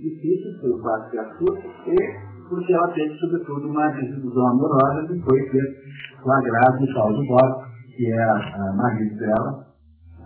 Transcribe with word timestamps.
difícil, 0.00 0.60
pelo 0.60 0.82
fato 0.82 1.10
de 1.10 1.18
assusta, 1.18 1.68
e 1.86 2.30
porque 2.48 2.72
ela 2.72 2.88
teve, 2.88 3.14
sobretudo, 3.14 3.68
uma 3.68 3.88
desilusão 3.92 4.48
amorosa 4.48 5.06
que 5.06 5.20
foi 5.20 5.40
ter 5.50 5.62
o 6.24 6.94
Paulo 6.94 7.26
Bob, 7.26 7.64
que 7.96 8.12
é 8.12 8.22
a 8.22 8.72
marido 8.76 9.16
dela, 9.18 9.66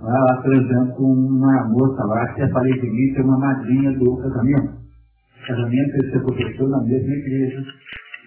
ela 0.00 0.42
transando 0.42 0.92
com 0.94 1.04
uma 1.04 1.68
moça 1.68 2.04
lá 2.04 2.34
que 2.34 2.42
aparentemente 2.42 3.20
é 3.20 3.22
uma 3.22 3.38
madrinha 3.38 3.92
do 3.98 4.16
casamento. 4.16 4.72
O 4.72 5.46
casamento 5.46 5.96
é 5.96 6.10
ser 6.10 6.22
professor 6.22 6.68
na 6.70 6.82
mesma 6.82 7.14
igreja, 7.14 7.62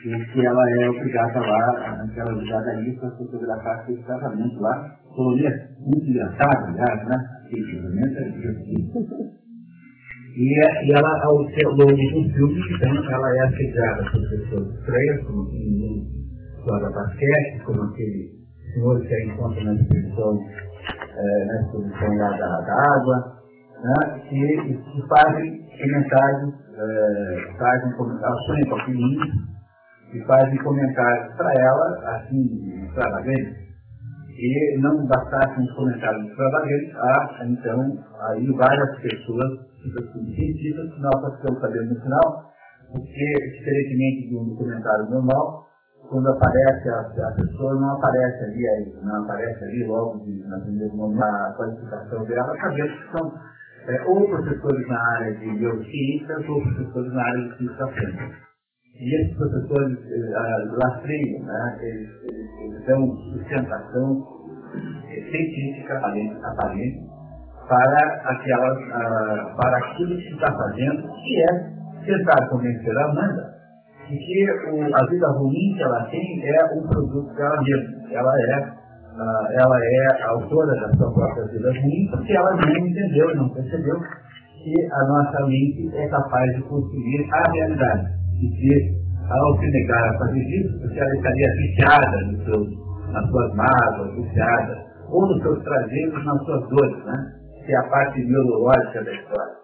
e 0.05 0.25
que 0.31 0.45
ela 0.45 0.69
é 0.69 0.89
obrigada 0.89 1.39
lá, 1.39 2.03
aquela 2.03 2.33
obrigada 2.33 2.69
ali 2.71 2.95
para 2.99 3.11
fotografar 3.11 3.89
esse 3.89 4.03
casamento 4.03 4.59
lá. 4.59 4.95
Colônia 5.15 5.51
muito 5.79 6.05
engraçado, 6.05 6.65
aliás, 6.67 7.07
né? 7.07 7.15
Aquele 7.45 7.75
casamento 7.75 8.17
é. 8.17 9.37
E, 10.35 10.53
e 10.85 10.91
ela, 10.91 11.23
ao 11.23 11.35
longo 11.35 11.91
do 11.91 12.33
filme, 12.33 12.61
então, 12.75 13.11
ela 13.11 13.35
é 13.35 13.39
assediada 13.47 14.03
por 14.11 14.29
pessoas 14.29 14.79
estranhas, 14.79 15.23
como 15.25 15.43
aquele 15.43 16.17
joga 16.67 16.89
basquete, 16.91 17.63
como 17.65 17.83
aquele 17.83 18.37
senhor 18.73 19.01
que 19.01 19.13
a 19.13 19.25
encontra 19.25 19.63
na 19.63 19.73
exposição, 19.73 20.39
é, 20.91 21.45
na 21.45 21.61
exposição 21.61 22.17
lá 22.17 22.29
da, 22.31 22.61
da 22.61 22.93
água, 22.93 23.37
né, 23.81 24.19
que, 24.29 24.57
que 24.73 25.07
fazem 25.07 25.67
comentários, 25.81 26.53
é, 26.75 27.57
fazem 27.57 27.91
comentários, 27.93 28.45
sonham 28.45 28.69
com 28.69 28.75
a 28.75 28.85
e 30.13 30.21
fazem 30.25 30.57
comentários 30.57 31.35
para 31.35 31.53
ela, 31.53 32.15
assim, 32.15 32.85
extravagantes, 32.85 33.67
e 34.37 34.77
não 34.79 35.05
bastassem 35.07 35.63
os 35.63 35.71
comentários 35.73 36.29
extravagantes, 36.29 36.95
há, 36.95 37.45
então, 37.45 38.03
aí 38.29 38.51
várias 38.53 38.99
pessoas 38.99 39.67
cientistas, 39.91 40.93
que 40.93 41.01
nós 41.01 41.35
ficamos 41.35 41.61
sabendo 41.61 41.93
no 41.93 42.01
final, 42.01 42.51
porque, 42.91 43.33
diferentemente 43.57 44.29
do 44.29 44.55
comentário 44.55 45.09
normal, 45.09 45.67
quando 46.09 46.27
aparece 46.29 46.89
a, 46.89 47.01
a, 47.01 47.31
pessoa, 47.33 47.75
não 47.75 47.95
aparece 47.95 48.43
ali, 48.45 48.67
aí, 48.67 48.93
não 49.03 49.23
aparece 49.23 49.63
ali 49.63 49.85
logo 49.85 50.19
de, 50.23 50.47
na 50.47 50.59
primeira 50.59 50.93
momento 50.93 51.23
a 51.23 51.53
qualificação 51.57 52.23
dela, 52.25 52.55
sabendo 52.61 52.93
que 52.93 53.11
são 53.11 53.33
é, 53.87 54.01
ou 54.03 54.27
professores 54.27 54.87
na 54.87 54.99
área 55.15 55.33
de 55.33 55.45
neurociências 55.45 56.49
ou 56.49 56.61
professores 56.61 57.13
na 57.13 57.23
área 57.23 57.43
de 57.43 57.57
física. 57.57 58.47
E 58.99 59.21
esses 59.21 59.37
professores 59.37 59.97
eh, 60.09 60.67
lastreiam, 60.71 61.45
né, 61.45 61.77
eles, 61.81 62.09
eles, 62.23 62.49
eles 62.61 62.85
dão 62.87 63.15
sustentação 63.15 64.25
científica 65.29 65.97
aparente, 65.97 66.35
aparente 66.43 67.16
para, 67.67 68.21
aquela, 68.25 68.73
uh, 68.73 69.55
para 69.57 69.77
aquilo 69.77 70.15
que 70.15 70.33
está 70.33 70.51
fazendo, 70.51 71.03
que 71.03 71.41
é 71.41 71.77
tentar 72.05 72.47
convencer 72.49 72.97
a 72.97 73.05
Amanda 73.11 73.57
de 74.09 74.17
que 74.17 74.51
o, 74.71 74.95
a 74.95 75.05
vida 75.09 75.27
ruim 75.37 75.73
que 75.75 75.83
ela 75.83 76.05
tem 76.05 76.41
é 76.43 76.65
um 76.75 76.87
produto 76.87 77.33
dela 77.35 77.61
mesma. 77.61 77.97
Ela 78.11 78.33
é, 78.39 78.59
uh, 78.61 79.61
ela 79.61 79.79
é 79.79 80.23
a 80.23 80.29
autora 80.29 80.75
da 80.79 80.97
sua 80.97 81.13
própria 81.13 81.45
vida 81.47 81.69
ruim, 81.71 82.07
porque 82.11 82.33
ela 82.33 82.55
não 82.55 82.87
entendeu, 82.87 83.35
não 83.35 83.49
percebeu 83.49 83.99
que 84.63 84.87
a 84.91 85.07
nossa 85.07 85.45
mente 85.45 85.91
é 85.95 86.07
capaz 86.07 86.55
de 86.55 86.61
construir 86.63 87.27
a 87.31 87.51
realidade. 87.51 88.07
E 88.41 88.49
que 88.49 88.97
ao 89.29 89.59
se 89.59 89.67
negar 89.69 90.09
a 90.09 90.17
fazer 90.19 90.39
isso, 90.39 90.79
porque 90.79 90.99
ela 90.99 91.15
estaria 91.15 91.47
viciada 91.57 92.17
nos 92.27 92.45
seus, 92.45 93.11
nas 93.11 93.29
suas 93.29 93.55
mágoas, 93.55 94.15
viciada, 94.15 94.77
ou 95.09 95.27
nos 95.27 95.41
seus 95.41 95.63
prazeres, 95.63 96.25
nas 96.25 96.45
suas 96.45 96.69
dores, 96.69 97.05
né? 97.05 97.36
Que 97.67 97.73
é 97.73 97.77
a 97.77 97.89
parte 97.89 98.23
biológica 98.23 99.03
da 99.03 99.13
história. 99.13 99.57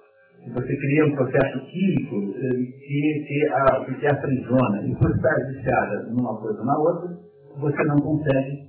Você 0.54 0.76
cria 0.76 1.06
um 1.06 1.16
processo 1.16 1.60
químico 1.68 2.34
que, 2.34 3.48
a, 3.50 3.86
que 3.86 4.08
aprisiona 4.08 4.86
e 4.86 4.94
por 4.96 5.10
estar 5.10 5.36
viciada 5.48 6.04
numa 6.12 6.38
coisa 6.42 6.60
ou 6.60 6.66
na 6.66 6.78
outra, 6.80 7.18
você 7.58 7.84
não 7.86 7.96
consegue 8.02 8.68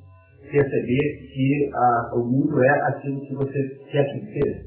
perceber 0.53 1.33
que 1.35 1.71
a, 1.75 2.15
o 2.15 2.25
mundo 2.25 2.63
é 2.63 2.81
aquilo 2.91 3.21
que 3.27 3.35
você 3.35 3.59
quer 3.91 4.05
que 4.05 4.21
seja. 4.33 4.63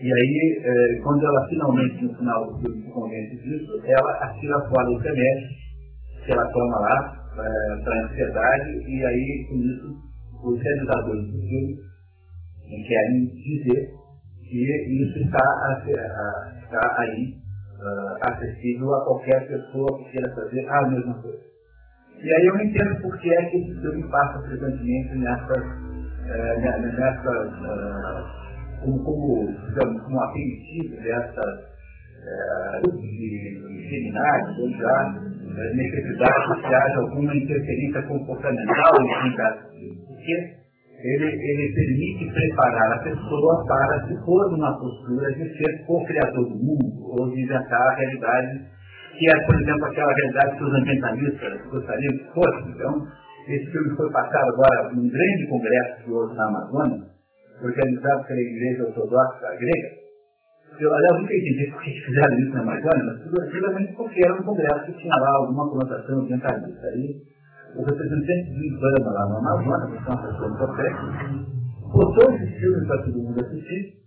E 0.00 0.12
aí, 0.12 0.62
é, 0.64 1.00
quando 1.04 1.24
ela 1.24 1.46
finalmente, 1.48 2.02
no 2.02 2.16
final 2.16 2.52
do 2.52 2.58
filme, 2.58 2.82
se 2.82 2.90
convence 2.90 3.36
disso, 3.36 3.80
ela 3.84 4.10
atira 4.24 4.58
fora 4.68 4.90
o 4.90 4.98
remédio 4.98 5.48
que 6.24 6.32
ela 6.32 6.46
toma 6.50 6.80
lá 6.80 7.12
é, 7.32 7.84
para 7.84 7.94
a 7.94 8.04
ansiedade, 8.06 8.70
e 8.88 9.04
aí, 9.04 9.46
com 9.48 9.56
isso, 9.56 10.10
os 10.42 10.60
realizadores 10.60 11.26
do 11.26 11.38
filme 11.38 11.76
querem 12.88 13.26
dizer 13.26 13.99
que 14.50 15.02
isso 15.02 15.18
está, 15.20 15.82
está 16.62 16.96
aí 16.98 17.34
uh, 17.78 18.32
acessível 18.32 18.94
a 18.94 19.04
qualquer 19.04 19.46
pessoa 19.46 19.98
que 19.98 20.10
queira 20.10 20.34
fazer 20.34 20.68
a 20.68 20.88
mesma 20.88 21.14
coisa. 21.22 21.38
E 22.22 22.34
aí 22.34 22.46
eu 22.46 22.60
entendo 22.60 23.00
por 23.00 23.18
que 23.18 23.32
é 23.32 23.44
que 23.46 23.56
esse 23.56 23.80
filme 23.80 24.10
passa 24.10 24.42
frequentemente 24.42 25.14
nessas, 25.16 25.62
uh, 25.62 26.60
nessas 26.60 27.48
uh, 27.54 28.82
como, 28.82 29.04
como, 29.04 29.46
digamos, 29.68 30.02
como 30.02 30.20
aperitivo 30.20 30.96
dessas 31.02 31.60
uh, 32.84 32.90
de 33.00 33.88
seminários, 33.88 34.58
onde 34.58 34.78
já 34.78 35.30
necessidade 35.74 36.60
que 36.60 36.74
haja 36.74 36.98
alguma 37.00 37.36
interferência 37.36 38.02
comportamental 38.02 38.94
em 39.26 39.36
caso 39.36 39.70
porque 40.06 40.60
ele, 41.02 41.26
ele 41.26 41.74
permite 41.74 42.32
preparar 42.32 42.92
a 42.92 43.02
pessoa 43.02 43.64
para 43.66 44.06
se 44.06 44.14
pôr 44.24 44.50
numa 44.50 44.78
postura 44.78 45.32
de 45.32 45.56
ser 45.56 45.84
co-criador 45.86 46.44
do 46.44 46.56
mundo, 46.56 47.18
ou 47.18 47.30
de 47.30 47.42
inventar 47.42 47.80
a 47.80 47.94
realidade, 47.96 48.60
que 49.18 49.28
é, 49.28 49.46
por 49.46 49.54
exemplo, 49.60 49.84
aquela 49.86 50.12
realidade 50.12 50.56
que 50.56 50.64
os 50.64 50.74
ambientalistas 50.74 51.66
gostariam 51.70 52.12
que 52.12 52.34
fosse. 52.34 52.68
Então, 52.68 53.06
esse 53.48 53.70
filme 53.70 53.96
foi 53.96 54.10
passado 54.12 54.48
agora 54.50 54.92
num 54.92 55.08
grande 55.08 55.46
congresso 55.48 56.04
que 56.04 56.10
houve 56.10 56.36
na 56.36 56.48
Amazônia, 56.48 57.02
organizado 57.62 58.26
pela 58.26 58.40
Igreja 58.40 58.84
Ortodoxa 58.84 59.56
Grega. 59.58 60.00
Eu, 60.78 60.94
aliás, 60.94 61.20
nunca 61.20 61.34
entendi 61.34 61.70
por 61.72 61.82
que 61.82 62.00
fizeram 62.00 62.38
isso 62.38 62.52
na 62.52 62.60
Amazônia, 62.60 63.04
mas 63.04 63.22
tudo 63.24 63.42
aquilo 63.42 63.96
porque 63.96 64.20
era 64.24 64.34
um 64.34 64.44
congresso 64.44 64.86
que 64.86 64.92
tinha 64.98 65.14
lá 65.16 65.30
alguma 65.36 65.68
conotação 65.68 66.20
ambientalista. 66.20 66.86
Aí, 66.86 67.20
o 67.76 67.84
representante 67.84 68.50
do 68.50 68.64
IBAMA 68.64 69.10
lá 69.10 69.28
no 69.28 69.36
Amazonas, 69.38 69.90
que 69.90 69.96
é 69.96 70.12
uma 70.12 70.22
pessoa 70.26 70.48
importante, 70.50 71.60
botou 71.92 72.34
esse 72.34 72.46
filme 72.58 72.86
para 72.86 73.02
todo 73.02 73.22
mundo 73.22 73.40
assistir, 73.40 74.00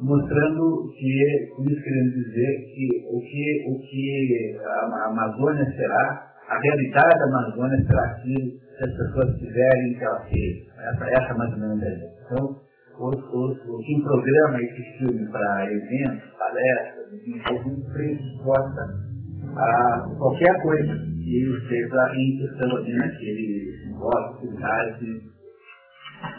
mostrando 0.00 0.92
que, 0.96 1.54
com 1.56 1.62
isso 1.64 1.82
querendo 1.82 2.10
dizer 2.10 2.52
que 2.74 2.88
o 3.10 3.20
que, 3.20 3.64
o 3.68 3.78
que 3.80 4.58
a 4.64 5.08
Amazônia 5.08 5.64
será, 5.76 6.28
a 6.48 6.58
realidade 6.58 7.18
da 7.18 7.24
Amazônia 7.24 7.86
será 7.86 8.04
aquilo 8.04 8.50
que 8.50 8.84
as 8.84 8.96
pessoas 8.96 9.34
quiserem 9.38 9.94
que 9.98 10.04
ela 10.04 10.24
seja. 10.28 10.68
Essa, 10.78 11.04
essa 11.10 11.34
é 11.34 11.36
mais 11.36 11.52
ou 11.52 11.58
menos 11.58 11.78
ideia. 11.78 11.98
Então, 12.24 12.56
os, 13.00 13.14
os, 13.14 13.86
quem 13.86 14.02
programa 14.02 14.62
esse 14.62 14.98
filme 14.98 15.30
para 15.30 15.72
eventos, 15.72 16.30
palestras, 16.38 17.12
enfim, 17.12 17.42
mundo 17.64 17.92
predisposta 17.92 19.08
a 19.56 20.14
qualquer 20.18 20.62
coisa 20.62 21.17
e 21.28 21.68
seja 21.68 22.14
em 22.14 22.38
questão 22.38 22.76
ali 22.76 22.92
naquele 22.96 23.72
negócio, 23.86 24.36
atividade. 24.36 25.06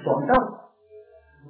Bom, 0.03 0.23
então, 0.23 0.59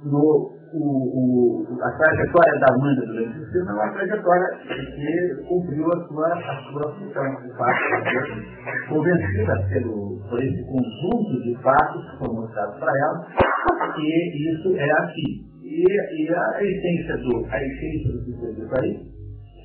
no, 0.04 0.60
o, 0.74 1.64
o, 1.64 1.82
a 1.82 1.92
trajetória 1.92 2.60
da 2.60 2.74
Amanda 2.74 3.06
durante 3.06 3.40
o 3.40 3.52
filme 3.52 3.70
é 3.70 3.74
uma 3.74 3.94
trajetória 3.94 4.48
que 4.68 5.44
cumpriu 5.48 5.86
a 5.86 6.08
sua, 6.08 6.28
a 6.28 6.64
sua 6.70 6.96
função, 6.96 7.42
de 7.42 7.58
fato, 7.58 8.90
convencida 8.90 9.68
pelo, 9.70 10.20
por 10.30 10.44
esse 10.44 10.64
conjunto 10.66 11.42
de 11.44 11.56
fatos 11.64 12.12
que 12.12 12.18
foram 12.18 12.42
mostrados 12.42 12.80
para 12.80 12.92
ela, 12.92 13.28
que 13.96 14.52
isso 14.52 14.76
é 14.76 14.92
assim. 14.92 15.50
E, 15.64 15.86
e 15.86 16.36
a 16.36 16.64
essência 16.64 17.18
do, 17.18 17.46
a 17.46 17.64
essência 17.64 18.12
do 18.12 18.68
que 18.68 18.80
aí 18.82 19.20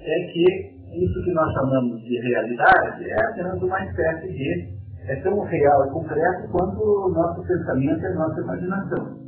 é 0.06 0.32
que 0.32 0.73
isso 1.02 1.24
que 1.24 1.32
nós 1.32 1.52
chamamos 1.54 2.00
de 2.02 2.20
realidade 2.20 3.10
é 3.10 3.26
apenas 3.26 3.60
uma 3.60 3.84
espécie 3.84 4.28
de. 4.28 4.74
é 5.08 5.16
tão 5.22 5.40
real 5.40 5.86
e 5.86 5.90
concreto 5.90 6.48
quanto 6.50 6.80
o 6.80 7.08
nosso 7.10 7.42
pensamento 7.46 8.00
e 8.00 8.06
a 8.06 8.14
nossa 8.14 8.40
imaginação. 8.40 9.18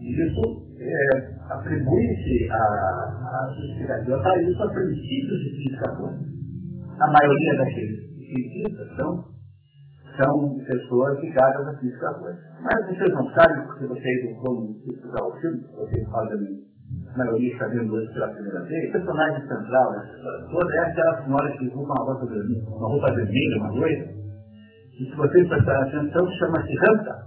E 0.00 0.12
isso 0.12 0.66
é, 0.78 1.34
atribui-se 1.50 2.50
a, 2.50 2.56
a 2.56 3.54
justificativa 3.54 4.18
para 4.18 4.42
isso 4.42 4.62
a 4.62 4.68
princípios 4.68 5.40
de 5.40 5.50
física 5.56 5.96
quântica. 5.96 6.36
A 7.00 7.12
maioria 7.12 7.56
daqueles 7.58 8.06
cientistas 8.18 8.96
são, 8.96 9.24
são 10.16 10.58
pessoas 10.64 11.20
ligadas 11.20 11.68
à 11.68 11.78
física 11.78 12.14
quântica. 12.14 12.56
Mas 12.62 12.86
vocês 12.86 13.14
não 13.14 13.30
sabem, 13.30 13.66
porque 13.66 13.86
vocês 13.86 14.24
não 14.24 14.42
vão 14.42 14.76
estudar 14.86 15.24
o 15.24 15.32
filme, 15.40 15.62
vocês 15.76 16.08
fazem 16.08 16.65
maioria 17.16 17.52
está 17.52 17.66
vendo 17.68 17.92
hoje 17.92 18.12
pela 18.12 18.28
primeira 18.28 18.62
vez, 18.62 18.88
o 18.88 18.92
personagem 18.92 19.40
central 19.40 19.94
história 20.04 20.46
toda 20.50 20.74
é 20.74 20.80
aquela 20.80 21.24
senhora 21.24 21.52
que 21.52 21.66
usa 21.66 21.76
uma 21.76 22.04
roupa 22.04 22.26
vermelha, 22.26 22.68
uma 22.68 22.88
roupa 22.88 23.14
vermelha, 23.14 23.56
uma 23.58 23.70
loira, 23.70 24.16
e 24.98 25.04
se 25.04 25.14
vocês 25.14 25.46
prestarem 25.48 25.82
atenção, 25.82 26.26
chama-se 26.38 26.74
Ranta. 26.74 27.26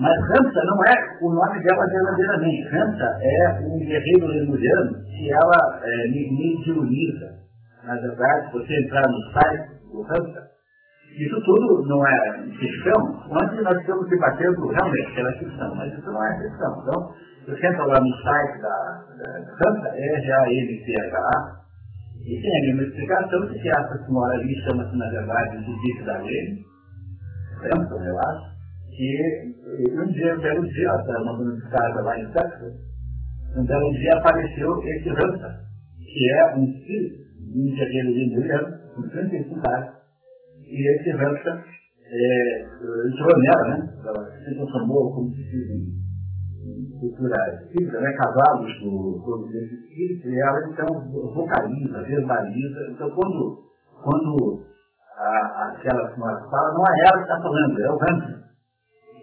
Mas 0.00 0.16
Ramsa 0.30 0.62
não 0.64 0.84
é 0.84 0.94
o 1.20 1.34
nome 1.34 1.62
dela 1.62 1.84
verdadeiramente. 1.86 2.68
Ramsa 2.68 3.18
é 3.20 3.60
um 3.66 3.78
guerreiro 3.78 4.26
lemuriano 4.26 4.90
que 5.04 5.30
ela 5.30 5.80
é, 5.82 6.08
mediuniza. 6.08 7.28
Na 7.84 7.94
verdade, 7.94 8.52
você 8.52 8.74
entrar 8.84 9.02
no 9.08 9.20
site 9.32 9.68
do 9.92 10.02
Ramsa, 10.02 10.48
isso 11.18 11.40
tudo 11.44 11.86
não 11.88 12.06
é 12.06 12.42
ficção. 12.58 13.22
Antes 13.42 13.62
nós 13.62 13.78
estamos 13.80 14.08
debatendo 14.08 14.68
realmente 14.68 15.14
pela 15.14 15.32
ficção, 15.32 15.74
mas 15.74 15.92
isso 15.92 16.10
não 16.10 16.24
é 16.24 16.38
ficção. 16.38 16.82
Então, 16.82 17.14
você 17.48 17.66
entra 17.66 17.84
lá 17.86 17.98
no 17.98 18.16
site 18.22 18.60
da, 18.60 19.04
da 19.16 19.30
Ramsa, 19.56 19.88
R-A-M-C-H-A, 19.88 21.58
e 22.20 22.42
tem 22.42 22.56
ali 22.58 22.74
uma 22.74 22.82
explicação 22.82 23.46
de 23.46 23.58
que 23.58 23.68
essa 23.70 24.04
senhora 24.04 24.34
ali 24.34 24.54
chama-se, 24.64 24.96
na 24.96 25.08
verdade, 25.08 25.64
Judite 25.64 26.04
da 26.04 26.18
Lene, 26.18 26.62
Ramsa, 27.62 27.94
eu 28.04 28.18
acho, 28.18 28.58
que 28.90 29.54
um 29.96 30.12
dia, 30.12 30.34
um 30.34 30.40
belo 30.40 30.68
dia, 30.68 30.88
ela 30.88 31.00
estava 31.00 31.24
mandando 31.24 31.56
de 31.56 31.70
casa 31.70 32.02
lá 32.02 32.20
em 32.20 32.30
Texas, 32.32 32.74
um 33.56 33.64
belo 33.64 33.90
dia 33.92 34.12
apareceu 34.12 34.82
esse 34.84 35.08
Ramsa, 35.08 35.60
que 35.98 36.30
é 36.30 36.54
um 36.54 36.66
filho 36.66 37.16
de 37.50 37.60
um 37.60 37.74
guerreiro 37.74 38.10
indiano, 38.10 38.78
com 38.94 39.08
35 39.08 39.70
anos, 39.70 39.94
e 40.66 40.96
esse 40.96 41.10
Ramsa 41.12 41.64
é, 42.10 42.62
entrou 42.62 43.38
nela, 43.38 43.68
né? 43.68 43.94
Ela 44.04 44.30
se 44.32 44.54
transformou, 44.54 45.14
como 45.14 45.30
se 45.30 45.42
diz 45.44 45.97
em 46.68 46.98
cultura 46.98 47.36
espírita, 47.62 48.00
né? 48.00 48.12
Esses 49.48 49.72
espíritos, 49.72 50.24
e 50.26 50.40
ela 50.40 50.58
então 50.68 51.10
vocaliza, 51.34 52.02
verbaliza. 52.02 52.90
Então, 52.90 53.10
quando, 53.10 53.58
quando 54.02 54.62
a, 55.16 55.72
aquela 55.72 56.14
senhora 56.14 56.40
fala, 56.50 56.74
não 56.74 56.84
é 56.84 57.08
ela 57.08 57.16
que 57.16 57.22
está 57.22 57.42
falando, 57.42 57.80
é 57.80 57.90
o 57.90 57.96
Ramsa. 57.96 58.38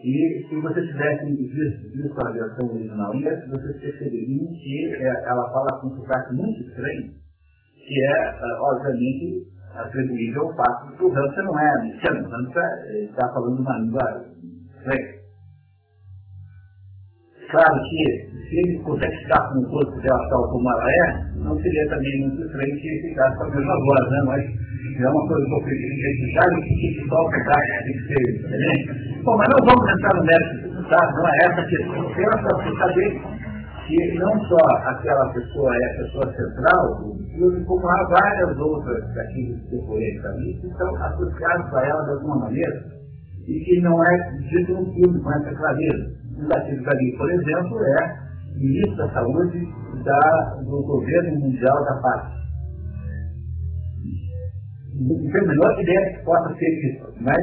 E 0.04 0.46
se 0.48 0.62
vocês 0.62 0.86
tivessem 0.88 1.36
visto, 1.36 1.90
visto 1.92 2.28
a 2.28 2.32
versão 2.32 2.70
original 2.70 3.16
inglesa, 3.16 3.48
vocês 3.50 3.82
perceberiam 3.82 4.46
que 4.54 4.96
é, 5.02 5.30
ela 5.30 5.50
fala 5.52 5.80
com 5.82 5.88
um 5.88 5.96
sotaque 5.96 6.34
muito 6.36 6.62
estranho, 6.62 7.12
que 7.76 8.04
é, 8.04 8.28
é 8.28 8.60
obviamente, 8.62 9.48
atribuível 9.74 10.44
ao 10.44 10.56
fato 10.56 10.92
de 10.92 10.98
que 10.98 11.04
o 11.06 11.12
Hansa 11.12 11.42
não 11.44 11.60
é 11.60 11.70
americano, 11.80 12.28
o 12.28 12.36
Hansa 12.36 12.62
está 13.04 13.34
falando 13.34 13.60
uma 13.60 13.78
língua 13.80 14.26
estranha. 14.78 15.25
Claro 17.52 17.80
que, 17.90 18.04
se 18.50 18.56
ele 18.58 18.80
consegue 18.80 19.16
ficar 19.18 19.42
com 19.50 19.60
o 19.60 19.70
corpo 19.70 20.02
dela 20.02 20.30
tal 20.30 20.50
como 20.50 20.70
ela 20.70 20.92
é, 20.92 21.26
não 21.38 21.56
seria 21.62 21.90
também 21.90 22.22
muito 22.22 22.46
estranho 22.46 22.76
que 22.76 22.88
ele 22.88 23.10
ficasse 23.10 23.38
com 23.38 23.44
a 23.44 23.56
mesma 23.56 23.76
voz, 23.76 24.12
né? 24.12 24.22
Mas 24.26 24.44
é 25.00 25.10
uma 25.10 25.28
coisa 25.28 25.46
que 25.46 25.54
eu 25.54 25.62
prefiro 25.62 25.94
identificar 25.94 26.48
e 26.50 26.62
que 26.62 27.10
só 27.10 27.16
o 27.16 27.30
verdade 27.30 27.84
tem 27.84 27.94
que 27.94 28.08
ser 28.08 28.34
diferente. 28.34 29.24
Bom, 29.24 29.38
mas 29.38 29.48
não 29.50 29.66
vamos 29.66 29.94
entrar 29.94 30.16
no 30.16 30.24
mérito, 30.26 30.90
tá? 30.90 31.12
Não 31.14 31.28
é 31.28 31.38
essa 31.46 31.62
a 31.62 31.66
questão. 31.66 32.08
Apenas 32.08 32.42
você 32.42 32.78
saber 32.78 33.22
que 33.88 34.18
não 34.18 34.40
só 34.46 34.58
aquela 34.90 35.34
pessoa 35.34 35.76
é 35.76 35.86
a 35.86 36.04
pessoa 36.04 36.34
central 36.34 36.96
do 37.02 37.66
como 37.66 37.88
há 37.88 38.08
várias 38.10 38.58
outras 38.58 39.14
daqueles 39.14 39.62
depoentes 39.70 40.26
ali 40.26 40.54
que 40.60 40.68
estão 40.68 40.96
associados 40.96 41.74
a 41.74 41.86
ela 41.86 42.04
de 42.06 42.12
alguma 42.12 42.38
maneira 42.46 42.84
e 43.48 43.60
que 43.60 43.82
não 43.82 44.04
é 44.04 44.32
dito 44.50 44.74
no 44.74 44.94
filme 44.94 45.22
com 45.22 45.32
essa 45.34 45.54
clareza. 45.54 46.25
Daqueles 46.36 46.88
ali, 46.88 47.18
por 47.18 47.32
exemplo, 47.32 47.80
é 47.84 48.26
ministro 48.56 48.98
da 48.98 49.10
Saúde 49.14 49.68
da, 50.04 50.56
do 50.64 50.84
Governo 50.84 51.40
Mundial 51.40 51.84
da 51.86 52.02
Paz. 52.02 52.36
Não 55.00 55.16
tenho 55.32 55.44
a 55.44 55.48
menor 55.48 55.82
ideia 55.82 56.14
que 56.14 56.26
possa 56.26 56.54
ser 56.56 56.70
isso, 56.90 57.14
mas 57.22 57.38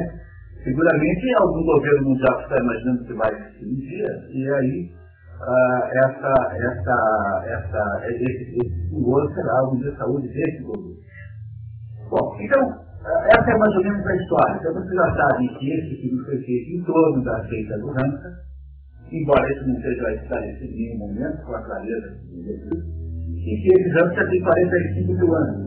seguramente 0.63 1.33
algum 1.35 1.63
governo 1.65 2.09
mundial 2.09 2.41
está 2.41 2.57
imaginando 2.57 3.05
que 3.05 3.13
vai 3.13 3.29
existir 3.31 3.65
um 3.65 3.75
dia, 3.75 4.07
e 4.31 4.49
aí 4.49 4.91
uh, 5.39 5.83
essa, 6.05 6.33
essa, 6.55 7.43
essa, 7.45 8.07
esse, 8.07 8.23
esse 8.23 8.89
senhor 8.89 9.33
será 9.35 9.63
o 9.63 9.71
ministro 9.71 9.91
da 9.91 9.97
Saúde 9.97 10.27
desse 10.29 10.63
governo. 10.63 10.95
Bom, 12.09 12.37
então, 12.41 12.83
essa 13.37 13.51
é 13.51 13.57
mais 13.57 13.75
ou 13.75 13.83
menos 13.83 14.07
a 14.07 14.15
história. 14.15 14.57
Então 14.59 14.73
vocês 14.73 14.95
já 14.95 15.15
sabem 15.15 15.47
que 15.59 15.73
esse 15.73 16.01
filme 16.01 16.25
foi 16.25 16.37
feito 16.37 16.71
em 16.71 16.83
torno 16.83 17.23
da 17.23 17.43
feita 17.43 17.77
do 17.79 17.89
Hansa, 17.89 18.52
embora 19.13 19.53
isso 19.53 19.67
não 19.67 19.75
seja 19.81 20.13
esclarecido 20.13 20.73
em 20.73 20.75
nenhum 20.75 20.97
momento, 20.97 21.45
com 21.45 21.53
a 21.53 21.61
clareza 21.61 22.17
e 23.43 23.61
que 23.61 23.69
esse 23.75 23.89
Hansa 23.91 24.29
tem 24.29 24.41
45 24.41 25.13
mil 25.13 25.35
anos, 25.35 25.57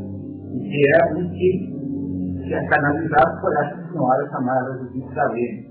que 0.62 0.82
é 0.94 1.14
um 1.14 1.28
que 1.30 1.76
que 2.46 2.54
é 2.54 2.66
canalizado 2.68 3.40
por 3.40 3.52
essa 3.58 3.90
senhora 3.90 4.28
chamada 4.30 4.78
de 4.78 5.14
Salene, 5.14 5.66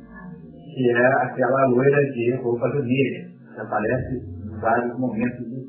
que 0.74 0.92
é 0.92 1.08
aquela 1.24 1.68
loira 1.68 2.02
de 2.12 2.36
roupa 2.44 2.70
vermelha, 2.70 3.30
que 3.54 3.62
aparece 3.62 4.16
em 4.18 4.60
vários 4.60 5.00
momentos 5.00 5.40
do. 5.40 5.66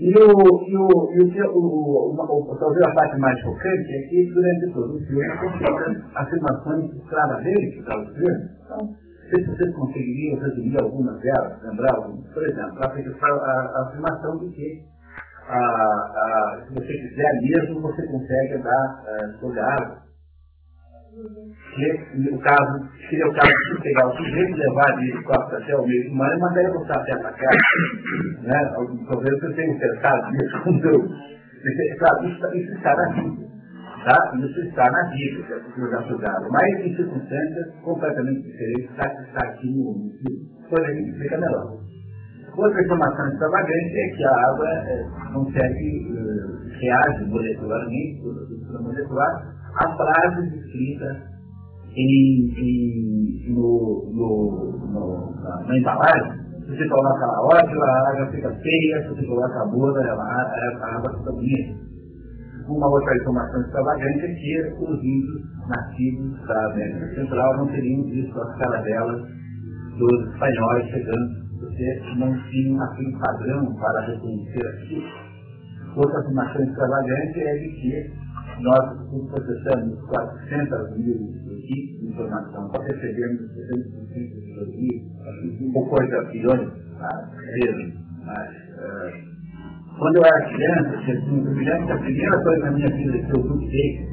E, 0.00 0.14
o, 0.14 0.24
e, 0.66 0.76
o, 0.76 1.12
e 1.12 1.42
o, 1.42 1.52
o, 1.52 2.12
o, 2.12 2.58
talvez 2.58 2.82
a 2.82 2.94
parte 2.94 3.20
mais 3.20 3.38
chocante 3.40 3.92
é 3.92 4.08
que 4.08 4.32
durante 4.32 4.72
todo 4.72 4.96
o 4.96 4.98
filme 4.98 5.28
tem 5.38 6.02
afirmações 6.14 6.90
claramente 7.08 7.70
que 7.72 7.78
está 7.80 8.00
o 8.00 8.06
filme. 8.06 9.09
Se 9.30 9.44
vocês 9.44 9.74
conseguiriam 9.76 10.40
resumir 10.40 10.76
algumas 10.82 11.20
delas, 11.20 11.62
lembrar 11.62 11.94
algumas, 11.94 12.26
por 12.34 12.42
exemplo, 12.42 12.78
a, 12.82 12.86
a, 12.86 12.90
a 12.90 13.86
afirmação 13.86 14.38
de 14.38 14.50
que 14.50 14.82
a, 15.48 15.56
a, 15.56 16.64
se 16.66 16.74
você 16.74 16.92
quiser 16.92 17.40
mesmo, 17.42 17.80
você 17.80 18.06
consegue 18.08 18.54
andar 18.54 19.04
uh, 19.04 19.38
sobre 19.38 19.60
a 19.60 19.66
água. 19.66 19.98
Que, 21.74 22.28
o 22.32 22.38
caso, 22.40 22.88
seria 23.08 23.28
o 23.28 23.34
caso 23.34 23.52
de 23.74 23.82
pegar 23.82 24.06
o 24.08 24.16
sujeito, 24.16 24.56
levar 24.56 24.96
de 24.98 25.22
costa 25.24 25.58
até 25.58 25.76
o 25.76 25.86
meio 25.86 26.08
do 26.08 26.16
mar 26.16 26.36
e 26.36 26.40
mandar 26.40 26.62
ele 26.62 26.72
voltar 26.72 27.00
até 27.00 27.12
a 27.12 27.32
casa. 27.32 27.56
Né? 28.42 28.74
Talvez 29.08 29.42
eu 29.42 29.54
tenha 29.54 29.78
pensado 29.78 30.30
nisso 30.32 30.62
quando 30.64 30.84
eu. 30.86 31.08
Claro, 31.98 32.26
isso, 32.26 32.46
isso 32.56 32.82
na 32.82 33.08
vida. 33.14 33.49
Tá? 34.04 34.32
Isso 34.38 34.60
está 34.60 34.90
na 34.90 35.10
que 35.10 35.52
é 35.52 35.56
o 35.56 35.80
jogar 35.80 36.02
jogado. 36.08 36.48
Mas 36.50 36.86
em 36.86 36.96
circunstâncias 36.96 37.74
completamente 37.82 38.42
diferentes 38.42 38.90
que 38.90 39.22
está 39.28 39.46
aqui 39.46 39.66
no 39.66 39.92
mundo. 39.92 40.10
Que 40.20 41.10
explica 41.10 41.38
melhor. 41.38 41.80
Outra 42.56 42.82
informação 42.82 43.28
extravagante 43.28 43.98
é 43.98 44.16
que 44.16 44.24
a 44.24 44.30
água 44.30 44.68
é, 44.68 45.06
consegue, 45.32 46.12
uh, 46.12 46.80
reage 46.80 47.24
molecularmente, 47.26 48.22
por 48.22 48.82
molecular, 48.82 49.54
a 49.76 49.96
frases 49.96 50.52
escritas 50.54 51.16
em, 51.94 52.52
em, 52.56 53.54
no, 53.54 54.10
no, 54.12 54.78
no, 54.92 55.42
na, 55.42 55.66
na, 55.66 55.78
embalagem. 55.78 56.40
Se 56.64 56.76
você 56.76 56.88
coloca 56.88 57.24
a 57.24 57.42
ódio, 57.42 57.82
a 57.82 58.10
água 58.10 58.26
fica 58.32 58.50
feia, 58.50 59.02
se 59.02 59.08
você 59.08 59.26
coloca 59.26 59.62
a 59.62 59.66
boa, 59.66 60.00
a, 60.00 60.12
a, 60.12 60.96
água 60.96 61.18
fica 61.18 61.32
bonita. 61.32 61.89
Uma 62.70 62.86
outra 62.86 63.16
informação 63.16 63.60
extravagante 63.62 64.26
é 64.26 64.34
que 64.34 64.74
os 64.78 64.98
índios 65.02 65.68
nativos 65.68 66.46
da 66.46 66.66
América 66.66 67.14
Central 67.16 67.56
não 67.56 67.66
teriam 67.66 68.04
visto 68.04 68.40
as 68.40 68.58
caravelas 68.58 69.22
dos 69.98 70.32
espanhóis 70.32 70.86
chegando 70.86 71.40
porque 71.58 72.00
não 72.16 72.32
tinha 72.48 72.82
aquele 72.84 73.18
padrão 73.18 73.74
para 73.74 74.06
reconhecer 74.06 74.66
aquilo. 74.68 75.08
Outra 75.96 76.20
afirmação 76.20 76.62
extravagante 76.62 77.40
é 77.40 77.58
de 77.58 77.68
que 77.70 78.12
nós 78.60 78.98
processamos 79.30 80.00
400 80.06 80.96
mil 80.96 81.18
bits 81.66 82.00
de 82.00 82.06
informação, 82.06 82.70
só 82.70 82.82
recebemos 82.82 83.40
200% 83.50 84.14
de 84.14 84.50
elogio, 84.52 85.74
ou 85.74 85.88
coisa 85.88 86.22
bilhões 86.30 86.70
vezes. 87.52 87.94
Mas, 88.24 88.50
uh, 88.78 89.29
quando 90.00 90.16
eu 90.16 90.24
era 90.24 90.48
criança, 90.48 90.96
tinha 91.04 91.20
5 91.20 91.30
milhões, 91.30 91.90
a 91.90 91.98
primeira 91.98 92.42
coisa 92.42 92.64
na 92.64 92.72
minha 92.72 92.88
vida 92.88 93.18
que 93.18 93.36
eu 93.36 93.42
duvidei 93.42 94.08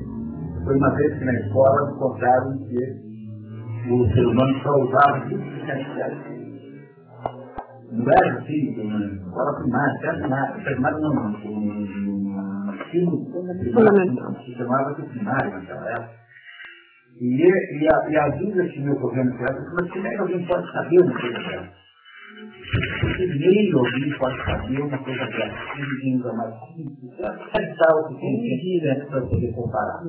foi 0.64 0.76
uma 0.76 0.96
vez 0.96 1.18
que 1.18 1.26
na 1.26 1.34
escola 1.34 1.92
me 1.92 1.98
contaram 1.98 2.58
que 2.58 3.08
o 3.90 4.08
ser 4.14 4.26
humano 4.28 4.60
só 4.62 4.72
usava 4.84 5.26
20% 5.28 6.38
não 7.90 8.06
era 8.12 8.38
assim, 8.38 9.16
escola 9.16 9.56
primária, 9.62 9.96
até 9.96 10.12
primária, 10.20 10.64
primária 10.64 10.98
não, 11.00 11.14
no 11.14 11.38
ensino 12.76 13.26
primário, 13.60 14.44
se 14.44 14.56
chamava 14.56 14.94
de 14.94 15.04
primário 15.04 15.52
naquela 15.52 15.90
época. 15.92 16.18
E, 17.20 17.44
e, 17.44 17.88
a, 17.88 18.10
e 18.10 18.18
a 18.18 18.28
dúvida 18.30 18.68
que 18.68 18.82
meu 18.82 19.00
governo 19.00 19.36
fez, 19.38 19.74
mas 19.74 19.90
como 19.90 20.06
é 20.06 20.10
que 20.10 20.18
alguém 20.18 20.46
pode 20.46 20.72
saber 20.72 21.02
uma 21.02 21.20
coisa 21.20 21.38
dessa? 21.40 21.88
Nem 23.40 23.74
alguém 23.74 24.18
pode 24.18 24.38
saber 24.46 24.82
uma 24.82 24.98
coisa 24.98 25.26
dessa. 25.26 25.76
Ninguém 25.76 26.18
usa 26.18 26.34
mais 26.34 26.54
Sabe 26.56 28.00
o 28.00 28.08
que 28.08 28.20
tem 28.20 28.42
que 28.42 28.78
ir 28.78 29.06
para 29.08 29.22
poder 29.22 29.54
comparar. 29.54 30.04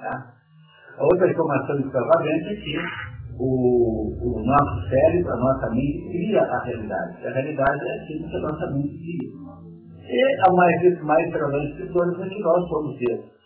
Tá? 0.00 0.34
A 0.98 1.04
outra 1.04 1.30
informação 1.30 1.80
extravagante 1.80 2.48
é 2.48 2.56
que 2.56 2.78
o, 3.38 4.12
o 4.20 4.44
nosso 4.44 4.88
cérebro, 4.88 5.32
a 5.32 5.36
nossa 5.36 5.70
mente, 5.70 6.08
cria 6.10 6.42
a 6.42 6.64
realidade. 6.64 7.26
A 7.26 7.30
realidade 7.30 7.88
é 7.88 8.02
aquilo 8.02 8.28
que 8.28 8.36
a 8.36 8.40
nossa 8.40 8.66
mente 8.72 8.98
cria. 8.98 9.30
E 10.10 10.48
a 10.48 10.52
mais, 10.52 11.02
mais 11.02 11.32
relevante 11.32 11.74
de 11.76 11.92
todas 11.92 12.20
é 12.20 12.28
que 12.28 12.40
nós 12.40 12.68
somos 12.68 12.98
Deus. 12.98 13.39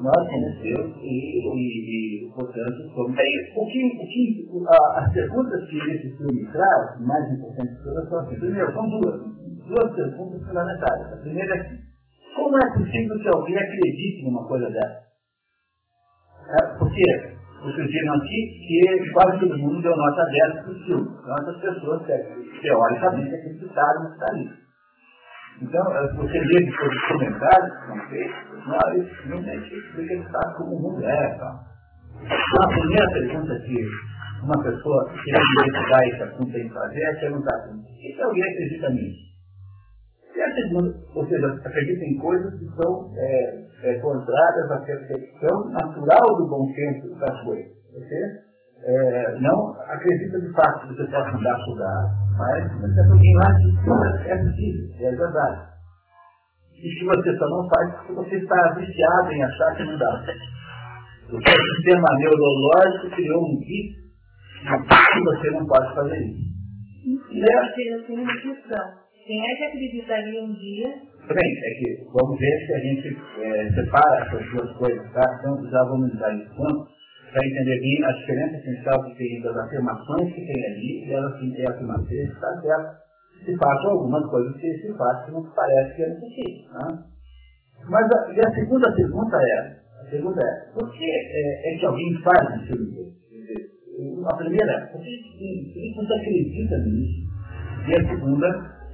Nós 0.00 0.28
somos 0.28 0.58
Deus 0.60 0.96
e, 1.02 1.38
e, 1.38 2.26
e 2.26 2.32
portanto, 2.34 2.76
somos. 2.94 3.10
O 3.10 3.66
que, 3.66 3.84
o 3.86 4.06
que, 4.06 4.48
a, 4.68 5.00
as 5.00 5.12
perguntas 5.12 5.68
que 5.68 5.78
esse 5.78 6.16
filme 6.16 6.46
traz, 6.50 7.00
mais 7.00 7.32
importantes 7.32 7.76
de 7.76 7.84
todas, 7.84 8.08
são 8.08 8.18
assim. 8.20 8.38
Primeiro, 8.40 8.72
são 8.72 8.88
duas. 8.88 9.20
Duas 9.68 9.94
perguntas 9.94 10.46
fundamentais. 10.46 11.12
A 11.12 11.16
primeira 11.22 11.56
é 11.56 11.60
assim, 11.60 11.78
como 12.34 12.56
é 12.58 12.72
possível 12.72 13.18
que 13.18 13.28
alguém 13.28 13.56
acredite 13.56 14.24
numa 14.24 14.46
coisa 14.46 14.68
dessa? 14.68 15.04
É, 16.44 16.78
porque 16.78 17.02
vocês 17.62 17.86
viram 17.86 18.14
aqui 18.14 18.58
que 18.68 19.10
quase 19.12 19.40
todo 19.40 19.58
mundo 19.58 19.80
deu 19.80 19.96
nota 19.96 20.24
10 20.24 20.52
para 20.64 20.70
o 20.70 20.84
filme. 20.84 21.08
Então, 21.08 21.36
essas 21.38 21.60
pessoas, 21.60 22.02
teoricamente, 22.60 23.34
acreditaram 23.34 24.02
no 24.02 24.08
que 24.08 24.14
está 24.14 24.26
ali. 24.28 24.63
Então, 25.62 25.84
você 26.16 26.38
lê 26.38 26.68
os 26.68 27.08
comentários, 27.08 27.88
não 27.88 28.08
sei, 28.08 28.28
nós 28.66 29.16
simplesmente 29.22 29.74
explica 29.74 30.14
que 30.14 30.22
está 30.22 30.54
como 30.56 30.76
o 30.76 30.82
mundo 30.82 31.04
é. 31.04 31.38
Tá? 31.38 31.64
Então, 32.22 32.64
a 32.64 32.68
primeira 32.68 33.10
pergunta 33.12 33.60
que 33.60 33.88
uma 34.42 34.62
pessoa 34.62 35.10
que 35.10 35.24
quer 35.24 35.40
investigar 35.40 36.08
esse 36.08 36.22
assunto 36.22 36.52
tem 36.52 36.68
que 36.68 36.74
fazer 36.74 37.02
é 37.02 37.14
perguntar 37.20 37.54
assim, 37.56 37.82
se 38.14 38.22
alguém 38.22 38.42
acredita 38.42 38.90
nisso? 38.90 39.24
E 40.34 40.42
a 40.42 40.54
segunda, 40.54 40.94
ou 41.14 41.26
seja, 41.28 41.46
acredita 41.64 42.04
em 42.04 42.18
coisas 42.18 42.58
que 42.58 42.66
são 42.74 43.12
é, 43.16 43.64
é, 43.84 43.98
contrárias 44.00 44.70
à 44.72 44.78
percepção 44.78 45.70
natural 45.70 46.36
do 46.36 46.48
bom 46.48 46.66
senso 46.74 47.14
das 47.20 47.40
coisas. 47.44 47.72
Você 47.92 48.53
é, 48.86 49.40
não 49.40 49.72
acredita 49.88 50.40
de 50.40 50.52
fato 50.52 50.88
que 50.88 50.94
você 50.94 51.02
andar 51.02 51.58
sobre 51.64 51.82
a 51.82 51.88
água. 51.88 52.24
Mas, 52.36 52.80
mas 52.80 52.96
é 52.96 53.10
alguém 53.10 53.34
lá 53.36 53.54
que 53.54 54.30
é 54.30 54.36
possível, 54.36 55.08
é 55.08 55.16
verdade. 55.16 55.74
E 56.76 56.98
que 56.98 57.04
você 57.04 57.38
só 57.38 57.48
não 57.48 57.68
faz 57.68 57.94
porque 57.94 58.12
você 58.12 58.36
está 58.36 58.74
viciado 58.74 59.32
em 59.32 59.42
achar 59.42 59.76
que 59.76 59.84
não 59.84 59.98
dá. 59.98 60.24
O 61.32 61.40
sistema 61.40 62.08
neurológico 62.18 63.16
criou 63.16 63.42
um 63.42 63.58
kit 63.60 64.04
que 64.64 65.20
você 65.24 65.50
não 65.50 65.66
pode 65.66 65.94
fazer 65.94 66.18
isso. 66.18 66.44
E 67.30 67.40
eu 67.40 68.06
tenho 68.06 68.26
questão. 68.26 69.04
Quem 69.26 69.40
é 69.40 69.56
que 69.56 69.64
acreditaria 69.64 70.42
um 70.42 70.52
dia? 70.52 70.88
Bem, 71.28 71.38
é 71.38 71.70
que 71.78 72.04
vamos 72.12 72.38
ver 72.38 72.66
se 72.66 72.74
a 72.74 72.78
gente 72.78 73.18
é, 73.40 73.72
separa 73.72 74.26
essas 74.26 74.50
duas 74.50 74.76
coisas, 74.76 75.12
tá? 75.12 75.22
Então 75.40 75.70
já 75.70 75.82
vamos 75.84 76.12
entrar 76.12 76.34
nesse 76.34 76.54
ponto 76.54 76.94
para 77.34 77.48
entender 77.48 77.80
bem 77.80 78.04
a 78.04 78.12
diferença 78.12 78.56
essencial 78.58 79.02
que 79.02 79.16
tem 79.16 79.38
entre 79.38 79.48
as 79.50 79.56
afirmações 79.56 80.32
que 80.32 80.46
tem 80.46 80.66
ali 80.66 81.04
e 81.04 81.12
elas 81.12 81.36
que 81.40 81.50
tem 81.50 81.66
afirmações 81.66 82.08
que 82.08 82.32
está. 82.32 83.02
Se 83.44 83.56
façam 83.58 83.90
algumas 83.90 84.24
coisas 84.30 84.54
que 84.56 84.72
se 84.78 84.96
fazem 84.96 85.26
que 85.26 85.32
não 85.32 85.42
parece 85.50 85.96
que 85.96 86.02
é 86.04 86.08
necessário. 86.08 86.94
Né? 86.94 87.04
Mas 87.88 88.06
a, 88.06 88.32
e 88.32 88.40
a 88.40 88.54
segunda 88.54 88.94
pergunta 88.94 89.36
é, 89.36 89.76
a 90.00 90.10
segunda 90.10 90.40
é, 90.40 90.72
por 90.72 90.92
que 90.92 91.04
é, 91.04 91.74
é 91.74 91.78
que 91.78 91.86
alguém 91.86 92.14
faz 92.22 92.54
um 92.54 92.66
filme 92.66 93.12
A 94.26 94.36
primeira 94.36 94.72
é, 94.72 94.86
por 94.86 95.02
que, 95.02 95.92
você 95.96 96.14
acredita 96.14 96.78
nisso? 96.78 97.26
E 97.88 97.96
a 97.98 98.08
segunda 98.08 98.46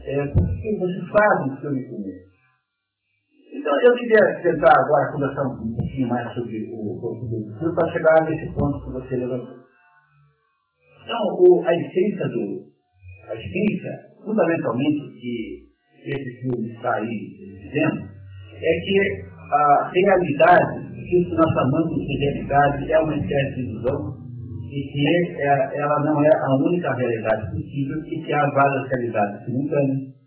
é, 0.02 0.26
por 0.28 0.48
que 0.48 0.78
você 0.78 1.00
faz 1.12 1.46
um 1.46 1.56
filme 1.60 1.84
como 1.90 2.08
esse? 2.08 2.29
Então, 3.60 3.76
eu 3.82 3.92
queria 3.94 4.40
tentar 4.40 4.72
agora 4.72 5.12
conversar 5.12 5.42
um 5.42 5.74
pouquinho 5.76 6.08
mais 6.08 6.32
sobre 6.32 6.64
o 6.72 6.96
filme 7.60 7.74
para 7.74 7.92
chegar 7.92 8.24
nesse 8.24 8.50
ponto 8.54 8.82
que 8.82 8.90
você 8.90 9.16
levantou. 9.16 9.54
Então, 11.04 11.20
o, 11.40 11.62
a 11.66 11.74
essência 11.74 12.26
do. 12.28 12.70
A 13.28 13.34
essência, 13.34 13.92
fundamentalmente, 14.24 15.12
que 15.20 15.68
esse 16.06 16.40
filme 16.40 16.72
está 16.72 16.94
aí 16.94 17.28
dizendo, 17.60 18.08
é 18.56 18.80
que 18.80 19.24
a 19.52 19.90
realidade, 19.92 20.88
que 20.94 21.34
nós 21.36 21.52
chamamos 21.52 21.94
de 22.00 22.16
realidade, 22.16 22.90
é 22.90 22.98
uma 22.98 23.14
espécie 23.14 23.56
de 23.56 23.60
ilusão 23.60 24.16
e 24.72 24.80
que 24.90 25.42
é, 25.42 25.80
ela 25.80 26.00
não 26.00 26.24
é 26.24 26.30
a 26.30 26.56
única 26.64 26.94
realidade 26.94 27.50
possível 27.50 27.98
e 28.06 28.24
que 28.24 28.32
há 28.32 28.40
várias 28.54 28.88
realidades 28.88 29.44
simultâneas 29.44 30.19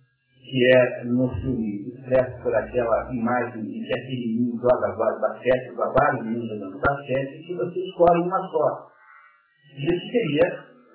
que 0.54 0.64
é 0.70 1.04
no 1.06 1.28
filme 1.42 1.90
expresso 1.90 2.44
por 2.44 2.54
aquela 2.54 3.12
imagem 3.12 3.60
em 3.60 3.84
que 3.84 3.92
aquele 3.92 4.38
menino 4.38 4.62
joga 4.62 4.96
basquete, 5.20 5.74
vários 5.76 6.24
meninos 6.24 6.48
jogando 6.48 6.80
basquete, 6.80 7.42
que 7.42 7.56
você 7.56 7.80
escolhe 7.80 8.22
uma 8.22 8.38
só. 8.38 8.86
Isso 9.76 10.12
seria 10.12 10.46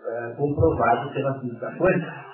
é, 0.07 0.35
comprovado 0.37 1.13
pela 1.13 1.41
física 1.41 1.75
quântica, 1.77 2.25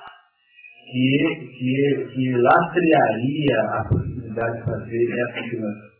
que, 0.93 1.49
que, 1.59 2.09
que 2.13 2.33
lastrearia 2.37 3.61
a 3.71 3.85
possibilidade 3.89 4.59
de 4.59 4.65
fazer 4.67 5.13
essa 5.19 5.41
afirmação. 5.41 5.95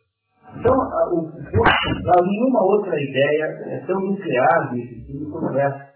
Então, 0.59 0.75
o 0.75 1.23
corpo 1.33 1.89
central, 1.89 2.23
nenhuma 2.23 2.63
outra 2.65 3.01
ideia 3.01 3.45
é 3.65 3.79
tão 3.87 3.99
nuclear 3.99 4.75
desse 4.75 5.07
filme 5.07 5.31
como 5.31 5.59
essa. 5.59 5.94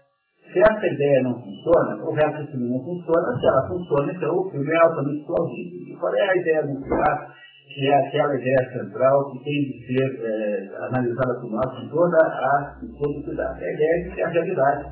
Se 0.51 0.59
essa 0.59 0.87
ideia 0.87 1.23
não 1.23 1.33
funciona, 1.35 1.95
o 2.01 2.09
do 2.09 2.47
filme 2.51 2.69
não 2.69 2.83
funciona. 2.83 3.37
Se 3.39 3.45
ela 3.45 3.67
funciona, 3.67 4.11
então 4.11 4.33
o 4.33 4.49
filme 4.49 4.71
é 4.71 4.77
altamente 4.77 5.25
plausível. 5.25 5.79
E 5.87 5.95
qual 5.99 6.15
é 6.15 6.29
a 6.29 6.35
ideia 6.37 6.65
nuclear? 6.65 7.35
Que 7.69 7.87
é 7.87 7.95
aquela 7.95 8.33
ideia 8.33 8.71
central 8.73 9.31
que 9.31 9.43
tem 9.43 9.61
de 9.61 9.85
ser 9.85 10.25
é, 10.25 10.85
analisada 10.87 11.39
por 11.39 11.51
nós 11.51 11.69
com 11.79 11.87
toda 11.89 12.17
a, 12.17 12.75
todo 12.81 13.23
cuidado. 13.23 13.61
É 13.61 13.69
a 13.69 13.73
ideia 13.73 14.03
de 14.03 14.15
que 14.15 14.21
a 14.23 14.27
realidade 14.27 14.85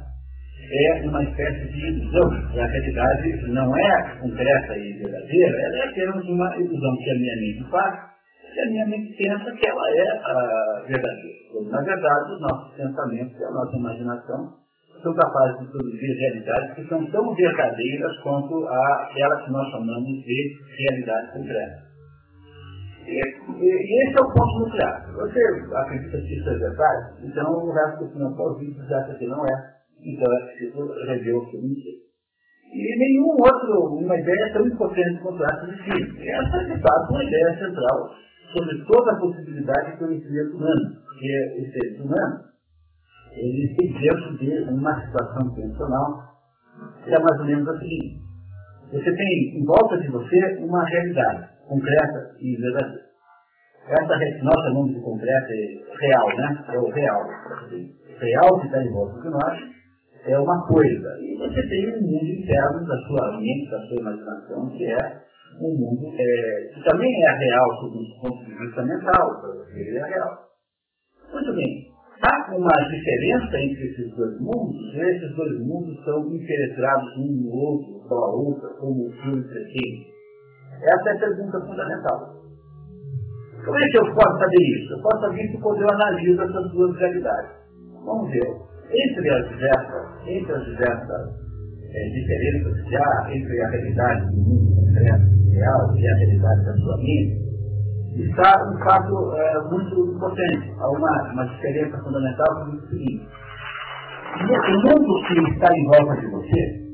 é 0.70 1.08
uma 1.08 1.24
espécie 1.24 1.68
de 1.72 1.88
ilusão. 1.88 2.30
A 2.32 2.68
realidade 2.68 3.48
não 3.48 3.76
é 3.76 4.20
concreta 4.22 4.78
e 4.78 4.94
verdadeira, 4.94 5.58
ela 5.58 5.78
é 5.78 5.90
apenas 5.90 6.24
uma 6.26 6.56
ilusão 6.56 6.98
que 6.98 7.10
a 7.10 7.16
minha 7.16 7.36
mente 7.36 7.72
faz 7.72 8.00
e 8.56 8.60
a 8.60 8.66
minha 8.70 8.86
mente 8.86 9.18
pensa 9.18 9.52
que 9.52 9.68
ela 9.68 9.90
é 9.90 10.10
a 10.24 10.84
verdadeira. 10.88 11.38
Na 11.72 11.82
verdade, 11.82 12.32
os 12.32 12.42
nossos 12.42 12.76
pensamentos 12.76 13.40
e 13.40 13.44
a 13.44 13.52
nossa 13.52 13.76
imaginação 13.76 14.67
são 15.08 15.16
capazes 15.16 15.60
de 15.60 15.72
produzir 15.72 16.14
realidades 16.20 16.76
que 16.76 16.88
são 16.90 17.06
tão 17.12 17.34
verdadeiras 17.34 18.18
quanto 18.24 18.68
aquela 18.68 19.42
que 19.44 19.52
nós 19.52 19.72
chamamos 19.72 20.24
de 20.24 20.58
realidade 20.78 21.32
concreta. 21.32 21.88
E, 23.08 23.16
e, 23.16 24.04
esse 24.04 24.20
é 24.20 24.22
o 24.22 24.34
ponto 24.34 24.60
nuclear. 24.60 25.08
Você 25.16 25.40
acredita 25.76 26.18
que 26.18 26.40
isso 26.40 26.50
é 26.50 26.58
verdade? 26.58 27.24
Então 27.24 27.52
o 27.54 27.72
resto 27.72 28.04
do 28.04 28.12
final 28.12 28.36
plausível 28.36 28.84
já 28.86 29.04
que 29.04 29.28
não 29.28 29.46
é. 29.46 29.78
Então 30.04 30.34
é 30.34 30.46
preciso 30.48 30.94
rever 31.08 31.36
o 31.36 31.46
que 31.50 31.58
mentira. 31.58 32.08
E 32.74 33.00
nenhum 33.00 33.30
outro, 33.30 33.96
uma 33.96 34.20
ideia 34.20 34.52
tão 34.52 34.68
importante 34.68 35.22
quanto 35.22 35.42
essa 35.42 35.68
de 35.68 35.84
si. 35.84 36.30
Essa 36.30 36.58
é, 36.58 36.76
de 36.76 36.82
fato, 36.82 37.12
uma 37.12 37.24
ideia 37.24 37.58
central 37.58 38.10
sobre 38.52 38.84
toda 38.84 39.12
a 39.12 39.20
possibilidade 39.20 39.92
de 39.92 39.98
conhecimento 40.00 40.58
humano. 40.58 40.96
Porque 41.06 41.62
os 41.62 41.72
seres 41.72 42.00
humanos 42.02 42.48
ele 43.38 43.76
se 43.76 43.88
dentro 44.00 44.38
de 44.38 44.74
uma 44.74 45.06
situação 45.06 45.54
tensional 45.54 46.28
que 47.04 47.14
é 47.14 47.20
mais 47.20 47.40
ou 47.40 47.46
menos 47.46 47.68
a 47.68 47.80
seguinte. 47.80 48.20
Você 48.92 49.16
tem 49.16 49.60
em 49.60 49.66
volta 49.66 49.98
de 49.98 50.08
você 50.10 50.58
uma 50.60 50.84
realidade 50.86 51.50
concreta 51.68 52.36
e 52.40 52.56
verdadeira. 52.56 53.08
Essa 53.88 54.44
nós 54.44 54.64
chamamos 54.66 54.94
de 54.94 55.02
concreta 55.02 55.48
e 55.50 55.84
real, 56.00 56.28
né? 56.38 56.66
É 56.70 56.80
o 56.80 56.90
real. 56.90 57.22
O 57.24 58.20
real 58.20 58.60
que 58.60 58.66
está 58.68 58.84
em 58.84 58.92
volta 58.92 59.22
de 59.22 59.30
nós 59.30 59.60
é 60.26 60.40
uma 60.40 60.68
coisa. 60.68 61.18
E 61.22 61.38
você 61.38 61.62
tem 61.68 61.96
um 61.96 62.02
mundo 62.02 62.26
interno 62.26 62.86
da 62.86 62.98
sua 63.08 63.40
mente, 63.40 63.72
da 63.72 63.80
sua 63.80 64.00
imaginação, 64.02 64.70
que 64.70 64.86
é 64.86 65.22
um 65.62 65.74
mundo 65.74 66.14
é, 66.20 66.74
que 66.74 66.84
também 66.84 67.12
é 67.24 67.32
real 67.32 67.76
sob 67.80 67.98
um 67.98 68.22
ponto 68.22 68.46
de 68.46 68.58
vista 68.58 68.84
mental, 68.84 69.42
ele 69.74 69.98
é 69.98 70.06
real. 70.06 70.38
Muito 71.34 71.54
bem. 71.54 71.97
Há 72.20 72.56
uma 72.56 72.90
diferença 72.90 73.58
entre 73.60 73.86
esses 73.88 74.16
dois 74.16 74.40
mundos, 74.42 74.76
e 74.94 75.00
esses 75.00 75.36
dois 75.36 75.60
mundos 75.60 76.04
são 76.04 76.34
impenetrados 76.34 77.18
um 77.18 77.44
no 77.44 77.52
outro, 77.52 78.10
pela 78.10 78.28
outra, 78.34 78.70
como 78.80 79.08
o 79.08 79.12
filme 79.22 79.44
pretende. 79.44 80.08
Essa 80.82 81.10
é 81.10 81.14
a 81.14 81.20
pergunta 81.20 81.60
fundamental. 81.62 82.38
Como 83.64 83.78
é 83.78 83.84
que 83.92 83.98
eu 83.98 84.16
posso 84.16 84.40
saber 84.40 84.64
isso? 84.64 84.94
Eu 84.94 85.02
posso 85.02 85.22
saber 85.22 85.44
isso 85.46 85.60
quando 85.62 85.82
eu 85.82 85.90
analiso 85.92 86.42
essas 86.42 86.72
duas 86.72 86.98
realidades. 86.98 87.52
Vamos 88.06 88.32
ver. 88.32 88.48
Entre 88.90 89.30
as 89.30 89.50
diversas, 89.50 90.28
entre 90.28 90.54
as 90.54 90.66
diversas 90.66 91.48
é, 91.94 92.10
diferenças 92.10 92.82
que 92.84 92.96
há 92.96 93.30
entre 93.36 93.62
a 93.62 93.70
realidade 93.70 94.26
do 94.28 94.38
mundo 94.38 94.76
concreto, 94.76 95.52
real, 95.52 95.96
e 95.96 96.08
a 96.08 96.16
realidade 96.16 96.66
da 96.66 96.74
sua 96.78 96.98
mente, 96.98 97.47
está 98.24 98.54
um 98.68 98.78
fato 98.84 99.34
é, 99.36 99.62
muito 99.70 100.16
importante. 100.16 100.74
Há 100.80 100.90
uma, 100.90 101.34
uma 101.34 101.46
diferença 101.46 101.98
fundamental 102.04 102.66
que 102.66 102.72
diz 102.72 102.84
o 102.84 102.88
seguinte. 102.88 103.28
O 104.38 104.88
mundo 104.88 105.28
que 105.28 105.54
está 105.54 105.76
em 105.76 105.86
volta 105.86 106.16
de 106.22 106.28
você 106.28 106.88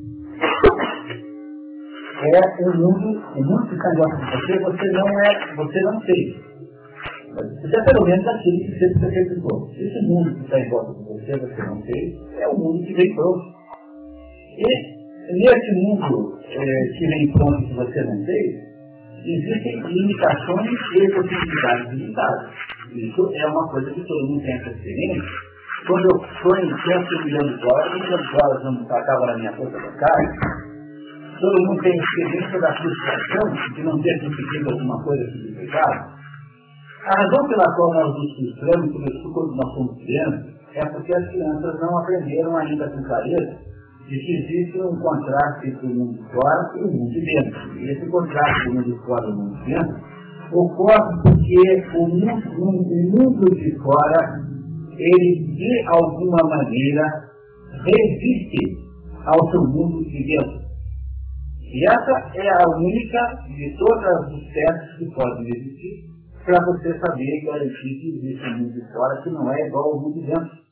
é 2.24 2.70
um 2.70 2.77
mundo, 2.77 3.22
o 3.36 3.44
mundo 3.44 3.68
que 3.68 3.75
está 3.75 3.89
em 3.92 3.98
volta 3.98 4.15
de 4.15 4.32
você, 4.32 4.60
você 4.60 4.92
não 4.92 5.08
é, 5.20 5.56
você 5.56 5.82
não 5.82 6.01
fez. 6.01 6.36
Você 7.34 7.77
é 7.77 7.84
pelo 7.84 8.06
menos 8.06 8.27
aquele 8.27 8.60
que 8.60 8.80
sempre 8.80 9.08
acreditou. 9.08 9.70
Esse 9.75 10.08
mundo 10.08 10.36
que 10.36 10.44
está 10.44 10.60
em 10.60 10.70
volta 10.70 10.94
de 10.94 11.03
você, 11.03 11.32
você 11.39 11.63
não 11.63 11.82
fez, 11.82 12.13
é 12.39 12.48
o 12.48 12.58
mundo 12.58 12.86
que 12.86 12.94
vem 12.94 13.15
pronto. 13.15 13.44
E 14.58 15.34
nesse 15.34 15.72
mundo 15.74 16.39
é, 16.48 16.98
que 16.98 17.08
vem 17.08 17.32
pronto 17.34 17.68
que 17.68 17.74
você 17.74 18.03
não 18.03 18.25
fez, 18.25 18.73
existem 19.25 19.82
limitações 19.88 20.70
e 20.70 21.13
possibilidades 21.13 21.92
limitadas. 21.92 22.50
Isso 22.92 23.32
é 23.34 23.48
uma 23.48 23.68
coisa 23.70 23.92
que 23.92 24.01
todo 24.01 24.27
mundo 24.27 24.44
tem 24.44 24.53
essa 24.56 24.70
experiência. 24.70 25.53
Quando 25.88 26.06
eu 26.06 26.20
sonho 26.42 26.77
100 27.10 27.25
milhões 27.25 27.56
de 27.56 27.62
dólares, 27.62 27.94
1 27.94 28.00
milhão 28.00 28.22
de 28.22 28.32
dólares 28.32 28.63
não 28.63 28.98
acaba 28.98 29.25
na 29.27 29.38
minha 29.38 29.51
conta 29.53 29.80
bancária, 29.80 30.30
todo 31.39 31.68
mundo 31.68 31.82
tem 31.82 31.94
experiência 31.94 32.60
da 32.60 32.74
frustração 32.74 33.74
de 33.75 33.84
não 33.84 34.01
ter 34.01 34.20
conseguido 34.22 34.72
alguma 34.72 35.03
coisa 35.03 35.24
que 35.25 35.51
desejava. 35.51 36.13
A 37.03 37.20
razão 37.20 37.48
pela 37.50 37.75
qual 37.75 37.94
nós 37.96 38.15
nos 38.15 38.36
frustramos, 38.36 38.94
sobretudo 38.94 39.34
quando 39.34 39.56
nós 39.56 39.74
somos 39.74 40.03
crianças, 40.03 40.53
é 40.75 40.86
porque 40.86 41.15
as 41.15 41.27
crianças 41.30 41.82
não 41.82 41.98
aprenderam 42.00 42.56
ainda 42.56 42.89
com 42.89 43.03
clareza 43.03 43.73
de 44.13 44.20
que 44.20 44.32
existe 44.32 44.79
um 44.79 44.96
contraste 45.00 45.70
entre 45.70 45.88
o 45.88 45.96
mundo 45.96 46.20
fora 46.32 46.72
e 46.77 46.84
o 46.84 46.91
mundo 46.91 47.10
de 47.10 47.22
dentro. 47.22 47.79
E 47.79 47.91
esse 47.91 48.05
contraste 48.12 48.70
entre 48.70 48.70
o 48.70 48.86
mundo 48.86 49.05
fora 49.05 49.27
e 49.27 49.32
o 49.32 49.36
mundo 49.36 49.58
de 49.58 49.74
dentro 49.74 50.13
ocorre 50.51 51.22
porque 51.24 51.98
o 51.98 52.08
mundo, 52.08 52.62
o 52.62 52.72
mundo 53.10 53.55
de 53.55 53.75
fora, 53.79 54.39
ele 54.96 55.46
de 55.48 55.84
alguma 55.88 56.48
maneira 56.48 57.03
resiste 57.86 58.77
ao 59.25 59.50
seu 59.50 59.62
mundo 59.62 60.03
de 60.05 60.24
dentro. 60.27 60.62
E 61.60 61.89
essa 61.89 62.32
é 62.36 62.50
a 62.50 62.77
única 62.77 63.20
de 63.48 63.75
todas 63.79 64.32
os 64.32 64.53
testes 64.53 64.98
que 65.00 65.15
podem 65.15 65.48
existir 65.58 66.13
para 66.46 66.63
você 66.65 67.00
saber 67.00 67.39
que 67.39 67.46
garantir 67.48 68.00
que 68.00 68.20
existe 68.20 68.46
um 68.46 68.58
mundo 68.60 68.74
de 68.74 68.93
fora 68.93 69.22
que 69.24 69.29
não 69.32 69.51
é 69.51 69.67
igual 69.67 69.86
ao 69.86 70.01
mundo 70.01 70.22
de 70.22 70.27
dentro. 70.27 70.62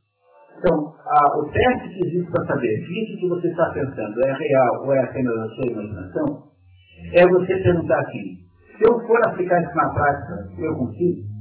Então, 0.62 0.94
a, 0.94 1.40
o 1.40 1.50
teste 1.50 1.90
que 1.90 2.06
existe 2.06 2.32
para 2.32 2.46
saber 2.46 2.86
se 2.86 2.94
isso 2.94 3.20
que 3.20 3.30
você 3.30 3.48
está 3.48 3.72
pensando 3.72 4.24
é 4.24 4.32
real 4.32 4.86
ou 4.86 4.94
é 4.94 5.00
apenas 5.00 5.36
a 5.36 5.48
sua 5.56 5.72
imaginação, 5.72 6.44
é 7.14 7.28
você 7.28 7.58
perguntar 7.64 8.00
assim, 8.00 8.38
se 8.78 8.84
eu 8.86 9.00
for 9.08 9.18
aplicar 9.26 9.60
isso 9.60 9.76
na 9.76 9.90
prática, 9.90 10.34
eu 10.60 10.76
consigo? 10.76 11.32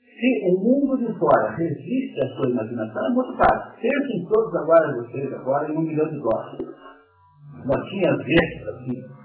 Se 0.00 0.48
o 0.48 0.58
mundo 0.64 0.96
de 0.96 1.18
fora 1.18 1.50
resiste 1.50 2.22
à 2.22 2.28
sua 2.36 2.48
imaginação, 2.48 3.06
é 3.06 3.10
muito 3.10 3.36
fácil. 3.36 3.82
Pensem 3.82 4.24
todos 4.32 4.54
agora, 4.54 4.96
vocês 5.02 5.32
agora, 5.34 5.70
em 5.70 5.76
um 5.76 5.82
milhão 5.82 6.08
de 6.08 6.18
dólares. 6.20 6.66
Notinhas 7.66 8.16
verdes, 8.16 8.68
assim. 8.68 9.21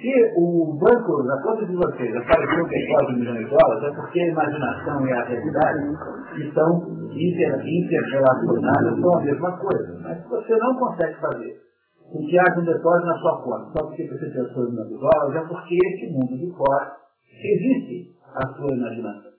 Se 0.00 0.32
o 0.34 0.78
banco, 0.80 1.22
na 1.24 1.42
conta 1.42 1.66
de 1.66 1.76
vocês, 1.76 2.16
apareceu 2.16 2.66
que 2.66 2.74
é 2.74 2.86
4 2.88 3.18
milhões 3.18 3.44
de 3.44 3.50
dólares, 3.50 3.84
é 3.84 3.94
porque 4.00 4.20
a 4.20 4.28
imaginação 4.28 5.06
e 5.06 5.12
a 5.12 5.24
realidade 5.24 5.92
estão 6.40 7.00
interrelacionadas 7.12 8.98
são 8.98 9.18
a 9.18 9.22
mesma 9.22 9.58
coisa. 9.58 10.00
Mas 10.02 10.22
se 10.22 10.28
você 10.28 10.56
não 10.56 10.74
consegue 10.76 11.14
fazer 11.20 11.54
com 12.10 12.18
que 12.26 12.38
haja 12.38 12.60
um 12.60 12.64
depósito 12.64 13.06
na 13.06 13.18
sua 13.18 13.42
conta, 13.42 13.72
só 13.76 13.86
porque 13.86 14.08
você 14.08 14.26
pensou 14.30 14.64
em 14.64 14.70
de 14.70 14.98
dólares, 14.98 15.36
é 15.36 15.46
porque 15.46 15.76
esse 15.76 16.12
mundo 16.12 16.38
de 16.38 16.50
fora 16.56 16.92
existe 17.36 18.10
a 18.34 18.46
sua 18.56 18.74
imaginação. 18.74 19.30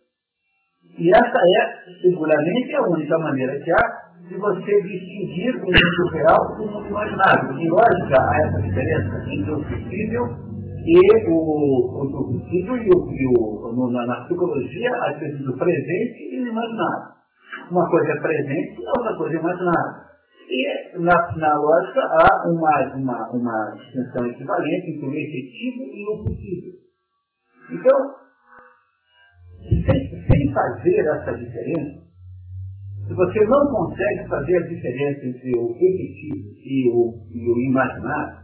E 0.98 1.10
essa 1.10 1.40
é, 1.40 2.02
seguramente, 2.02 2.76
a 2.76 2.84
única 2.84 3.18
maneira 3.18 3.60
que 3.60 3.72
há 3.72 4.12
de 4.28 4.38
você 4.38 4.82
distinguir 4.84 5.56
o 5.56 5.66
mundo 5.66 6.12
real 6.12 6.56
do 6.56 6.68
mundo 6.68 6.88
imaginário. 6.88 7.60
E 7.60 7.70
lógica, 7.70 8.22
há 8.22 8.48
essa 8.48 8.62
diferença 8.62 9.24
entre 9.28 9.52
o 9.52 9.64
possível 9.64 10.51
e 10.86 11.30
o, 11.30 11.36
o, 11.36 12.06
o 12.06 12.34
possível 12.34 12.76
e 12.78 12.90
o, 12.90 13.70
o 13.70 13.92
na, 13.92 14.06
na, 14.06 14.26
psicologia, 14.26 14.90
a 14.90 15.14
diferença 15.14 15.44
do 15.44 15.58
presente 15.58 16.36
e 16.36 16.42
do 16.42 16.48
imaginário. 16.48 17.12
Uma 17.70 17.90
coisa 17.90 18.12
é 18.12 18.22
presente 18.22 18.82
e 18.82 18.88
outra 18.88 19.16
coisa 19.16 19.36
é 19.36 19.40
imaginária. 19.40 20.12
E 20.50 21.00
na, 21.00 21.38
na 21.38 21.56
lógica 21.56 22.02
há 22.02 22.50
uma, 22.50 22.96
uma, 22.96 23.32
uma 23.32 23.76
distinção 23.78 24.26
equivalente 24.26 24.92
entre 24.92 25.06
o 25.06 25.14
efetivo 25.14 25.84
e 25.84 26.06
o 26.10 26.24
possível. 26.24 26.74
Então, 27.72 27.98
sem, 29.70 30.26
sem 30.28 30.54
fazer 30.54 31.08
essa 31.08 31.34
diferença, 31.38 32.02
se 33.08 33.14
você 33.14 33.46
não 33.46 33.68
consegue 33.68 34.28
fazer 34.28 34.58
a 34.58 34.68
diferença 34.68 35.26
entre 35.26 35.58
o 35.58 35.72
efetivo 35.72 36.50
e 36.66 36.90
o, 36.90 37.14
e 37.30 37.50
o 37.50 37.70
imaginário, 37.70 38.41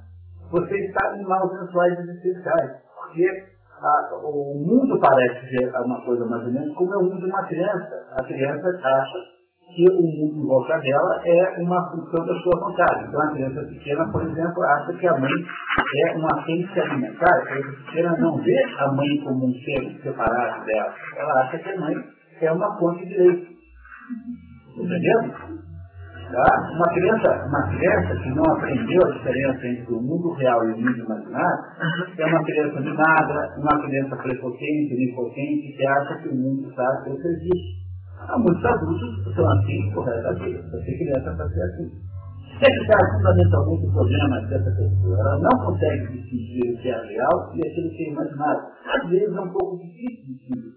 você 0.51 0.75
está 0.77 1.17
em 1.17 1.23
maus 1.23 1.51
lençóis 1.51 1.99
existenciais. 1.99 2.71
Porque 2.95 3.45
a, 3.81 4.15
o 4.15 4.55
mundo 4.65 4.99
parece 4.99 5.47
ser 5.49 5.69
uma 5.83 6.01
coisa 6.01 6.25
mais 6.25 6.43
ou 6.43 6.51
menos 6.51 6.73
como 6.75 6.93
é 6.93 6.97
o 6.97 7.03
mundo 7.03 7.19
de 7.19 7.25
uma 7.25 7.43
criança. 7.43 8.07
A 8.17 8.23
criança 8.23 8.67
acha 8.67 9.37
que 9.75 9.85
o 9.91 10.01
mundo 10.01 10.43
em 10.43 10.47
volta 10.47 10.77
dela 10.79 11.21
é 11.25 11.61
uma 11.61 11.91
função 11.91 12.25
da 12.25 12.33
sua 12.33 12.59
vontade. 12.59 13.05
Então 13.07 13.21
a 13.21 13.31
criança 13.31 13.61
pequena, 13.67 14.11
por 14.11 14.21
exemplo, 14.23 14.63
acha 14.63 14.93
que 14.93 15.07
a 15.07 15.17
mãe 15.17 15.31
é 15.31 16.15
uma 16.15 16.39
agência 16.39 16.83
alimentar. 16.83 17.37
A 17.37 17.45
criança 17.45 17.77
pequena 17.85 18.17
não 18.17 18.37
vê 18.37 18.63
a 18.79 18.91
mãe 18.93 19.17
como 19.23 19.47
um 19.47 19.53
ser 19.53 20.01
separado 20.01 20.65
dela. 20.65 20.93
Ela 21.17 21.41
acha 21.41 21.59
que 21.59 21.69
a 21.69 21.79
mãe 21.79 21.95
é 22.41 22.51
uma 22.51 22.79
fonte 22.79 23.05
de 23.05 23.17
leite. 23.17 23.57
Entendeu? 24.77 25.66
Tá? 26.27 26.71
Uma, 26.75 26.87
criança, 26.93 27.45
uma 27.47 27.63
criança 27.69 28.21
que 28.21 28.29
não 28.35 28.43
aprendeu 28.51 29.01
a 29.07 29.11
diferença 29.11 29.67
entre 29.67 29.93
o 29.93 30.01
mundo 30.01 30.33
real 30.33 30.59
e 30.67 30.73
o 30.73 30.77
mundo 30.77 30.99
imaginário 30.99 31.63
é 32.17 32.25
uma 32.25 32.43
criança 32.43 32.81
mimada, 32.81 33.55
uma 33.57 33.81
criança 33.87 34.15
prepotente, 34.17 34.93
onipotente, 34.93 35.77
que 35.77 35.87
acha 35.87 36.17
que 36.17 36.27
o 36.27 36.35
mundo 36.35 36.69
está 36.69 36.85
seu 37.05 37.15
serviço. 37.15 37.87
Há 38.27 38.37
muitos 38.39 38.65
adultos 38.65 39.35
são 39.35 39.49
assim 39.51 39.91
corretamente. 39.93 40.69
Você 40.69 40.97
criança 40.97 41.31
para 41.31 41.47
ser 41.47 41.61
assim. 41.61 41.91
Esse 42.59 42.81
está 42.81 42.97
fundamentalmente 43.15 43.85
o 43.85 43.91
problema 43.93 44.41
dessa 44.47 44.71
pessoa. 44.71 45.19
Ela 45.19 45.39
não 45.39 45.65
consegue 45.65 46.07
distinguir 46.11 46.73
o 46.73 46.77
que 46.81 46.89
é 46.89 47.05
real 47.07 47.55
e 47.55 47.67
aquilo 47.67 47.89
que 47.91 48.03
é 48.03 48.11
imaginário. 48.11 48.63
Às 48.83 49.09
vezes 49.09 49.33
é 49.33 49.39
um 49.39 49.49
pouco 49.49 49.77
difícil 49.77 50.25
de 50.25 50.33
distinguir. 50.33 50.73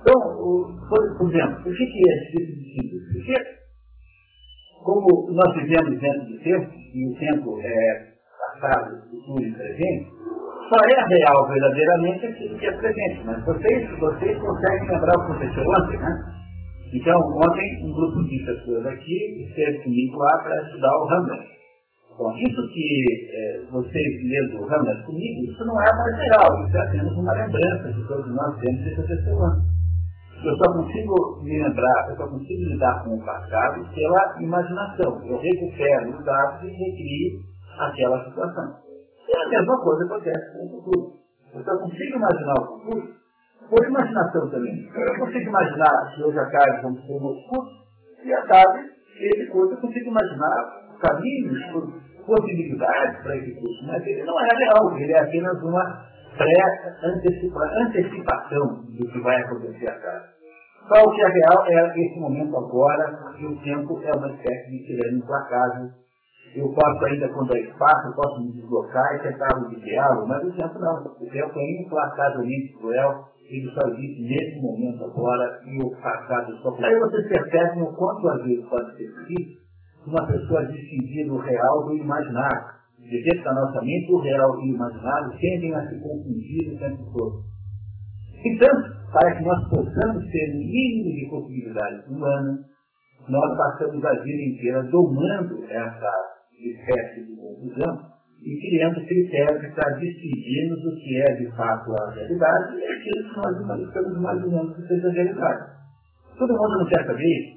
Então, 0.00 0.20
por, 0.36 1.16
por 1.16 1.30
exemplo, 1.30 1.60
o 1.60 1.74
que 1.74 2.10
é 2.10 2.14
difícil 2.24 2.56
de 2.56 2.62
distinguir? 2.62 3.55
Como 4.86 5.34
nós 5.34 5.52
vivemos 5.56 5.98
dentro 5.98 6.26
do 6.30 6.38
tempo, 6.38 6.70
e 6.94 7.10
o 7.10 7.18
tempo 7.18 7.58
é 7.60 8.06
passado, 8.38 9.02
futuro 9.10 9.42
e 9.42 9.52
presente, 9.52 10.06
só 10.70 10.78
é 10.78 11.08
real 11.10 11.48
verdadeiramente 11.48 12.26
aquilo 12.26 12.56
que 12.56 12.66
é 12.66 12.72
presente. 12.72 13.20
Mas 13.24 13.44
vocês, 13.44 13.98
vocês 13.98 14.38
conseguem 14.38 14.88
lembrar 14.88 15.18
o 15.18 15.22
aconteceu 15.22 15.64
ontem, 15.66 15.98
né? 15.98 16.36
Então, 16.94 17.18
ontem 17.18 17.84
um 17.84 17.92
grupo 17.92 18.22
de 18.28 18.38
pessoas 18.46 18.86
aqui 18.86 19.48
esteve 19.48 19.82
comigo 19.82 20.18
lá 20.18 20.38
para 20.44 20.62
estudar 20.62 20.96
o 20.96 21.10
Hamlet. 21.10 21.48
Bom, 22.16 22.32
isso 22.38 22.62
que 22.72 23.04
é, 23.34 23.62
vocês 23.68 24.22
lendo 24.22 24.62
o 24.62 24.72
Hamlet 24.72 25.02
comigo, 25.04 25.50
isso 25.50 25.64
não 25.66 25.82
é 25.82 25.90
mais 25.96 26.16
real, 26.30 26.64
isso 26.64 26.76
é 26.76 26.80
apenas 26.80 27.12
uma 27.12 27.32
lembrança 27.32 27.92
que 27.92 28.06
todos 28.06 28.32
nós 28.32 28.56
temos 28.60 28.84
desse 28.84 29.00
aconteceu 29.00 29.34
ontem. 29.34 29.75
Eu 30.44 30.56
só 30.56 30.72
consigo 30.72 31.42
me 31.42 31.62
lembrar, 31.62 32.10
eu 32.10 32.16
só 32.16 32.28
consigo 32.28 32.62
lidar 32.68 33.02
com 33.04 33.14
o 33.14 33.24
passado 33.24 33.82
pela 33.94 34.42
imaginação. 34.42 35.20
Eu 35.24 35.38
recupero 35.38 36.10
os 36.10 36.24
dados 36.24 36.62
e 36.62 36.68
recrio 36.68 37.40
aquela 37.78 38.24
situação. 38.24 38.74
E 39.28 39.36
a 39.36 39.48
mesma 39.48 39.80
coisa 39.82 40.04
acontece 40.04 40.52
com 40.52 40.66
o 40.66 40.70
futuro. 40.70 41.12
Eu 41.54 41.64
só 41.64 41.78
consigo 41.78 42.16
imaginar 42.16 42.54
o 42.60 42.66
futuro 42.66 43.16
por 43.68 43.84
imaginação 43.88 44.50
também. 44.50 44.88
Eu 44.94 45.18
consigo 45.18 45.48
imaginar 45.48 46.14
que 46.14 46.22
hoje 46.22 46.38
a 46.38 46.50
tarde 46.50 46.82
vamos 46.82 47.00
ter 47.06 47.14
um 47.14 47.48
curso, 47.48 47.86
e 48.24 48.32
a 48.32 48.42
tarde, 48.46 48.90
esse 49.18 49.50
curso, 49.50 49.74
eu 49.74 49.80
consigo 49.80 50.10
imaginar 50.10 50.86
caminhos, 51.00 51.58
possibilidades 52.26 53.22
para 53.22 53.36
esse 53.36 53.54
curso, 53.54 53.86
mas 53.86 54.06
ele 54.06 54.24
não 54.24 54.38
é 54.40 54.48
real, 54.54 54.98
ele 54.98 55.12
é 55.12 55.20
apenas 55.20 55.62
uma 55.62 56.06
pré-antecipação 56.36 58.84
do 58.84 59.08
que 59.10 59.18
vai 59.20 59.40
acontecer 59.42 59.88
a 59.88 59.98
casa. 59.98 60.36
Só 60.88 61.02
o 61.02 61.10
que 61.12 61.20
é 61.20 61.26
real 61.26 61.66
é 61.66 61.98
esse 61.98 62.20
momento 62.20 62.56
agora, 62.56 63.18
porque 63.20 63.44
o 63.46 63.60
tempo 63.60 64.00
é 64.04 64.12
uma 64.16 64.30
espécie 64.30 64.70
de 64.70 64.86
tirano 64.86 65.18
implacável. 65.18 65.90
Eu 66.54 66.72
posso 66.72 67.04
ainda, 67.06 67.28
quando 67.28 67.52
há 67.54 67.58
espaço, 67.58 68.06
eu 68.08 68.14
posso 68.14 68.40
me 68.40 68.52
deslocar 68.52 69.16
e 69.16 69.18
tentar 69.18 69.48
desviá-lo, 69.68 70.28
mas 70.28 70.44
o 70.44 70.52
tempo 70.52 70.78
não. 70.78 71.02
O 71.02 71.26
tempo 71.30 71.58
é 71.58 71.82
implacavelmente 71.82 72.72
cruel, 72.78 73.24
ele 73.50 73.68
só 73.72 73.80
existe 73.88 74.22
nesse 74.22 74.60
momento 74.60 75.04
agora 75.04 75.60
e 75.66 75.82
o 75.82 75.90
passado 76.00 76.56
só. 76.58 76.72
Aí 76.84 76.96
vocês 77.00 77.26
percebem 77.28 77.82
o 77.82 77.92
quanto 77.92 78.28
às 78.28 78.44
vezes 78.44 78.64
pode 78.68 78.96
ser 78.96 79.12
difícil 79.12 79.56
uma 80.06 80.24
pessoa 80.24 80.64
distinguir 80.66 81.28
o 81.32 81.38
real 81.38 81.84
do 81.84 81.96
imaginário 81.96 82.75
de 83.08 83.22
dentro 83.22 83.44
da 83.44 83.54
nossa 83.54 83.80
mente, 83.82 84.12
o 84.12 84.20
real 84.20 84.50
e 84.60 84.70
o 84.70 84.74
imaginário 84.74 85.30
tendem 85.38 85.74
a 85.74 85.88
se 85.88 86.00
confundir 86.00 86.74
o 86.74 86.78
tempo 86.78 87.12
todo. 87.12 87.44
Então, 88.44 88.70
para 89.12 89.36
que 89.36 89.44
nós 89.44 89.68
possamos 89.68 90.24
ter 90.30 90.50
o 90.50 90.58
mínimo 90.58 91.10
de 91.14 91.28
possibilidades 91.30 92.06
humanas, 92.08 92.60
nós 93.28 93.56
passamos 93.56 94.04
a 94.04 94.12
vida 94.22 94.42
inteira 94.42 94.82
domando 94.84 95.64
essa 95.68 96.12
espécie 96.52 97.26
de 97.26 97.36
confusão 97.36 98.16
e 98.42 98.60
criando 98.60 99.06
critérios 99.06 99.74
para 99.74 99.98
distinguirmos 99.98 100.78
o 100.84 100.96
que 100.96 101.22
é 101.22 101.34
de 101.34 101.56
fato 101.56 101.92
a 101.92 102.10
realidade 102.12 102.76
e 102.76 102.84
aquilo 102.84 103.28
que 103.28 103.66
nós 103.66 103.80
estamos 103.80 104.16
imaginando 104.16 104.74
que 104.74 104.86
seja 104.86 105.08
a 105.08 105.12
realidade. 105.12 105.76
Todo 106.38 106.52
mundo 106.52 106.78
não 106.78 106.86
quer 106.86 107.06
saber 107.06 107.24
isso? 107.24 107.56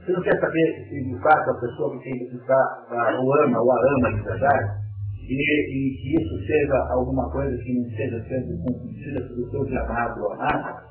Você 0.00 0.12
não 0.12 0.22
quer 0.22 0.40
saber 0.40 0.88
se 0.88 1.04
de 1.04 1.20
fato 1.20 1.50
a 1.50 1.60
pessoa 1.60 1.98
que 1.98 2.04
tem 2.04 2.18
que 2.18 2.38
ficar 2.38 2.86
o 2.90 3.42
ama 3.44 3.60
ou 3.60 3.72
a 3.72 3.76
ama 3.98 4.16
de 4.16 4.22
verdade? 4.22 4.89
E, 5.28 5.34
e 5.34 5.96
que 5.96 6.22
isso 6.22 6.46
seja 6.46 6.92
alguma 6.92 7.30
coisa 7.30 7.56
que 7.62 7.72
não 7.72 7.90
seja 7.90 8.22
sendo 8.24 8.62
confundida 8.62 9.20
pelo 9.20 9.50
seu 9.50 9.68
chamado 9.68 10.22
ou 10.22 10.36
nada, 10.36 10.90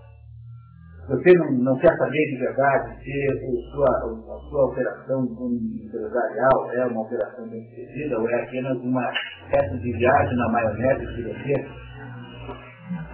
você 1.10 1.34
não, 1.40 1.52
não 1.64 1.80
quer 1.80 1.92
saber 1.98 2.24
de 2.30 2.38
verdade 2.38 3.04
se 3.04 3.12
a 3.12 3.74
sua, 3.74 3.88
a 3.88 4.40
sua 4.48 4.66
operação 4.66 5.26
empresarial 5.26 6.72
é 6.72 6.86
uma 6.86 7.02
operação 7.02 7.50
bem 7.50 7.64
sucedida 7.70 8.20
ou 8.20 8.30
é 8.30 8.44
apenas 8.44 8.78
uma 8.78 9.12
espécie 9.12 9.80
de 9.80 9.92
viagem 9.94 10.38
na 10.38 10.50
maionese 10.50 11.16
que 11.16 11.24
você. 11.24 11.68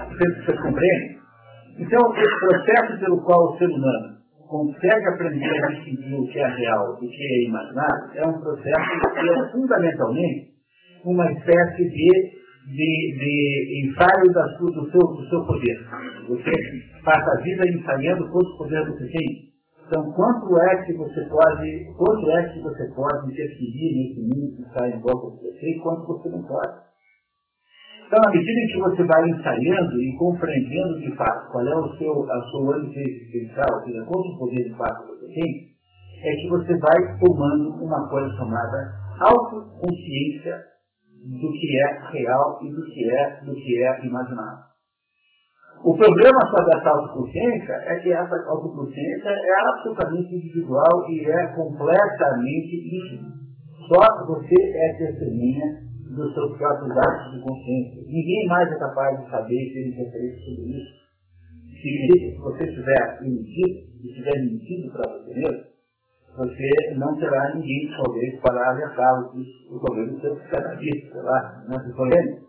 Você, 0.10 0.42
você 0.42 0.58
compreende? 0.62 1.20
Então, 1.80 2.02
esse 2.16 2.40
processo 2.40 3.00
pelo 3.00 3.22
qual 3.24 3.54
o 3.54 3.58
ser 3.58 3.68
humano 3.68 4.16
consegue 4.48 5.08
aprender 5.08 5.64
a 5.64 5.68
distinguir 5.68 6.20
o 6.20 6.28
que 6.28 6.40
é 6.40 6.48
real 6.48 6.96
do 6.96 7.00
que 7.00 7.24
é 7.24 7.48
imaginário 7.48 8.12
é 8.16 8.28
um 8.28 8.40
processo 8.40 9.14
que 9.14 9.30
é 9.30 9.52
fundamentalmente 9.52 10.55
uma 11.06 11.32
espécie 11.32 11.90
de 11.90 12.36
de, 12.66 12.92
de 13.14 13.88
ensaio 13.88 14.34
da 14.34 14.58
sua, 14.58 14.72
do, 14.72 14.90
seu, 14.90 15.02
do 15.02 15.30
seu 15.30 15.46
poder. 15.46 15.78
Você 16.28 16.52
passa 17.04 17.32
a 17.38 17.42
vida 17.42 17.70
ensaiando 17.70 18.30
quanto 18.32 18.58
poder 18.58 18.84
você 18.86 19.08
tem. 19.08 19.46
Então, 19.88 20.12
quanto 20.14 20.60
é 20.60 20.84
que 20.84 20.94
você 20.94 21.22
pode, 21.30 21.94
quanto 21.96 22.32
é 22.32 22.50
que 22.50 22.60
você 22.60 22.92
pode 22.96 23.32
interferir 23.32 23.94
nesse 23.96 24.20
mundo 24.20 24.56
que 24.56 24.64
está 24.64 24.90
em 24.90 25.00
volta 25.00 25.38
de 25.38 25.44
você 25.44 25.70
e 25.70 25.80
quanto 25.80 26.08
você 26.08 26.30
não 26.30 26.42
pode. 26.42 26.86
Então, 28.08 28.20
à 28.26 28.32
medida 28.32 28.74
que 28.74 28.80
você 28.80 29.04
vai 29.04 29.30
ensaiando 29.30 30.02
e 30.02 30.18
compreendendo 30.18 31.00
de 31.02 31.16
fato 31.16 31.52
qual 31.52 31.68
é 31.68 31.76
o 31.76 31.98
seu, 31.98 32.32
a 32.32 32.42
sua 32.50 32.78
âmbito 32.78 33.00
existencial, 33.00 33.68
ou 33.78 33.86
seja, 33.86 34.06
quanto 34.06 34.40
poder 34.40 34.64
de 34.64 34.76
fato 34.76 35.08
você 35.08 35.28
tem, 35.28 35.76
é 36.24 36.36
que 36.36 36.50
você 36.50 36.78
vai 36.80 37.20
tomando 37.20 37.84
uma 37.84 38.10
coisa 38.10 38.30
chamada 38.38 38.92
autoconsciência 39.20 40.75
do 41.26 41.52
que 41.52 41.80
é 41.80 41.88
real 42.12 42.60
e 42.62 42.70
do 42.70 42.86
que 42.86 43.10
é, 43.10 43.42
do 43.44 43.54
que 43.54 43.84
é 43.84 44.06
imaginário. 44.06 44.66
O 45.84 45.96
problema 45.98 46.40
sobre 46.50 46.78
essa 46.78 46.90
autoconsciência 46.90 47.74
é 47.74 48.00
que 48.00 48.12
essa 48.12 48.36
autoconsciência 48.48 49.30
é 49.30 49.70
absolutamente 49.70 50.36
individual 50.36 51.10
e 51.10 51.26
é 51.26 51.48
completamente 51.48 52.76
íntima. 52.76 53.30
Só 53.88 54.26
você 54.26 54.56
é 54.56 54.94
testemunha 54.98 55.86
dos 56.16 56.34
seus 56.34 56.58
próprios 56.58 56.98
atos 56.98 57.34
de 57.34 57.42
consciência. 57.42 58.04
Ninguém 58.08 58.48
mais 58.48 58.72
é 58.72 58.80
capaz 58.80 59.20
de 59.20 59.30
saber 59.30 59.62
e 59.62 59.74
ter 59.74 60.04
referência 60.04 60.40
sobre 60.46 60.78
isso. 60.78 61.06
Se 61.82 62.38
você 62.40 62.64
estiver 62.64 63.20
e 63.24 64.08
estiver 64.08 64.42
mentindo 64.42 64.92
para 64.92 65.12
você 65.12 65.34
mesmo, 65.34 65.75
você 66.38 66.96
não 66.98 67.16
terá 67.16 67.54
ninguém, 67.56 67.90
talvez, 67.96 68.40
para 68.42 68.70
alertá-lo 68.70 69.32
problema 69.80 70.12
do 70.12 70.20
seu 70.20 70.36
psicanalista, 70.36 71.12
sei 71.12 71.22
lá, 71.22 71.64
não 71.70 71.80
se 71.80 71.94
conhece. 71.94 72.46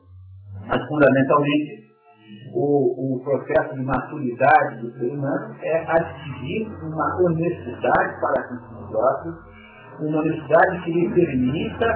Mas, 0.67 0.89
fundamentalmente, 0.89 1.87
o, 2.53 3.15
o 3.17 3.23
processo 3.23 3.75
de 3.77 3.83
maturidade 3.83 4.81
do 4.81 4.91
ser 4.99 5.07
humano 5.07 5.55
é 5.63 5.85
adquirir 5.87 6.69
uma 6.83 7.23
honestidade 7.23 8.21
para 8.21 8.43
com 8.49 8.57
si 8.57 8.91
próprio, 8.91 9.35
uma 10.01 10.19
honestidade 10.19 10.83
que 10.83 10.93
lhe 10.93 11.15
permita 11.15 11.87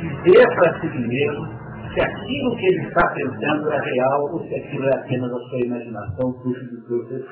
dizer 0.00 0.46
para 0.54 0.80
si 0.80 0.86
mesmo 0.98 1.62
se 1.94 2.00
aquilo 2.00 2.56
que 2.56 2.66
ele 2.66 2.88
está 2.88 3.06
pensando 3.08 3.70
é 3.70 3.80
real 3.80 4.32
ou 4.32 4.42
se 4.46 4.54
aquilo 4.54 4.86
é 4.86 4.96
apenas 4.96 5.30
a 5.30 5.38
sua 5.38 5.58
imaginação, 5.66 6.32
fruto 6.42 6.64
do 6.64 7.08
seu 7.08 7.26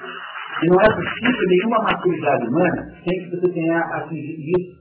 e 0.62 0.66
não 0.68 0.80
é 0.80 0.94
possível 0.94 1.48
nenhuma 1.48 1.82
maturidade 1.82 2.46
humana 2.48 2.94
sem 3.04 3.18
que 3.20 3.36
você 3.36 3.52
tenha 3.52 3.78
atingido 3.78 4.42
isso. 4.60 4.80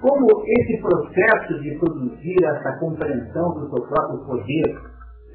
Como 0.00 0.26
esse 0.46 0.80
processo 0.80 1.60
de 1.60 1.78
produzir 1.78 2.44
essa 2.44 2.78
compreensão 2.78 3.50
do 3.54 3.68
seu 3.68 3.86
próprio 3.88 4.24
poder, 4.26 4.78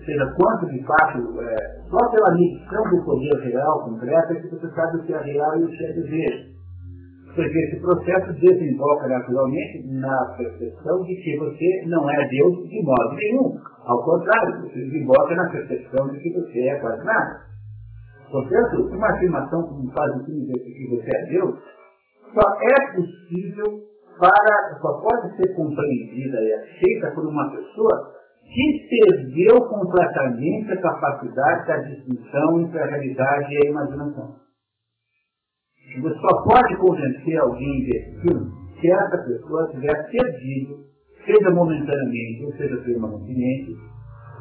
seja, 0.05 0.33
quanto 0.37 0.67
de 0.67 0.83
fato, 0.83 1.41
é, 1.41 1.55
só 1.89 2.11
pela 2.11 2.35
medição 2.35 2.83
do 2.89 3.03
poder 3.03 3.51
real, 3.51 3.83
concreto, 3.85 4.33
é 4.33 4.35
que 4.35 4.47
você 4.49 4.69
sabe 4.71 4.97
o 4.97 5.03
que 5.03 5.13
é 5.13 5.21
real 5.21 5.59
e 5.59 5.63
o 5.63 5.67
que 5.67 5.85
é 5.85 5.93
desejo. 5.93 6.53
Porque 7.35 7.57
esse 7.57 7.81
processo 7.81 8.33
desemboca 8.33 9.07
naturalmente 9.07 9.83
na 9.91 10.35
percepção 10.37 11.01
de 11.03 11.15
que 11.15 11.37
você 11.39 11.85
não 11.87 12.09
é 12.09 12.27
Deus 12.27 12.69
de 12.69 12.83
modo 12.83 13.15
nenhum. 13.15 13.57
Ao 13.85 14.03
contrário, 14.03 14.61
você 14.61 14.79
desemboca 14.79 15.35
na 15.35 15.49
percepção 15.49 16.09
de 16.09 16.19
que 16.19 16.31
você 16.31 16.59
é 16.59 16.75
quase 16.79 17.03
nada. 17.03 17.52
Portanto, 18.33 18.89
uma 18.89 19.13
afirmação 19.13 19.61
como 19.61 19.91
faz 19.91 20.09
o 20.15 20.25
que 20.25 20.87
você 20.89 21.17
é 21.17 21.25
Deus, 21.29 21.53
só 22.33 22.41
é 22.41 22.95
possível 22.95 23.79
para, 24.17 24.79
só 24.81 25.01
pode 25.01 25.37
ser 25.37 25.53
compreendida 25.55 26.41
e 26.41 26.53
aceita 26.53 27.11
por 27.11 27.27
uma 27.27 27.51
pessoa 27.51 28.11
que 28.41 28.87
perdeu 28.89 29.61
completamente 29.69 30.71
a 30.71 30.81
capacidade 30.81 31.67
da 31.67 31.77
distinção 31.77 32.61
entre 32.61 32.79
a 32.79 32.85
realidade 32.87 33.53
e 33.53 33.67
a 33.67 33.69
imaginação. 33.69 34.35
Você 36.01 36.15
só 36.15 36.43
pode 36.43 36.75
convencer 36.77 37.37
alguém 37.37 37.85
desse 37.85 38.19
filme 38.21 38.51
se 38.81 38.89
essa 38.89 39.17
pessoa 39.27 39.69
tiver 39.69 40.09
perdido, 40.09 40.77
seja 41.23 41.51
momentaneamente 41.51 42.45
ou 42.45 42.51
seja 42.53 42.77
permanentemente, 42.77 43.77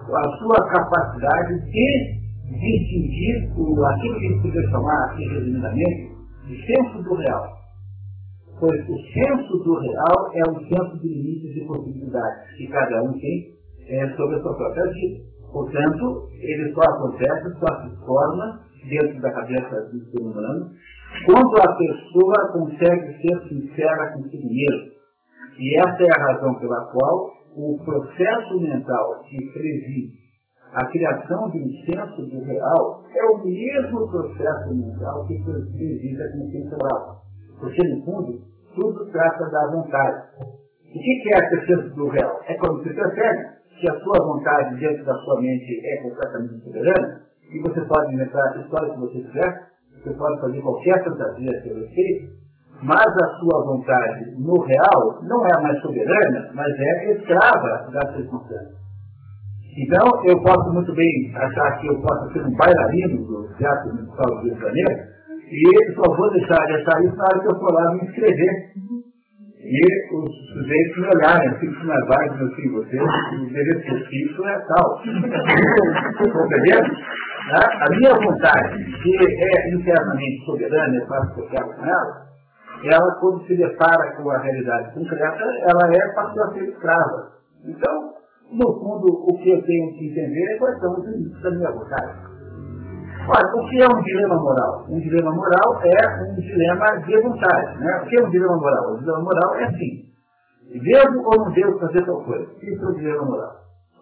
a 0.09 0.39
sua 0.39 0.69
capacidade 0.71 1.71
de 1.71 2.22
distinguir 2.53 3.53
o, 3.57 3.85
aquilo 3.85 4.19
que 4.19 4.29
gente 4.29 4.43
podia 4.43 4.71
chamar 4.71 5.05
aqui 5.11 5.29
resumidamente 5.29 6.13
de 6.47 6.67
senso 6.67 7.03
do 7.03 7.15
real. 7.15 7.49
Pois 8.61 8.89
o 8.89 8.97
senso 9.13 9.59
do 9.65 9.75
real 9.79 10.31
é 10.35 10.51
um 10.51 10.61
senso 10.69 10.99
de 11.01 11.09
limites 11.09 11.57
e 11.57 11.67
possibilidades 11.67 12.57
que 12.57 12.67
cada 12.69 13.03
um 13.03 13.13
tem 13.13 13.53
é, 13.89 14.09
sobre 14.17 14.37
a 14.37 14.43
sua 14.43 14.55
própria 14.55 14.85
vida. 14.93 15.25
Portanto, 15.53 16.29
ele 16.41 16.73
só 16.73 16.81
acontece, 16.81 17.59
só 17.59 17.83
se 17.83 18.07
forma 18.07 18.61
dentro 18.89 19.21
da 19.21 19.31
cabeça 19.33 19.91
do 19.93 20.05
ser 20.11 20.23
humano 20.23 20.71
quando 21.27 21.57
a 21.61 21.77
pessoa 21.77 22.53
consegue 22.53 23.21
ser 23.21 23.49
sincera 23.49 24.13
consigo 24.15 24.49
mesmo. 24.49 24.93
E 25.59 25.79
essa 25.79 26.03
é 26.03 26.09
a 26.11 26.33
razão 26.33 26.55
pela 26.55 26.87
qual 26.87 27.31
o 27.55 27.79
processo 27.85 28.61
mental 28.61 29.23
que 29.29 29.37
preside 29.53 30.22
a 30.73 30.87
criação 30.87 31.51
de 31.51 31.59
um 31.59 31.71
senso 31.85 32.23
do 32.23 32.45
real 32.45 33.05
é 33.15 33.25
o 33.27 33.45
mesmo 33.45 34.11
processo 34.11 34.75
mental 34.75 35.27
que 35.27 35.43
preside 35.45 36.23
a 36.23 36.33
consciência 36.33 36.79
moral. 36.79 37.23
Porque, 37.61 37.89
no 37.89 38.05
fundo, 38.05 38.41
tudo 38.75 39.11
trata 39.13 39.51
da 39.51 39.71
vontade. 39.71 40.23
O 40.41 40.99
que 40.99 41.35
é 41.35 41.39
esse 41.39 41.67
senso 41.67 41.95
do 41.95 42.09
real? 42.09 42.41
É 42.47 42.55
quando 42.55 42.83
você 42.83 42.95
percebe 42.95 43.63
que 43.81 43.91
a 43.91 44.01
sua 44.01 44.25
vontade 44.25 44.81
dentro 44.81 45.05
da 45.05 45.15
sua 45.15 45.41
mente 45.41 45.81
é 45.85 46.03
completamente 46.03 46.65
soberana 46.65 47.21
e 47.51 47.61
você 47.61 47.81
pode 47.83 48.15
inventar 48.15 48.57
a 48.57 48.61
história 48.61 48.95
que 48.95 49.01
você 49.01 49.21
quiser, 49.21 49.69
você 50.03 50.15
pode 50.15 50.41
fazer 50.41 50.61
qualquer 50.63 51.05
fantasia 51.05 51.51
a 51.51 51.63
seu 51.63 51.77
respeito, 51.77 52.33
mas 52.83 53.07
a 53.07 53.27
sua 53.39 53.65
vontade 53.65 54.25
no 54.39 54.59
real 54.63 55.23
não 55.23 55.47
é 55.47 55.63
mais 55.63 55.81
soberana, 55.83 56.51
mas 56.55 56.73
é 56.79 57.13
escrava 57.13 57.91
da 57.93 58.13
circunstância. 58.15 58.83
Então, 59.77 60.07
eu 60.29 60.37
posso 60.43 60.73
muito 60.73 60.95
bem 60.95 61.33
achar 61.35 61.79
que 61.81 61.87
eu 61.87 61.99
posso 62.01 62.33
ser 62.33 62.45
um 62.45 62.55
bailarino 62.57 63.25
do 63.25 63.49
Teatro 63.57 63.95
Municipal 63.95 64.27
do 64.27 64.43
Rio 64.43 64.55
de 64.55 64.61
Janeiro, 64.61 65.13
e 65.49 65.95
só 65.95 66.15
vou 66.15 66.31
deixar 66.33 66.67
de 66.67 66.75
achar 66.75 67.03
isso 67.05 67.17
na 67.17 67.25
hora 67.25 67.41
que 67.41 67.47
eu 67.47 67.59
for 67.59 67.73
lá 67.73 67.95
me 67.95 68.05
inscrever. 68.05 68.53
E 69.65 70.15
os 70.15 70.31
sujeitos 70.53 70.99
me 70.99 71.07
olharem, 71.15 71.49
assim, 71.49 71.71
isso 71.71 71.85
não 71.87 71.95
é 71.95 72.07
válido, 72.07 72.37
meu 72.37 72.55
filho, 72.55 72.73
você, 72.75 72.99
o 72.99 73.45
endereço 73.45 73.81
que 73.81 73.91
eu 73.93 74.07
fiz 74.07 74.39
é 74.45 74.59
tal. 74.67 75.01
Compreendendo? 76.33 76.97
A 77.53 77.91
minha 77.91 78.15
vontade, 78.15 78.85
que 79.03 79.17
é 79.17 79.75
internamente 79.75 80.45
soberana, 80.45 81.01
que 81.35 81.41
eu 81.41 81.49
quero 81.49 81.67
com 81.77 81.85
ela, 81.85 82.33
ela, 82.85 83.15
quando 83.21 83.47
se 83.47 83.57
depara 83.57 84.17
com 84.17 84.31
a 84.31 84.39
realidade 84.39 84.95
concreta, 84.95 85.45
ela 85.71 85.95
é 85.95 86.15
passou 86.15 86.43
a 86.43 86.53
ser 86.53 86.65
escrava. 86.65 87.33
Então, 87.65 88.22
no 88.53 88.79
fundo, 88.79 89.09
o 89.09 89.39
que 89.39 89.51
eu 89.51 89.63
tenho 89.63 89.93
que 89.95 90.11
entender 90.11 90.55
é 90.55 90.59
quais 90.59 90.79
são 90.79 90.93
os 90.93 91.07
limites 91.07 91.43
da 91.43 91.51
minha 91.51 91.71
vontade. 91.71 92.33
Olha, 93.29 93.55
o 93.55 93.69
que 93.69 93.83
é 93.83 93.87
um 93.87 94.03
dilema 94.03 94.35
moral? 94.35 94.87
Um 94.89 94.99
dilema 94.99 95.31
moral 95.33 95.81
é 95.85 96.33
um 96.33 96.35
dilema 96.35 96.87
de 97.07 97.21
vontade. 97.21 97.79
Né? 97.79 98.03
O 98.03 98.09
que 98.09 98.21
é 98.21 98.25
um 98.27 98.31
dilema 98.31 98.57
moral? 98.57 98.93
O 98.93 98.99
dilema 98.99 99.21
moral 99.21 99.55
é 99.57 99.65
assim. 99.65 100.13
Devo 100.73 101.23
ou 101.25 101.45
não 101.45 101.53
devo 101.53 101.79
fazer 101.79 102.05
tal 102.05 102.25
coisa? 102.25 102.51
Isso 102.63 102.85
é 102.85 102.89
o 102.89 102.95
dilema 102.95 103.25
moral. 103.25 103.53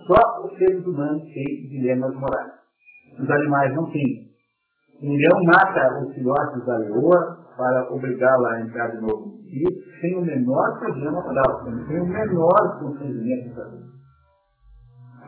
Só 0.06 0.46
os 0.46 0.58
seres 0.58 0.86
humanos 0.86 1.22
têm 1.24 1.68
dilemas 1.68 2.14
morais. 2.14 2.52
Os 3.18 3.30
animais 3.30 3.74
não 3.74 3.90
têm. 3.90 4.30
Um 5.02 5.12
leão 5.16 5.42
mata 5.44 6.04
os 6.04 6.14
filhotes 6.14 6.64
da 6.66 6.76
leoa 6.78 7.38
para 7.56 7.92
obrigá-la 7.92 8.54
a 8.54 8.60
entrar 8.62 8.88
de 8.88 9.00
novo 9.00 9.40
no 9.50 10.00
sem 10.00 10.16
o 10.16 10.24
menor 10.24 10.78
problema 10.78 11.20
moral, 11.20 11.64
sem 11.64 12.00
o 12.00 12.06
menor 12.06 12.78
constrangimento 12.80 13.54
da 13.54 13.64
vida. 13.64 13.99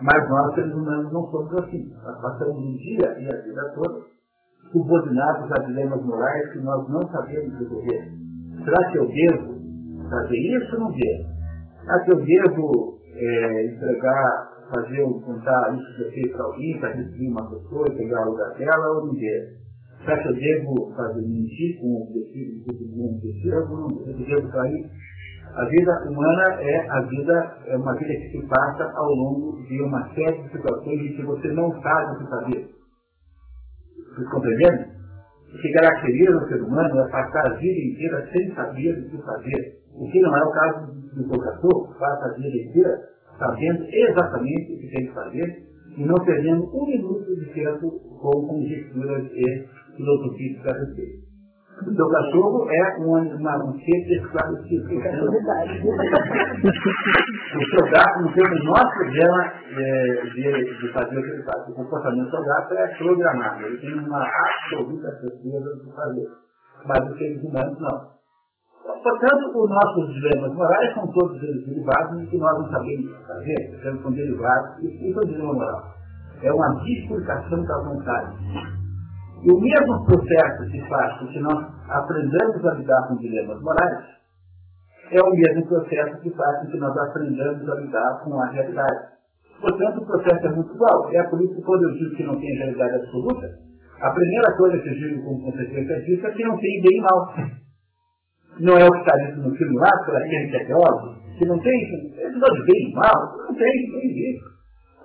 Mas 0.02 0.28
nós, 0.28 0.54
seres 0.54 0.72
humanos, 0.74 1.12
não 1.12 1.30
somos 1.30 1.54
assim. 1.58 1.92
Nós 2.02 2.20
passamos 2.20 2.56
um 2.56 2.76
dia 2.76 3.18
e 3.20 3.28
a 3.28 3.42
vida 3.42 3.72
toda 3.74 4.12
subordinados 4.72 5.52
a 5.52 5.58
dilemas 5.66 6.02
morais 6.04 6.52
que 6.52 6.58
nós 6.60 6.88
não 6.88 7.00
sabemos 7.10 7.58
resolver. 7.58 8.12
Será 8.64 8.90
que 8.90 8.98
eu 8.98 9.06
devo 9.06 9.54
fazer 10.08 10.36
isso 10.36 10.74
ou 10.74 10.80
não 10.80 10.92
devo? 10.92 11.32
Será 11.82 12.04
que 12.04 12.12
eu 12.12 12.24
devo 12.24 12.98
é, 13.14 13.66
entregar, 13.66 14.52
fazer, 14.70 15.02
contar 15.24 15.74
isso 15.76 15.96
que 15.96 16.02
eu 16.02 16.10
fiz 16.10 16.32
para 16.32 16.44
alguém, 16.44 16.80
para 16.80 16.92
destruir 16.92 17.30
uma 17.30 17.50
pessoa, 17.50 17.84
pegar 17.96 18.26
o 18.26 18.30
lugar 18.30 18.54
dela 18.56 18.88
ou 18.96 19.06
não 19.06 19.14
devo? 19.14 19.62
Será 20.04 20.20
que 20.20 20.28
eu 20.28 20.34
devo 20.34 20.94
fazer 20.96 21.22
mentir 21.22 21.80
com 21.80 21.86
o 21.86 22.02
objetivo 22.02 22.72
de 22.72 23.00
um 23.00 23.14
objetivo? 23.14 24.02
Eu 24.06 24.14
devo 24.14 24.50
sair? 24.50 24.90
A 25.54 25.64
vida 25.66 25.92
humana 26.08 26.62
é 26.62 26.90
a 26.90 27.00
vida, 27.02 27.56
é 27.66 27.76
uma 27.76 27.94
vida 27.96 28.14
que 28.14 28.30
se 28.30 28.46
passa 28.46 28.90
ao 28.96 29.14
longo 29.14 29.62
de 29.66 29.82
uma 29.82 30.08
série 30.14 30.42
de 30.42 30.50
situações 30.50 30.98
em 30.98 31.14
que 31.14 31.22
você 31.22 31.48
não 31.48 31.70
sabe 31.82 32.12
o 32.12 32.18
que 32.18 32.30
fazer. 32.30 32.70
Vocês 34.14 34.30
compreendem? 34.30 34.92
O 35.52 35.58
que 35.60 35.72
caracteriza 35.72 36.38
o 36.38 36.48
ser 36.48 36.62
humano 36.62 37.00
é 37.00 37.10
passar 37.10 37.46
a 37.46 37.54
vida 37.56 37.80
inteira 37.80 38.26
sem 38.32 38.54
saber 38.54 38.98
o 38.98 39.10
que 39.10 39.22
fazer. 39.22 39.76
O 39.94 40.10
que 40.10 40.20
não 40.22 40.34
é 40.34 40.42
o 40.42 40.52
caso 40.52 40.86
do 41.16 41.28
professor, 41.28 41.98
passa 41.98 42.30
a 42.30 42.34
vida 42.38 42.56
inteira 42.56 42.98
sabendo 43.38 43.84
exatamente 43.92 44.72
o 44.72 44.78
que 44.78 44.88
tem 44.88 45.06
que 45.06 45.12
fazer 45.12 45.62
e 45.98 46.04
não 46.04 46.14
perdendo 46.24 46.64
um 46.64 46.86
minuto 46.86 47.36
de 47.36 47.52
tempo 47.52 47.90
com 47.90 48.46
conjecturas 48.48 49.30
e 49.32 49.68
filosofias 49.96 50.66
a 50.66 50.78
respeito. 50.78 51.31
O 51.80 51.94
seu 51.94 52.08
cachorro 52.08 52.68
é 52.70 52.96
uma, 52.98 53.18
uma, 53.20 53.64
um 53.64 53.72
ser 53.78 54.20
esclarecido. 54.20 54.84
o 54.84 54.90
seu 57.64 57.90
gato 57.90 58.20
não 58.20 58.32
tem 58.32 58.46
o 58.46 58.50
menor 58.50 58.92
problema 58.92 59.52
é, 59.76 60.22
de, 60.34 60.78
de, 60.78 60.92
fazer 60.92 61.18
o 61.18 61.22
que 61.22 61.30
ele 61.30 61.42
faz. 61.42 61.68
O 61.68 61.74
comportamento 61.74 62.24
do 62.26 62.30
seu 62.30 62.44
gato 62.44 62.74
é 62.74 62.86
programado. 62.98 63.62
Ele 63.62 63.78
tem 63.78 63.98
uma 63.98 64.22
absoluta 64.22 65.10
certeza 65.20 65.74
de 65.82 65.92
fazer. 65.96 66.28
Mas 66.86 67.10
os 67.10 67.18
seres 67.18 67.42
humanos 67.42 67.78
não. 67.80 68.12
Portanto, 69.02 69.50
os 69.54 69.70
nossos 69.70 70.14
dilemas 70.14 70.54
morais 70.54 70.94
são 70.94 71.06
todos 71.12 71.42
eles 71.42 71.66
derivados 71.66 72.20
de 72.20 72.26
que 72.26 72.38
nós 72.38 72.58
não 72.58 72.70
sabemos 72.70 73.26
fazer, 73.26 73.80
sendo 73.82 74.02
são 74.02 74.12
derivados, 74.12 74.78
e 74.82 75.12
são 75.12 75.22
dilema 75.24 75.54
moral. 75.54 75.82
É 76.42 76.52
uma 76.52 76.82
bifurcação 76.84 77.62
da 77.64 77.78
vontade. 77.78 78.81
E 79.42 79.50
o 79.50 79.60
mesmo 79.60 80.04
processo 80.04 80.70
que 80.70 80.80
faz 80.88 81.18
com 81.18 81.26
que 81.26 81.40
nós 81.40 81.66
aprendamos 81.88 82.64
a 82.64 82.74
lidar 82.74 83.08
com 83.08 83.16
dilemas 83.16 83.60
morais 83.60 84.04
é 85.10 85.20
o 85.20 85.30
mesmo 85.30 85.66
processo 85.66 86.20
que 86.22 86.30
faz 86.30 86.60
com 86.60 86.70
que 86.70 86.78
nós 86.78 86.96
aprendamos 86.96 87.68
a 87.68 87.74
lidar 87.74 88.20
com 88.24 88.40
a 88.40 88.46
realidade. 88.50 89.12
Portanto, 89.60 90.00
o 90.00 90.06
processo 90.06 90.46
é 90.46 90.50
muito 90.50 90.74
igual. 90.74 91.12
É 91.12 91.22
por 91.24 91.40
isso 91.42 91.54
que 91.54 91.62
quando 91.62 91.82
eu 91.82 91.92
digo 91.92 92.16
que 92.16 92.24
não 92.24 92.38
tem 92.38 92.56
realidade 92.56 92.96
absoluta, 92.96 93.48
a 94.00 94.10
primeira 94.10 94.56
coisa 94.56 94.78
que 94.78 94.88
eu 94.88 94.94
digo 94.94 95.24
como 95.24 95.52
consequência 95.52 96.00
disso 96.02 96.26
é 96.26 96.30
que 96.30 96.44
não 96.44 96.56
tem 96.58 96.82
bem 96.82 96.98
e 96.98 97.00
mal. 97.00 97.34
Não 98.60 98.76
é 98.76 98.84
o 98.84 98.92
que 98.92 98.98
está 98.98 99.16
dito 99.16 99.40
no 99.40 99.54
filme 99.56 99.78
lá, 99.78 99.90
por 100.04 100.14
aquele 100.14 100.50
que 100.50 100.56
é 100.56 100.64
teólogo, 100.66 101.14
que 101.38 101.46
não 101.46 101.58
tem, 101.58 101.72
episódio 102.18 102.64
bem 102.66 102.90
e 102.90 102.94
mal, 102.94 103.36
não 103.38 103.54
tem, 103.54 103.90
não 103.90 103.98
existe. 103.98 104.42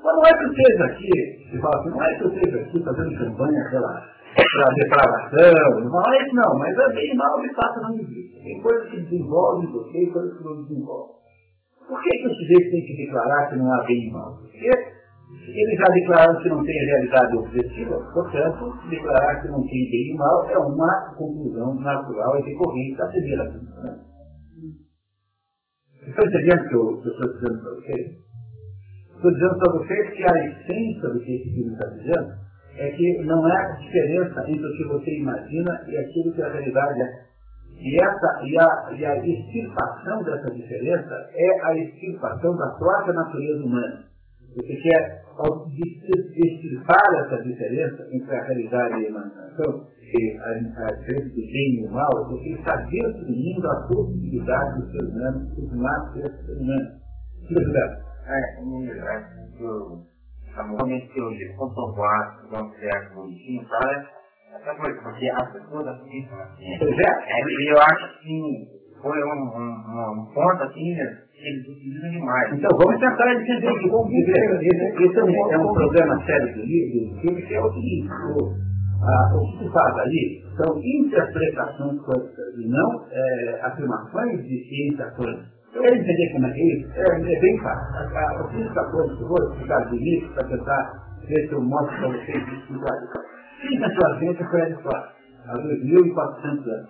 Mas 0.03 0.15
não 0.15 0.25
é 0.25 0.37
que 0.37 0.43
eu 0.43 0.51
esteja 0.51 0.85
aqui, 0.85 1.49
você 1.49 1.59
fala 1.59 1.79
assim, 1.79 1.89
não 1.89 2.03
é 2.03 2.15
que 2.15 2.23
eu 2.23 2.33
esteja 2.33 2.59
aqui 2.59 2.83
fazendo 2.83 3.17
campanha, 3.17 3.79
lá, 3.79 4.09
para 4.35 4.73
depravação, 4.75 5.89
não 5.89 6.13
é 6.13 6.23
isso 6.23 6.35
não, 6.35 6.59
mas 6.59 6.77
é 6.77 6.93
bem 6.93 7.15
mal 7.15 7.41
de 7.41 7.53
fato 7.55 7.81
não 7.81 7.93
existe. 7.95 8.43
Tem 8.43 8.61
coisas 8.61 8.89
que 8.89 9.01
desenvolvem 9.01 9.71
você 9.71 9.97
e 10.03 10.11
coisas 10.11 10.37
que 10.37 10.43
não 10.43 10.63
desenvolvem. 10.63 11.15
Por 11.87 12.03
que, 12.03 12.09
que 12.09 12.27
o 12.27 12.35
sujeito 12.35 12.71
tem 12.71 12.85
que 12.85 13.05
declarar 13.05 13.49
que 13.49 13.55
não 13.55 13.71
há 13.71 13.83
bem 13.85 14.07
e 14.07 14.11
mal? 14.11 14.37
Porque 14.37 14.67
eles 14.67 15.77
já 15.79 15.93
declararam 15.93 16.41
que 16.41 16.49
não 16.49 16.63
tem 16.63 16.85
realidade 16.85 17.37
objetiva, 17.37 17.99
portanto, 18.13 18.89
declarar 18.89 19.41
que 19.41 19.47
não 19.47 19.61
tem 19.61 19.89
bem 19.91 20.13
e 20.13 20.17
mal 20.17 20.49
é 20.49 20.57
uma 20.57 21.15
conclusão 21.17 21.75
natural 21.75 22.39
e 22.39 22.43
decorrente 22.43 22.97
da 22.97 23.07
primeira 23.07 23.43
né? 23.43 23.99
Estão 26.07 26.25
entendendo 26.25 26.61
o 26.61 26.69
que 26.69 26.75
eu, 26.75 27.01
que 27.01 27.07
eu 27.07 27.11
estou 27.11 27.33
dizendo 27.33 27.61
para 27.61 27.71
vocês? 27.75 28.07
Estou 29.15 29.31
dizendo 29.31 29.57
para 29.57 29.73
vocês 29.73 30.09
que 30.15 30.23
a 30.23 30.45
essência 30.45 31.09
do 31.09 31.19
que 31.19 31.35
esse 31.35 31.53
filme 31.53 31.73
está 31.73 31.87
dizendo 31.89 32.46
é 32.77 32.91
que 32.91 33.23
não 33.23 33.43
há 33.45 33.71
diferença 33.79 34.43
entre 34.47 34.65
o 34.65 34.77
que 34.77 34.83
você 34.87 35.17
imagina 35.19 35.81
e 35.87 35.97
aquilo 35.97 36.33
que 36.33 36.41
a 36.41 36.51
realidade 36.51 37.01
é. 37.01 37.27
E, 37.79 38.01
essa, 38.01 38.41
e, 38.43 38.57
a, 38.57 38.95
e 38.97 39.05
a 39.05 39.17
extirpação 39.17 40.23
dessa 40.23 40.49
diferença 40.51 41.29
é 41.33 41.65
a 41.65 41.77
extirpação 41.77 42.55
da 42.55 42.67
própria 42.77 43.13
natureza 43.13 43.63
humana. 43.63 44.03
Você 44.55 44.75
quer 44.75 45.21
extirpar 46.35 47.25
essa 47.25 47.43
diferença 47.43 48.07
entre 48.11 48.35
a 48.35 48.43
realidade 48.43 48.93
e 48.93 49.05
a 49.05 49.09
imaginação, 49.09 49.87
e 50.01 50.37
a, 50.37 50.87
a 50.87 50.91
diferença 50.91 51.29
do 51.29 51.35
bem 51.35 51.75
e 51.75 51.87
do 51.87 51.93
mal, 51.93 52.09
você 52.29 52.49
está 52.49 52.75
destruindo 52.75 53.67
a 53.69 53.87
possibilidade 53.87 54.81
do 54.81 54.91
ser 54.91 55.03
humano 55.03 55.51
a 56.23 56.29
ser 56.45 56.53
humano. 56.53 56.97
É, 58.25 58.61
eu 60.57 60.75
realmente 60.75 61.07
que 61.07 61.21
hoje 61.21 61.53
comprovar 61.55 62.41
que 62.41 62.55
não 62.55 62.69
criar 62.71 63.13
bonitinho, 63.13 63.67
sabe? 63.67 64.07
Essa 64.55 64.73
coisa, 64.75 65.01
porque 65.01 65.29
as 65.29 65.51
pessoas 65.53 65.87
assim, 65.87 66.27
assim, 66.31 66.79
eu 67.69 67.79
acho 67.79 68.19
que 68.21 68.77
foi 69.01 69.23
um, 69.23 69.37
um, 69.53 70.21
um 70.21 70.25
ponto 70.33 70.63
assim, 70.63 70.97
eles 70.97 71.67
utilizam 71.67 72.09
demais. 72.09 72.53
Então 72.53 72.69
vamos 72.77 72.99
tentar 72.99 73.33
entender 73.33 73.69
o 73.69 73.79
que 73.79 73.89
vamos 73.89 74.07
viver. 74.07 74.59
Esse 74.99 75.19
é 75.19 75.23
um, 75.23 75.51
é 75.51 75.57
um 75.57 75.73
problema 75.73 76.25
sério 76.25 76.55
do 76.55 76.61
livro, 76.61 77.21
que 77.21 77.53
é 77.53 77.61
o 77.61 77.73
seguinte, 77.73 78.09
o, 78.09 78.67
o 79.37 79.51
que 79.51 79.63
se 79.63 79.71
faz 79.71 79.97
ali 79.99 80.43
são 80.57 80.75
interpretações 80.79 82.01
quânticas 82.01 82.57
e 82.57 82.67
não 82.67 83.05
é, 83.11 83.59
afirmações 83.61 84.43
de 84.43 84.63
ciência 84.67 85.05
quântica. 85.15 85.56
Quer 85.77 85.93
entender 85.93 86.31
como 86.33 86.47
é 86.47 86.51
que 86.53 86.73
isso? 86.73 86.91
É, 86.95 87.35
é 87.35 87.39
bem 87.39 87.59
fácil. 87.59 88.45
O 88.45 88.49
física 88.49 88.81
quântica, 88.91 89.21
eu 89.21 89.27
vou 89.27 89.37
explicar 89.51 89.89
do 89.89 89.95
início 89.95 90.33
para 90.33 90.47
tentar 90.47 91.07
ver 91.27 91.47
se 91.47 91.53
eu 91.53 91.61
mostro 91.61 91.97
para 91.97 92.07
vocês 92.07 92.47
explicar. 92.47 92.93
Quem 93.61 93.75
inventou 93.75 94.07
a 94.07 94.19
ciência 94.19 94.47
foi 94.49 94.61
Aristóteles, 94.61 95.13
há 95.45 95.57
2.400 95.57 96.47
anos. 96.47 96.89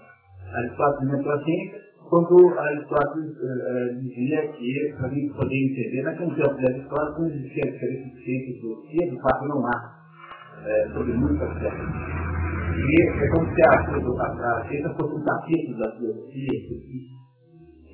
Aristóteles 0.53 1.13
inventou 1.13 1.31
a 1.33 1.43
ciência 1.43 1.87
quando 2.09 2.59
Aristóteles 2.59 3.31
uh, 3.35 3.99
dizia 3.99 4.47
que, 4.53 4.95
para 4.97 5.07
a 5.07 5.09
gente 5.09 5.33
poder 5.33 5.55
entender, 5.55 6.03
naquele 6.03 6.35
tempo 6.35 6.55
de 6.55 6.65
Aristóteles 6.71 7.19
não 7.19 7.27
existia 7.27 7.63
a 7.63 7.71
diferença 7.71 8.03
de 8.03 8.23
ciência 8.23 8.51
e 8.51 8.59
filosofia, 8.61 9.11
de 9.11 9.21
fato 9.21 9.45
não 9.47 9.67
há, 9.67 9.97
é, 10.65 10.87
sobre 10.93 11.13
muitas 11.13 11.49
coisas. 11.49 11.89
E 12.77 13.01
é 13.01 13.29
como 13.31 13.53
se 13.53 13.61
a, 13.67 13.71
a, 13.71 14.57
a 14.57 14.67
ciência 14.67 14.89
fosse 14.95 15.15
um 15.15 15.23
capítulo 15.23 15.77
da 15.79 15.91
filosofia, 15.91 17.16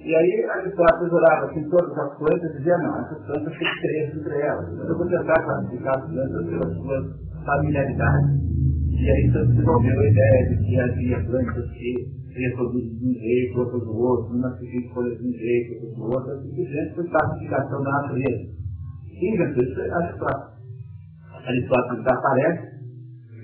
e 0.04 0.16
aí 0.16 0.46
Aristóteles 0.50 1.14
olhava 1.14 1.46
assim 1.46 1.70
todas 1.70 1.98
as 1.98 2.18
coisas 2.18 2.44
e 2.44 2.58
dizia, 2.58 2.78
não, 2.78 3.00
essas 3.00 3.26
plantas 3.26 3.58
têm 3.58 3.74
diferença 3.74 4.20
entre 4.20 4.42
elas. 4.42 4.68
Eu 4.80 4.98
vou 4.98 5.08
tentar 5.08 5.44
classificar 5.44 5.98
as 5.98 6.12
plantas 6.12 6.46
pelas 6.46 6.78
suas 6.78 7.06
familiaridades. 7.46 8.44
E 8.92 9.10
aí 9.10 9.32
se 9.32 9.48
desenvolveu 9.48 10.00
a 10.00 10.06
ideia 10.06 10.50
de 10.50 10.58
que 10.64 10.80
havia 10.80 11.24
plantas 11.26 11.72
que 11.72 12.24
reproduzem 12.36 12.98
de 12.98 13.06
um 13.06 13.14
jeito, 13.14 13.60
outras 13.60 13.84
do 13.84 13.96
outro, 13.96 14.36
umas 14.36 14.60
que 14.60 14.66
têm 14.68 14.94
folhas 14.94 15.18
de 15.18 15.28
um 15.28 15.32
jeito, 15.32 15.74
outras 15.74 15.96
do 15.96 16.04
outro, 16.04 16.32
assim 16.32 16.50
por 16.50 16.66
diante, 16.66 16.96
foi 16.96 17.08
classificação 17.08 17.84
da 17.84 17.92
natureza. 17.92 18.44
Quem 19.20 19.36
inventou 19.36 19.64
isso 19.64 19.82
é 19.82 19.92
Aristóteles. 19.92 20.54
Aristóteles 21.46 22.08
aparece, 22.08 22.73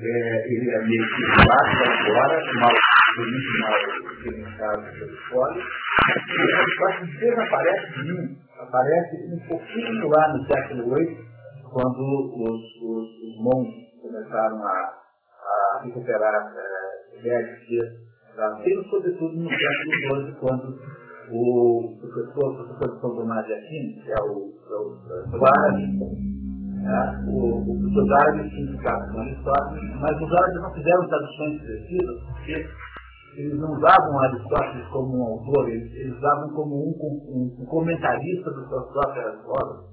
é, 0.02 0.48
ele 0.48 0.70
é 0.70 0.82
meio 0.86 1.04
que 1.10 1.22
lá 1.46 1.58
fora, 2.06 2.40
mal, 2.56 2.72
muito 3.18 3.60
mal 3.60 3.76
experimentado 4.14 4.82
pelos 4.98 5.20
fora, 5.30 5.56
e 5.56 6.54
Aristóteles 6.54 7.20
desaparece 7.20 7.94
de 7.94 8.14
mim, 8.14 8.38
aparece 8.58 9.16
um 9.34 9.40
pouquinho 9.48 10.08
lá 10.08 10.34
no 10.34 10.46
século 10.48 10.96
VIII, 10.96 11.18
quando 11.72 12.00
os, 12.00 12.64
os, 12.82 13.06
os 13.24 13.44
monges 13.44 13.90
começaram 14.02 14.64
a, 14.64 14.70
a 14.72 15.82
recuperar 15.84 16.54
é, 16.56 17.20
ideias 17.20 17.60
de 17.68 18.10
Tendo 18.64 18.84
sobretudo 18.86 19.36
no 19.36 19.50
século 19.50 20.24
XII, 20.24 20.36
quando 20.40 20.80
o 21.30 21.98
professor, 22.00 22.54
o 22.54 22.56
professor 22.56 22.96
de 22.96 23.02
São 23.02 23.16
Tomás 23.18 23.46
de 23.46 23.54
Aquino, 23.54 24.02
que 24.02 24.12
é 24.12 24.22
o, 24.24 24.54
é 24.70 25.36
é 25.76 26.39
né, 26.80 27.26
o, 27.28 27.62
os 27.62 28.12
árabes 28.12 28.50
significados 28.52 29.12
com 29.12 29.20
Aristóteles, 29.20 29.96
mas 30.00 30.22
os 30.22 30.34
árabes 30.34 30.62
não 30.62 30.74
fizeram 30.74 31.08
traduções 31.08 31.62
precisas, 31.62 32.24
porque 32.24 32.68
eles 33.38 33.60
não 33.60 33.72
usavam 33.72 34.20
Aristóteles 34.20 34.88
como 34.88 35.18
um 35.18 35.24
autor, 35.24 35.70
eles, 35.70 35.92
eles 35.94 36.18
usavam 36.18 36.50
como 36.54 36.76
um, 36.76 36.92
um, 36.92 37.64
um 37.64 37.66
comentarista 37.66 38.52
das 38.52 38.68
suas 38.68 38.92
próprias 38.92 39.36
obras. 39.46 39.90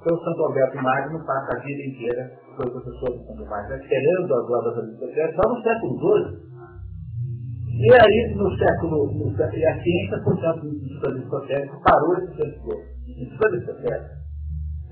Então, 0.00 0.18
Santo 0.18 0.42
Alberto 0.44 0.76
Magno 0.82 1.18
passa 1.26 1.56
a 1.56 1.60
vida 1.62 1.82
inteira, 1.82 2.30
foi 2.56 2.70
professor 2.70 3.10
de 3.10 3.26
Santo 3.26 3.42
Tomás, 3.42 3.70
esperando 3.70 4.34
as 4.34 4.50
obras 4.50 4.78
aristotélicas, 4.78 5.34
só 5.34 5.48
no 5.48 5.62
século 5.62 5.98
XII 5.98 6.46
e 7.76 7.92
aí, 7.92 8.34
no 8.34 8.56
século, 8.56 9.12
no, 9.12 9.36
e 9.36 9.66
a 9.66 9.82
ciência, 9.82 10.18
portanto, 10.24 10.64
no 10.64 10.72
Instituto 10.72 11.10
Aristotélico, 11.10 11.82
parou 11.82 12.16
de 12.16 12.34
ser 12.34 12.48
Instituto. 13.06 14.25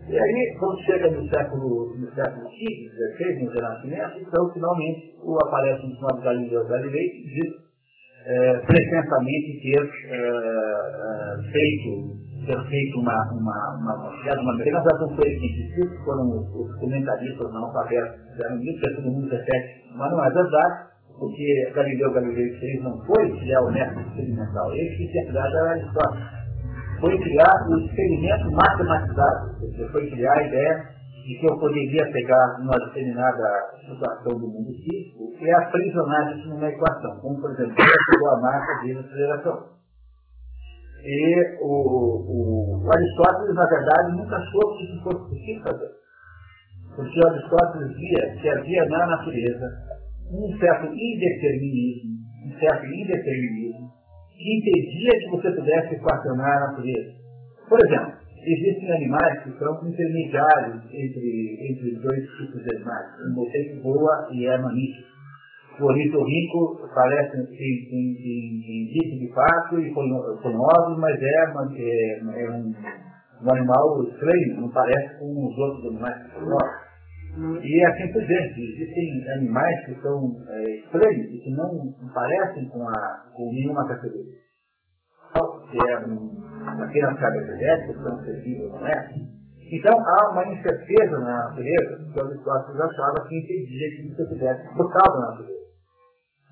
E 0.08 0.18
aí, 0.18 0.56
quando 0.58 0.78
chega 0.82 1.10
no 1.10 1.28
século, 1.28 1.96
no 1.96 2.14
século 2.14 2.46
XV, 2.50 3.16
XVI, 3.16 3.44
no 3.44 3.50
Renascimento, 3.50 4.18
então, 4.20 4.52
finalmente, 4.52 5.16
o 5.22 5.34
aparece 5.46 5.86
um 5.86 5.94
chamado 5.94 6.22
Galileu 6.22 6.66
Galilei, 6.66 7.08
que 7.08 7.22
diz 7.22 7.64
é, 8.26 8.58
pretensamente 8.66 9.60
ter 9.62 9.90
é, 10.10 10.16
é, 10.16 11.52
feito, 11.52 12.46
ter 12.46 12.68
feito 12.68 13.00
uma, 13.00 13.16
uma, 13.32 13.76
uma, 13.80 13.94
uma, 13.94 14.40
uma 14.40 14.52
não 14.52 15.16
foi 15.16 15.28
científica, 15.30 16.04
foram 16.04 16.28
os, 16.30 16.54
os 16.54 16.78
comentaristas 16.80 17.52
não 17.52 17.64
alfabetos, 17.64 18.20
fizeram 18.32 18.62
isso, 18.62 18.96
todo 18.96 19.10
mundo 19.10 19.28
repete, 19.30 19.84
mas 19.96 20.10
não 20.10 20.24
é 20.24 20.30
verdade 20.30 20.94
porque 21.18 21.72
Galileu 21.74 22.12
Galilei 22.12 22.58
fez 22.58 22.82
não 22.82 22.98
foi 23.04 23.30
criar 23.38 23.60
o 23.62 23.70
método 23.70 24.00
experimental, 24.00 24.72
ele 24.74 24.96
que 24.96 25.08
tinha 25.08 25.26
criado 25.26 25.54
a 25.54 25.70
Aristóteles. 25.70 26.33
Foi 27.04 27.18
criar 27.18 27.68
o 27.68 27.78
experimento 27.84 28.50
matematizado, 28.50 29.60
você 29.60 29.86
foi 29.92 30.10
criar 30.10 30.38
a 30.38 30.46
ideia 30.46 30.88
de 31.22 31.38
que 31.38 31.46
eu 31.46 31.58
poderia 31.58 32.10
pegar 32.10 32.56
uma 32.62 32.72
determinada 32.86 33.44
situação 33.84 34.32
do 34.40 34.48
mundo 34.48 34.72
físico 34.72 35.36
e 35.38 35.50
aprisionar 35.50 36.34
isso 36.34 36.48
numa 36.48 36.66
equação, 36.66 37.20
como 37.20 37.38
por 37.42 37.50
exemplo, 37.50 37.76
a 37.76 38.40
massa 38.40 38.82
de 38.82 38.92
aceleração. 38.96 39.68
E 41.04 41.58
o, 41.60 42.80
o, 42.80 42.90
Aristóteles, 42.90 43.54
na 43.54 43.66
verdade, 43.66 44.16
nunca 44.16 44.40
soube 44.40 44.78
que 44.78 44.84
isso 44.84 45.02
fosse 45.02 45.28
possível 45.28 45.62
fazer. 45.62 45.90
Porque 46.96 47.20
o 47.20 47.28
Aristóteles 47.28 47.96
via 47.98 48.36
que 48.40 48.48
havia 48.48 48.84
na 48.86 49.06
natureza 49.08 49.66
um 50.32 50.58
certo 50.58 50.86
indeterminismo, 50.86 52.16
um 52.46 52.58
certo 52.58 52.86
indeterminismo, 52.86 53.63
que 54.44 54.58
impedia 54.58 55.10
que 55.20 55.30
você 55.30 55.50
pudesse 55.52 55.94
equacionar 55.94 56.52
a 56.52 56.66
natureza. 56.68 57.12
Por 57.66 57.80
exemplo, 57.80 58.12
existem 58.44 58.92
animais 58.92 59.42
que 59.42 59.58
são 59.58 59.88
intermediários 59.88 60.84
entre, 60.92 61.56
entre 61.70 61.98
dois 61.98 62.20
tipos 62.36 62.62
de 62.62 62.76
animais. 62.76 63.06
Um 63.24 63.34
morcego 63.36 63.82
voa 63.82 64.28
e 64.32 64.44
é 64.44 64.58
mamífero. 64.58 65.14
O 65.80 65.84
ornitorrinco 65.86 66.88
parece 66.94 67.38
em, 67.38 67.88
em, 67.90 68.92
em, 68.92 69.18
de 69.18 69.32
fato 69.32 69.80
e 69.80 69.90
com 69.90 70.00
ovos, 70.02 70.98
mas 71.00 71.18
é, 71.20 71.24
é, 71.26 72.44
é 72.44 72.50
um, 72.50 72.72
um, 73.42 73.50
animal 73.50 74.04
estranho, 74.04 74.60
não 74.60 74.68
parece 74.68 75.18
com 75.18 75.48
os 75.48 75.58
outros 75.58 75.86
animais 75.86 76.22
que 76.22 76.83
E 77.36 77.84
assim 77.84 78.12
por 78.12 78.24
diante. 78.24 78.60
Existem 78.60 79.32
animais 79.36 79.86
que 79.86 80.00
são 80.00 80.36
é, 80.48 80.62
estranhos 80.76 81.26
e 81.26 81.38
que 81.40 81.50
não 81.50 81.92
parecem 82.12 82.68
com, 82.68 82.88
a, 82.88 83.24
com 83.34 83.50
nenhuma 83.52 83.86
categoria. 83.88 84.44
Que 85.70 85.78
é 85.90 85.98
um, 86.06 86.30
apenas 86.80 87.18
características, 87.18 88.02
são 88.02 88.24
sensíveis, 88.24 88.70
não 88.70 88.86
é? 88.86 89.10
Então 89.72 89.92
há 89.98 90.30
uma 90.30 90.46
incerteza 90.52 91.18
na 91.18 91.48
natureza 91.48 91.96
que 92.12 92.20
Aristóteles 92.20 92.80
achava 92.80 93.26
que 93.28 93.38
impedia 93.38 93.90
que 93.96 94.14
você 94.14 94.24
pudesse 94.28 94.74
botar 94.76 95.10
na 95.10 95.30
natureza. 95.30 95.64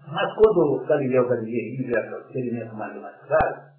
Mas 0.09 0.35
quando 0.35 0.85
Galileu 0.88 1.29
Galilei 1.29 1.77
inventa 1.79 2.16
o 2.16 2.21
experimento 2.23 2.75
matematizado, 2.75 3.73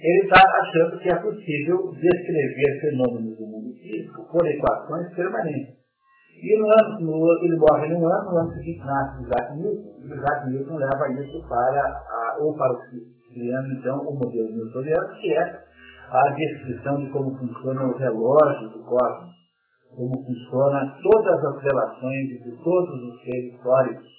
ele 0.00 0.24
está 0.24 0.40
achando 0.40 0.98
que 0.98 1.10
é 1.10 1.16
possível 1.16 1.92
descrever 1.92 2.80
fenômenos 2.80 3.36
do 3.36 3.46
mundo 3.46 3.74
físico 3.74 4.26
por 4.30 4.46
equações 4.46 5.14
permanentes. 5.14 5.77
E 6.40 6.58
no 6.58 6.66
ano, 6.66 7.00
no, 7.00 7.44
ele 7.44 7.56
morre 7.56 7.88
num 7.88 8.06
ano, 8.06 8.30
no 8.30 8.38
ano 8.38 8.52
seguinte 8.52 8.84
nasce 8.84 9.22
Isaac 9.22 9.56
Newton, 9.56 9.98
e 10.00 10.14
Isaac 10.14 10.50
Newton 10.50 10.76
leva 10.76 11.12
isso 11.20 11.48
para, 11.48 11.82
a, 11.82 12.36
ou 12.40 12.56
para 12.56 12.72
o 12.72 12.78
criando 13.32 13.72
então 13.72 13.98
o 14.00 14.14
modelo 14.14 14.50
newtoniano, 14.50 15.14
que 15.20 15.32
é 15.32 15.62
a 16.10 16.30
descrição 16.30 16.96
de 16.98 17.10
como 17.10 17.36
funciona 17.36 17.84
o 17.84 17.96
relógio 17.96 18.68
do 18.70 18.84
cosmos, 18.84 19.34
como 19.94 20.24
funciona 20.24 20.96
todas 21.02 21.44
as 21.44 21.62
relações 21.62 22.28
de 22.28 22.62
todos 22.62 23.02
os 23.02 23.22
seres 23.22 23.54
históricos 23.54 24.18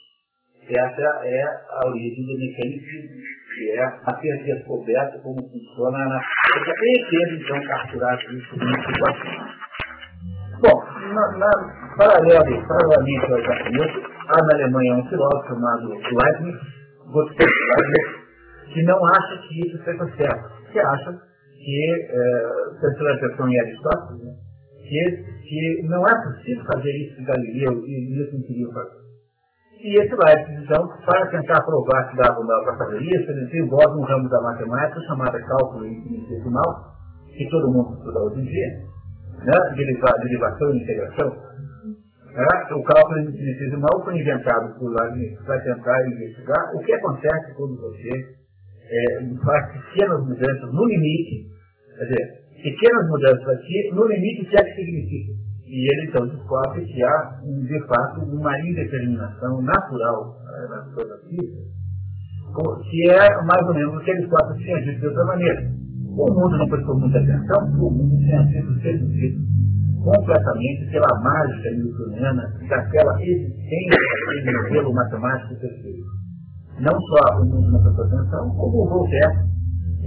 essa 0.69 1.01
é 1.25 1.43
a 1.43 1.87
origem 1.87 2.25
do 2.25 2.37
mecanismo, 2.37 3.09
que 3.55 3.71
é 3.71 3.83
a 3.83 4.13
ter 4.13 4.43
descoberto 4.43 5.19
como 5.23 5.41
funciona 5.49 5.97
a 5.97 6.09
natureza. 6.09 6.75
E 6.83 7.09
ter, 7.09 7.41
então, 7.41 7.67
capturado 7.67 8.21
isso. 8.21 8.55
Bom, 10.59 10.75
na, 11.13 11.37
na, 11.37 11.49
paralelo, 11.95 12.67
paralelamente 12.67 13.31
ao 13.31 13.41
Jacques 13.41 14.03
há 14.27 14.43
na 14.43 14.53
Alemanha 14.55 14.95
um 14.95 15.07
filósofo 15.07 15.47
chamado 15.47 15.87
Leibniz, 15.87 16.59
Gottfried 17.07 17.49
Leibniz, 17.49 18.73
que 18.73 18.83
não 18.83 19.05
acha 19.05 19.37
que 19.47 19.65
isso 19.65 19.81
seja 19.85 20.05
certo, 20.17 20.49
que 20.69 20.79
acha 20.79 21.11
que, 21.11 22.07
é, 22.09 22.97
pela 22.97 23.13
atenção 23.13 23.47
em 23.47 23.59
Aristóteles, 23.59 24.21
né, 24.21 24.31
que, 24.83 25.23
que 25.47 25.87
não 25.87 26.05
é 26.05 26.23
possível 26.23 26.65
fazer 26.73 26.91
isso 26.91 27.15
que 27.15 27.23
Galileu 27.23 27.85
e 27.87 28.15
Newton 28.15 28.45
queriam 28.45 28.71
fazer. 28.73 28.99
E 29.79 30.01
esse 30.01 30.13
Leibniz, 30.13 30.63
então, 30.65 30.89
para 31.05 31.25
tentar 31.27 31.63
provar 31.63 32.09
que 32.09 32.17
dava 32.17 32.35
para 32.65 32.77
fazer 32.79 33.01
isso, 33.01 33.31
ele 33.31 33.45
desenvolve 33.45 33.97
um 33.97 34.03
ramo 34.03 34.27
da 34.27 34.41
matemática 34.41 34.99
chamado 35.07 35.39
cálculo 35.39 35.87
infinitesimal, 35.87 36.99
que 37.31 37.49
todo 37.49 37.71
mundo 37.71 37.97
estuda 37.97 38.19
hoje 38.19 38.41
em 38.41 38.43
dia, 38.43 38.89
né? 39.43 39.75
derivação 39.75 40.73
e 40.73 40.83
integração. 40.83 41.49
É, 42.29 42.73
o 42.73 42.83
cálculo 42.83 43.19
infinitesimal 43.19 44.03
foi 44.03 44.19
inventado 44.19 44.77
por 44.77 44.93
Leibniz 44.93 45.37
para 45.43 45.59
tentar 45.61 46.07
investigar 46.07 46.75
o 46.75 46.79
que 46.79 46.93
acontece 46.93 47.53
quando 47.55 47.75
você 47.81 48.39
é, 48.89 49.35
faz 49.43 49.71
pequenas 49.73 50.21
mudanças 50.21 50.73
no 50.73 50.85
limite, 50.85 51.47
quer 51.97 52.05
dizer, 52.05 52.39
pequenas 52.63 53.07
mudanças 53.09 53.47
aqui, 53.47 53.91
no 53.93 54.07
limite, 54.07 54.43
o 54.43 54.49
que 54.49 54.55
é 54.55 54.63
que 54.63 54.75
significa? 54.75 55.33
E 55.65 55.91
ele 55.91 56.09
então 56.09 56.27
descobre 56.27 56.83
que 56.85 57.03
há, 57.03 57.39
de 57.43 57.87
fato, 57.87 58.21
uma 58.21 58.59
indeterminação 58.59 59.61
natural 59.61 60.35
eh, 60.41 60.67
nas 60.69 60.93
coisas 60.93 61.21
físicas, 61.27 61.67
que 62.89 63.09
é 63.11 63.43
mais 63.43 63.67
ou 63.67 63.73
menos 63.75 63.95
o 63.95 63.99
que 63.99 64.11
Aristóteles 64.11 64.63
tinha 64.63 64.81
dito 64.81 64.99
de 64.99 65.07
outra 65.07 65.25
maneira. 65.25 65.78
O 66.19 66.33
mundo 66.33 66.57
não 66.57 66.67
prestou 66.67 66.99
muita 66.99 67.17
atenção, 67.17 67.63
o 67.79 67.91
mundo 67.91 68.17
tinha 68.17 68.45
sido 68.47 68.81
seduzido 68.81 69.39
completamente 70.03 70.91
pela 70.91 71.19
mágica 71.21 71.71
newtoniana 71.71 72.43
daquela 72.67 73.21
existência 73.23 73.99
daquele 74.43 74.63
modelo 74.63 74.93
matemático 74.93 75.55
perfeito. 75.61 76.03
Não 76.81 76.91
só 76.91 77.39
o 77.39 77.45
mundo 77.45 77.71
não 77.71 77.81
prestou 77.81 78.03
atenção, 78.03 78.49
como 78.49 78.83
o 78.83 78.89
Voltaire, 78.89 79.47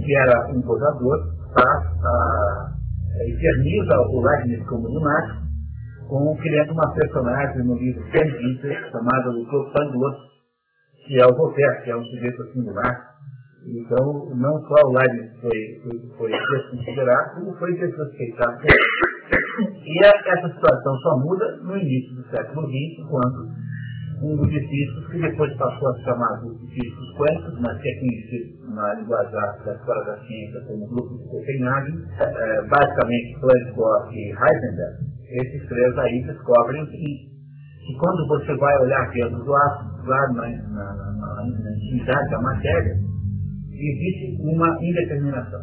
que 0.05 0.15
era 0.15 0.53
um 0.53 0.61
posador, 0.61 1.17
faz, 1.55 1.83
a, 2.05 2.75
eterniza 3.25 3.99
o 4.11 4.21
Leibniz 4.21 4.67
como 4.67 4.87
lunático, 4.87 5.41
com, 6.09 6.37
criando 6.37 6.73
uma 6.73 6.93
personagem 6.93 7.65
no 7.65 7.73
livro 7.73 8.03
Perdita, 8.11 8.67
chamada 8.91 9.31
Doutor 9.31 9.73
Pangloss, 9.73 10.17
que 11.07 11.19
é 11.19 11.25
o 11.25 11.35
Voltaire, 11.35 11.83
que 11.83 11.89
é 11.89 11.97
um 11.97 12.03
sujeito 12.03 12.43
singular. 12.53 13.12
Então, 13.65 14.35
não 14.35 14.59
só 14.67 14.75
o 14.87 14.91
Leibniz 14.91 15.31
foi, 15.39 15.99
foi, 16.17 16.31
desconsiderado, 16.31 17.35
como 17.35 17.57
foi 17.57 17.73
desrespeitado. 17.73 18.59
E 19.85 20.05
essa 20.05 20.53
situação 20.53 20.95
só 20.97 21.17
muda 21.19 21.57
no 21.63 21.77
início 21.77 22.15
do 22.15 22.23
século 22.29 22.67
XX, 22.67 23.07
quando 23.09 23.53
um 24.23 24.37
dos 24.37 24.49
físicos, 24.49 25.07
que 25.11 25.19
depois 25.19 25.53
passou 25.57 25.89
a 25.89 25.93
se 25.95 26.03
chamar 26.03 26.41
de 26.41 26.67
físicos 26.73 27.17
quânticos, 27.17 27.59
mas 27.61 27.81
que 27.81 27.89
é 27.89 27.99
conhecido 27.99 28.73
na 28.73 28.93
linguagem 28.95 29.31
da 29.31 29.75
história 29.75 30.03
da 30.05 30.17
ciência 30.25 30.61
como 30.67 30.87
grupo 30.87 31.17
de 31.17 31.29
Copenhagen, 31.29 31.95
é, 32.19 32.67
basicamente 32.67 33.39
Planck, 33.39 34.15
e 34.15 34.31
Heisenberg, 34.31 34.95
esses 35.29 35.67
três 35.67 35.97
aí 35.97 36.23
descobrem 36.25 36.85
que, 36.85 37.29
que 37.85 37.97
quando 37.99 38.27
você 38.27 38.55
vai 38.55 38.77
olhar 38.81 39.11
dentro 39.11 39.43
do 39.43 39.53
átomo, 39.53 39.93
lá 40.07 40.33
na, 40.33 40.47
na 40.47 41.77
intimidade 41.77 42.29
da 42.29 42.41
matéria, 42.41 43.12
existe 43.73 44.41
uma 44.41 44.67
indeterminação, 44.81 45.61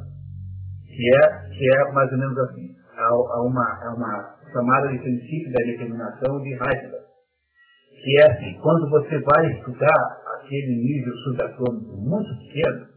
que 0.87 1.15
é, 1.17 1.49
que 1.51 1.77
é 1.77 1.93
mais 1.93 2.11
ou 2.13 2.19
menos 2.19 2.39
assim. 2.39 2.71
Há, 2.97 3.43
uma, 3.43 3.65
há 3.65 3.95
uma 3.97 4.37
chamada 4.53 4.89
de 4.89 4.99
princípio 4.99 5.53
da 5.53 5.65
determinação 5.65 6.41
de 6.43 6.51
Heisenberg, 6.51 7.07
que 8.03 8.21
é 8.21 8.31
assim, 8.31 8.59
quando 8.61 8.91
você 8.91 9.19
vai 9.21 9.53
estudar 9.53 10.21
aquele 10.39 10.77
nível 10.77 11.15
subatômico 11.25 11.97
muito 11.97 12.29
pequeno, 12.41 12.91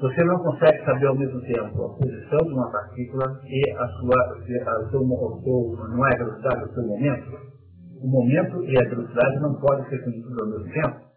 você 0.00 0.24
não 0.24 0.38
consegue 0.38 0.84
saber 0.84 1.06
ao 1.06 1.16
mesmo 1.16 1.40
tempo 1.42 1.84
a 1.84 1.96
posição 1.96 2.38
de 2.38 2.52
uma 2.52 2.70
partícula 2.70 3.40
e 3.46 3.70
a 3.70 3.86
sua, 3.86 4.20
a 4.20 4.90
seu, 4.90 5.00
o 5.00 5.42
seu, 5.42 5.88
não 5.88 6.06
é 6.06 6.14
a 6.14 6.18
velocidade, 6.18 6.64
o 6.64 6.74
seu 6.74 6.82
momento. 6.82 7.54
O 8.02 8.08
momento 8.08 8.64
e 8.64 8.76
a 8.76 8.88
velocidade 8.88 9.40
não 9.40 9.54
podem 9.54 9.88
ser 9.88 10.02
conhecidos 10.02 10.38
ao 10.38 10.46
mesmo 10.48 10.72
tempo. 10.72 11.13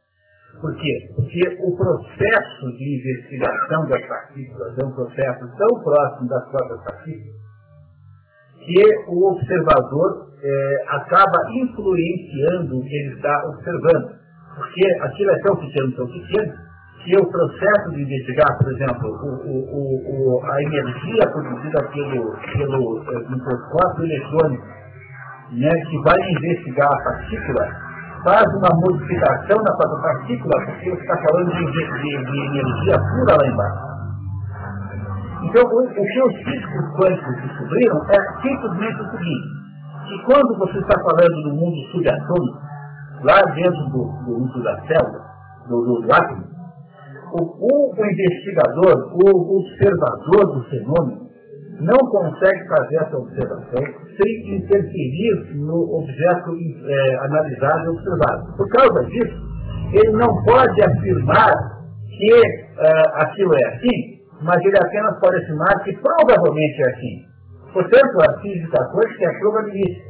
Porque 0.60 1.58
o 1.62 1.78
processo 1.78 2.78
de 2.78 3.00
investigação 3.00 3.86
das 3.88 4.06
partículas 4.08 4.78
é 4.80 4.86
um 4.86 4.92
processo 4.92 5.58
tão 5.58 5.84
próximo 5.84 6.30
das 6.30 6.50
próprias 6.50 6.84
partículas 6.84 7.38
que 8.68 8.84
o 9.08 9.32
observador 9.32 10.28
é, 10.44 10.84
acaba 10.90 11.40
influenciando 11.54 12.78
o 12.78 12.84
que 12.84 12.96
ele 12.96 13.16
está 13.16 13.42
observando. 13.48 14.18
Porque 14.56 14.88
aquilo 15.02 15.32
é 15.32 15.40
tão 15.40 15.56
pequeno, 15.56 15.96
tão 15.96 16.08
pequeno, 16.08 16.54
que 17.04 17.16
o 17.16 17.32
processo 17.32 17.92
de 17.92 18.02
investigar, 18.02 18.58
por 18.58 18.74
exemplo, 18.74 19.08
o, 19.08 19.48
o, 19.48 20.36
o, 20.36 20.46
a 20.46 20.64
energia 20.64 21.32
produzida 21.32 21.82
pelo, 21.94 22.36
pelo 22.58 23.04
é, 23.10 23.30
microscópio 23.30 24.04
eletrônico, 24.04 24.66
né, 25.52 25.70
que 25.86 25.98
vai 26.02 26.18
investigar 26.32 26.92
a 26.92 27.04
partícula, 27.04 27.87
faz 28.28 28.44
uma 28.60 28.76
modificação 28.84 29.56
na 29.64 29.76
própria 29.78 30.02
partícula, 30.02 30.66
porque 30.66 30.90
você 30.90 31.02
está 31.02 31.16
falando 31.16 31.50
de, 31.50 31.66
de, 31.66 32.26
de, 32.28 32.40
energia 32.44 33.00
pura 33.00 33.38
lá 33.40 33.48
embaixo. 33.48 33.88
Então, 35.44 35.64
o, 35.64 35.80
o 35.80 35.94
que 35.94 36.22
os 36.24 36.36
físicos 36.44 36.86
quânticos 37.00 37.42
descobriram 37.42 38.02
é 38.10 38.42
simplesmente 38.42 39.02
o 39.02 39.12
seguinte, 39.12 39.48
que 40.10 40.24
quando 40.26 40.58
você 40.58 40.78
está 40.80 41.00
falando 41.00 41.44
do 41.44 41.56
mundo 41.56 41.78
subatômico, 41.92 42.60
lá 43.24 43.42
dentro 43.54 43.84
do, 43.92 44.04
do 44.26 44.44
uso 44.44 44.62
da 44.62 44.76
célula, 44.82 45.24
do, 45.70 45.82
do, 45.86 46.02
do 46.02 46.14
átomo, 46.14 46.44
o, 47.32 47.42
o, 47.42 48.06
investigador, 48.06 49.10
o 49.24 49.58
observador 49.58 50.54
do 50.54 50.64
fenômeno, 50.70 51.27
não 51.80 51.98
consegue 52.10 52.68
fazer 52.68 52.96
essa 52.96 53.18
observação 53.18 53.84
sem 54.18 54.56
interferir 54.58 55.56
no 55.56 56.00
objeto 56.00 56.52
é, 56.86 57.16
analisado 57.26 57.86
e 57.86 57.90
observado. 57.90 58.58
Por 58.58 58.68
causa 58.70 59.06
disso, 59.06 59.48
ele 59.94 60.12
não 60.12 60.44
pode 60.44 60.84
afirmar 60.84 61.54
que 62.18 62.34
uh, 62.34 63.22
aquilo 63.22 63.54
é 63.56 63.66
assim, 63.76 64.18
mas 64.42 64.60
ele 64.66 64.78
apenas 64.78 65.20
pode 65.20 65.38
afirmar 65.38 65.84
que 65.84 65.94
provavelmente 65.98 66.82
é 66.82 66.90
assim. 66.90 67.28
Portanto, 67.74 68.22
a 68.22 68.42
física 68.42 68.78
quântica 68.92 69.26
é 69.26 69.40
probabilística. 69.40 70.10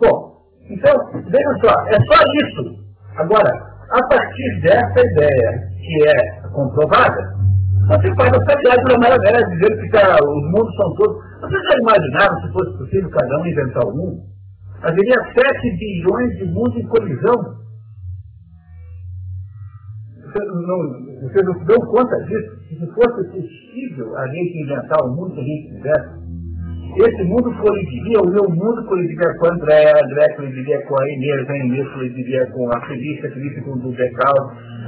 Bom, 0.00 0.34
então, 0.68 0.94
vejam 1.30 1.58
só, 1.60 1.74
é 1.88 1.98
só 2.00 2.24
isso. 2.42 2.84
Agora, 3.16 3.50
a 3.90 4.08
partir 4.08 4.60
dessa 4.62 5.00
ideia, 5.00 5.74
que 5.78 6.08
é 6.08 6.48
comprovada, 6.48 7.33
você 7.86 8.14
faz 8.14 8.32
essa 8.32 8.60
viagem 8.60 8.84
da 8.84 8.98
maravilha, 8.98 9.46
dizendo 9.46 9.80
que 9.80 9.90
tá, 9.90 10.16
os 10.22 10.44
mundos 10.50 10.74
são 10.76 10.94
todos. 10.94 11.16
Vocês 11.40 11.62
já 11.64 11.78
imaginaram 11.80 12.40
se 12.40 12.52
fosse 12.52 12.78
possível 12.78 13.10
cada 13.10 13.40
um 13.40 13.46
inventar 13.46 13.84
o 13.84 13.96
mundo? 13.96 14.22
Haveria 14.82 15.14
7 15.14 15.76
bilhões 15.78 16.38
de 16.38 16.44
mundos 16.46 16.76
em 16.76 16.88
colisão. 16.88 17.64
Vocês 20.22 20.46
não, 20.46 20.78
não 21.20 21.28
se 21.28 21.64
dão 21.66 21.78
conta 21.90 22.16
disso? 22.24 22.56
Se 22.68 22.86
fosse 22.94 23.30
possível 23.30 24.16
a 24.16 24.26
gente 24.28 24.62
inventar 24.62 25.04
o 25.04 25.14
mundo 25.14 25.34
que 25.34 25.40
a 25.40 25.44
gente 25.44 25.68
quisesse, 25.68 26.23
esse 26.96 27.24
mundo 27.24 27.52
colidiria, 27.58 28.20
o 28.22 28.30
meu 28.30 28.48
mundo 28.48 28.84
colidiria 28.86 29.34
com 29.38 29.52
André, 29.52 29.92
André 29.98 30.34
colidiria 30.36 30.80
com 30.86 30.94
a 31.00 31.10
Inês, 31.10 31.50
a 31.50 31.56
Inês 31.56 31.88
colidiria 31.92 32.46
com 32.52 32.70
a 32.70 32.80
Felicia, 32.86 33.28
a 33.28 33.32
Felicia 33.32 33.62
com 33.64 33.72
o 33.72 33.78
Dudecal. 33.80 34.34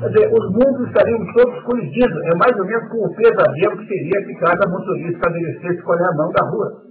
Os 0.07 0.53
mundos 0.53 0.87
estariam 0.87 1.19
todos 1.35 1.63
colidindo. 1.65 2.23
É 2.27 2.37
mais 2.37 2.57
ou 2.57 2.65
menos 2.65 2.89
como 2.91 3.07
o 3.07 3.17
pesadelo 3.17 3.79
que 3.79 3.89
seria 3.89 4.25
se 4.25 4.35
cada 4.37 4.71
motorista 4.71 5.17
estabelecesse 5.17 5.81
é 5.81 6.05
a 6.07 6.17
mão 6.17 6.31
da 6.31 6.49
rua. 6.49 6.87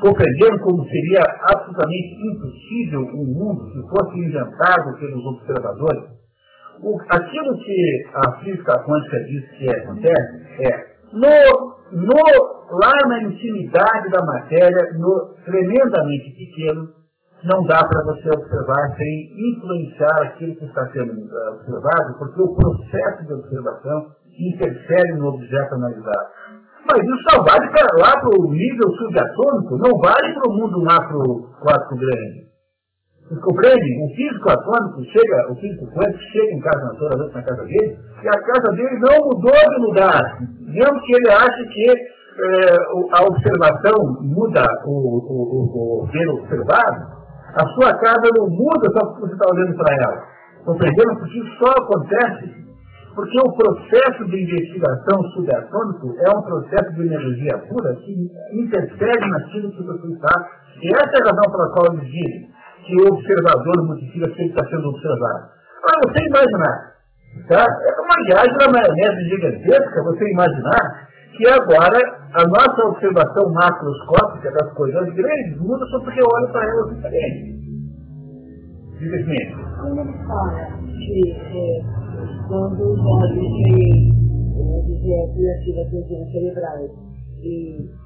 Compreenderam 0.00 0.58
como 0.58 0.84
seria 0.84 1.22
absolutamente 1.50 2.14
impossível 2.30 3.00
um 3.00 3.26
mundo 3.26 3.72
que 3.72 3.88
fosse 3.88 4.18
inventado 4.18 4.98
pelos 5.00 5.24
observadores? 5.24 6.04
O, 6.80 6.96
aquilo 7.08 7.58
que 7.58 8.04
a 8.14 8.38
física 8.38 8.84
quântica 8.84 9.18
diz 9.24 9.50
que 9.58 9.68
acontece 9.68 10.62
é, 10.62 10.94
no, 11.12 11.73
no 11.94 12.74
lá 12.78 12.92
na 13.06 13.22
intimidade 13.22 14.10
da 14.10 14.24
matéria, 14.24 14.92
no 14.98 15.34
tremendamente 15.44 16.30
pequeno, 16.32 16.88
não 17.44 17.62
dá 17.64 17.86
para 17.86 18.04
você 18.04 18.28
observar 18.28 18.96
sem 18.96 19.52
influenciar 19.52 20.22
aquilo 20.22 20.56
que 20.56 20.64
está 20.64 20.86
sendo 20.92 21.12
eh, 21.12 21.50
observado, 21.50 22.18
porque 22.18 22.42
o 22.42 22.54
processo 22.54 23.26
de 23.26 23.34
observação 23.34 24.06
interfere 24.38 25.12
no 25.18 25.28
objeto 25.28 25.74
analisado. 25.74 26.28
Mas 26.90 27.02
isso 27.04 27.30
só 27.30 27.42
vale 27.42 27.70
para 27.70 27.96
lá 27.98 28.20
para 28.20 28.30
o 28.30 28.50
nível 28.50 28.90
subatômico, 28.92 29.78
não 29.78 29.98
vale 29.98 30.34
para 30.34 30.50
o 30.50 30.52
mundo 30.52 30.82
macro 30.82 31.50
quântico 31.60 31.96
grande. 31.96 32.53
Vocês 33.24 33.40
compreendem? 33.40 34.04
O 34.04 34.08
físico 34.14 34.50
atômico 34.50 35.02
chega, 35.04 35.50
o 35.50 35.54
físico 35.56 35.86
quântico 35.92 36.22
chega 36.30 36.52
em 36.52 36.60
casa 36.60 36.84
na 36.84 36.94
toda 36.94 37.16
na 37.28 37.42
casa 37.42 37.64
dele, 37.64 37.96
e 38.22 38.28
a 38.28 38.40
casa 38.42 38.72
dele 38.72 38.98
não 39.00 39.16
mudou 39.24 39.50
de 39.50 39.86
lugar. 39.86 40.38
Mesmo 40.60 41.00
que 41.00 41.14
ele 41.14 41.30
ache 41.30 41.64
que 41.68 41.90
é, 41.90 42.76
a 43.12 43.24
observação 43.24 44.20
muda 44.20 44.62
o, 44.84 44.90
o, 44.90 45.32
o, 45.32 46.02
o 46.02 46.06
ver 46.12 46.28
observado, 46.28 47.24
a 47.54 47.66
sua 47.68 47.94
casa 47.94 48.28
não 48.36 48.46
muda 48.50 48.90
só 48.92 49.06
porque 49.06 49.22
você 49.22 49.32
está 49.32 49.54
olhando 49.54 49.76
para 49.76 49.94
ela. 49.94 50.22
Compreendendo? 50.66 51.18
Porque 51.18 51.38
isso 51.38 51.58
só 51.58 51.70
acontece 51.70 52.64
porque 53.14 53.38
o 53.38 53.52
processo 53.52 54.24
de 54.24 54.42
investigação 54.42 55.22
subatômico 55.34 56.14
é 56.26 56.36
um 56.36 56.42
processo 56.42 56.92
de 56.94 57.06
energia 57.06 57.58
pura 57.68 57.94
que 57.94 58.28
interfere 58.52 59.30
naquilo 59.30 59.70
que 59.70 59.82
você 59.84 60.12
está. 60.12 60.50
E 60.82 60.88
essa 60.88 61.12
é 61.14 61.22
a 61.22 61.30
razão 61.30 61.52
pela 61.52 61.70
qual 61.70 61.94
eles 61.94 62.10
dizem 62.10 62.53
que 62.86 62.94
o 62.96 63.14
observador 63.14 63.86
multiplica 63.86 64.28
sempre 64.28 64.46
está 64.46 64.66
sendo 64.68 64.88
observado. 64.88 65.48
Agora, 65.84 66.12
você 66.12 66.26
imaginar, 66.26 66.94
tá? 67.48 67.64
é 67.64 68.00
uma 68.00 68.24
viagem 68.26 68.56
da 68.58 68.72
maionese 68.72 69.28
gigantesca 69.28 70.02
você 70.04 70.30
imaginar 70.30 71.08
que 71.36 71.48
agora 71.48 71.98
a 72.32 72.46
nossa 72.46 72.84
observação 72.86 73.52
macroscópica 73.52 74.50
das 74.52 74.72
coisas 74.74 75.14
grandes 75.14 75.60
muda 75.60 75.84
só 75.86 76.00
porque 76.00 76.20
eu 76.20 76.26
olho 76.26 76.52
para 76.52 76.64
elas 76.64 76.94
diferentes. 76.94 77.54
Simplesmente. 78.98 79.56
Quando 79.80 80.00
ele 80.00 80.26
fala 80.26 80.84
que 80.86 81.32
é, 81.32 81.82
quando 82.48 82.80
os 82.80 83.00
olhos 83.00 83.50
veem 83.66 84.24
objetos 84.56 85.36
e 85.36 85.50
ativas 85.50 85.92
regiões 85.92 86.32
cerebrais 86.32 86.90
e 87.42 88.03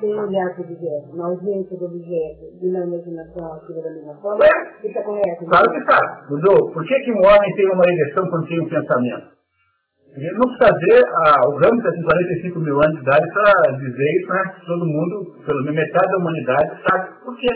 sem 0.00 0.14
olhar 0.14 0.54
para 0.54 0.62
o 0.62 0.64
objeto, 0.64 1.16
na 1.16 1.26
ausência 1.26 1.76
do 1.76 1.84
objeto 1.84 2.44
e 2.60 2.66
na 2.72 2.86
imaginação 2.86 3.52
ativa 3.52 3.82
da 3.82 3.90
mesma 3.90 4.14
forma, 4.16 4.44
está 4.82 5.02
correto? 5.02 5.44
Claro 5.46 5.70
que 5.70 5.78
está. 5.78 6.26
Mudou. 6.30 6.72
Por 6.72 6.84
que, 6.84 7.00
que 7.00 7.12
um 7.12 7.20
homem 7.20 7.54
tem 7.54 7.66
uma 7.72 7.84
ereção 7.86 8.28
quando 8.28 8.48
tem 8.48 8.60
um 8.60 8.68
pensamento? 8.68 9.40
Ele 10.16 10.32
não 10.32 10.48
precisa 10.48 10.74
ver 10.74 11.04
ah, 11.06 11.48
o 11.48 11.52
Ramos 11.54 11.84
tem 11.84 12.02
45 12.02 12.58
mil 12.58 12.82
anos 12.82 12.96
de 12.96 13.02
idade 13.02 13.26
para 13.32 13.76
dizer 13.76 14.10
isso, 14.18 14.28
né? 14.28 14.54
Todo 14.66 14.84
mundo, 14.84 15.36
pelo 15.46 15.62
menos 15.62 15.76
metade 15.76 16.10
da 16.10 16.18
humanidade, 16.18 16.82
sabe 16.82 17.10
por 17.24 17.36
quê. 17.36 17.48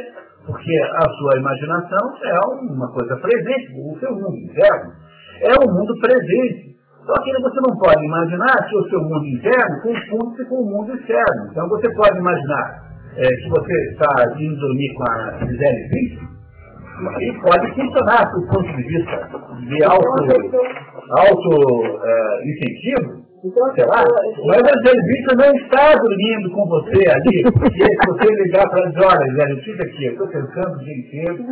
Porque 0.46 0.76
a 0.76 1.08
sua 1.18 1.38
imaginação 1.38 2.14
é 2.22 2.38
uma 2.70 2.92
coisa 2.92 3.16
presente, 3.16 3.72
o 3.74 3.98
seu 3.98 4.12
mundo 4.12 4.36
interno 4.36 4.92
é 5.40 5.52
um 5.58 5.72
mundo 5.72 5.94
presente. 6.00 6.73
Só 7.06 7.12
que 7.22 7.32
você 7.40 7.60
não 7.68 7.76
pode 7.76 8.04
imaginar 8.04 8.68
que 8.68 8.76
o 8.76 8.88
seu 8.88 9.00
mundo 9.00 9.26
interno 9.26 9.82
confunde-se 9.82 10.48
com 10.48 10.56
o 10.56 10.70
mundo 10.70 10.94
externo. 10.94 11.50
Então 11.50 11.68
você 11.68 11.92
pode 11.94 12.18
imaginar 12.18 12.84
é, 13.16 13.26
que 13.26 13.48
você 13.50 13.90
está 13.90 14.10
indo 14.38 14.56
dormir 14.56 14.94
com 14.94 15.04
a 15.04 15.38
Gisele 15.46 15.88
Bündchen, 15.88 16.34
e 17.20 17.32
pode 17.40 17.74
funcionar 17.74 18.24
do 18.32 18.46
ponto 18.46 18.76
de 18.76 18.82
vista 18.84 19.28
de 19.68 19.84
auto, 19.84 20.06
auto 21.10 22.00
é, 22.04 22.42
incentivo, 22.48 23.23
então, 23.44 23.74
sei 23.74 23.84
lá, 23.84 24.02
mas 24.46 24.62
a 24.62 24.80
Zelvita 24.80 25.36
não 25.36 25.54
está 25.54 25.94
dormindo 26.00 26.50
com 26.50 26.66
você 26.66 27.10
ali, 27.10 27.42
porque 27.52 27.84
se 27.84 28.08
você 28.08 28.42
ligar 28.42 28.66
para 28.70 28.88
as 28.88 28.96
horas, 28.96 29.34
Zé, 29.34 29.62
fica 29.62 29.84
aqui, 29.84 30.06
eu 30.06 30.12
estou 30.12 30.28
pensando 30.28 30.74
o 30.74 30.78
dia 30.78 30.96
inteiro, 30.96 31.44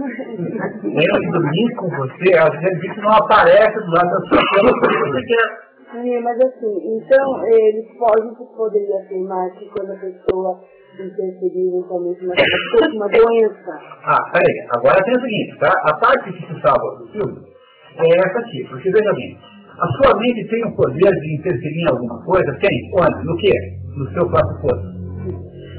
eu 0.84 1.32
dormir 1.32 1.74
com 1.76 1.88
você, 1.90 2.38
a 2.38 2.48
Zelvita 2.48 3.00
não 3.02 3.12
aparece 3.12 3.78
do 3.78 3.90
lado 3.90 4.08
da 4.08 4.20
sua 4.26 4.42
cama 4.54 4.72
porque 4.80 4.98
você 4.98 5.22
quer. 5.26 5.72
É, 5.94 6.20
mas 6.20 6.40
assim, 6.40 6.96
então 6.96 7.46
eles 7.46 7.86
podem, 7.98 8.34
poderia 8.56 8.96
afirmar 9.04 9.50
que 9.50 9.68
quando 9.68 9.92
a 9.92 9.96
pessoa 9.96 10.60
interferir 10.94 11.68
eventualmente 11.68 12.24
na 12.24 12.34
uma 12.94 13.08
doença. 13.08 13.78
Ah, 14.04 14.30
peraí, 14.32 14.66
agora 14.76 15.04
tem 15.04 15.14
o 15.14 15.20
seguinte, 15.20 15.58
tá? 15.58 15.70
A 15.84 15.94
parte 15.98 16.32
que 16.32 16.46
se 16.46 16.60
salva 16.62 16.98
do 16.98 17.06
filme 17.08 17.52
é 17.98 18.16
essa 18.16 18.38
aqui, 18.38 18.66
porque 18.70 18.90
veja 18.90 19.12
bem, 19.12 19.38
a 19.78 19.86
sua 19.96 20.18
mente 20.20 20.48
tem 20.48 20.64
o 20.64 20.76
poder 20.76 21.10
de 21.10 21.36
interferir 21.38 21.82
em 21.82 21.90
alguma 21.90 22.22
coisa? 22.24 22.52
Tem. 22.60 22.76
Onde? 22.94 23.24
No 23.24 23.36
quê? 23.36 23.52
No 23.96 24.10
seu 24.12 24.28
próprio 24.28 24.60
corpo. 24.60 24.86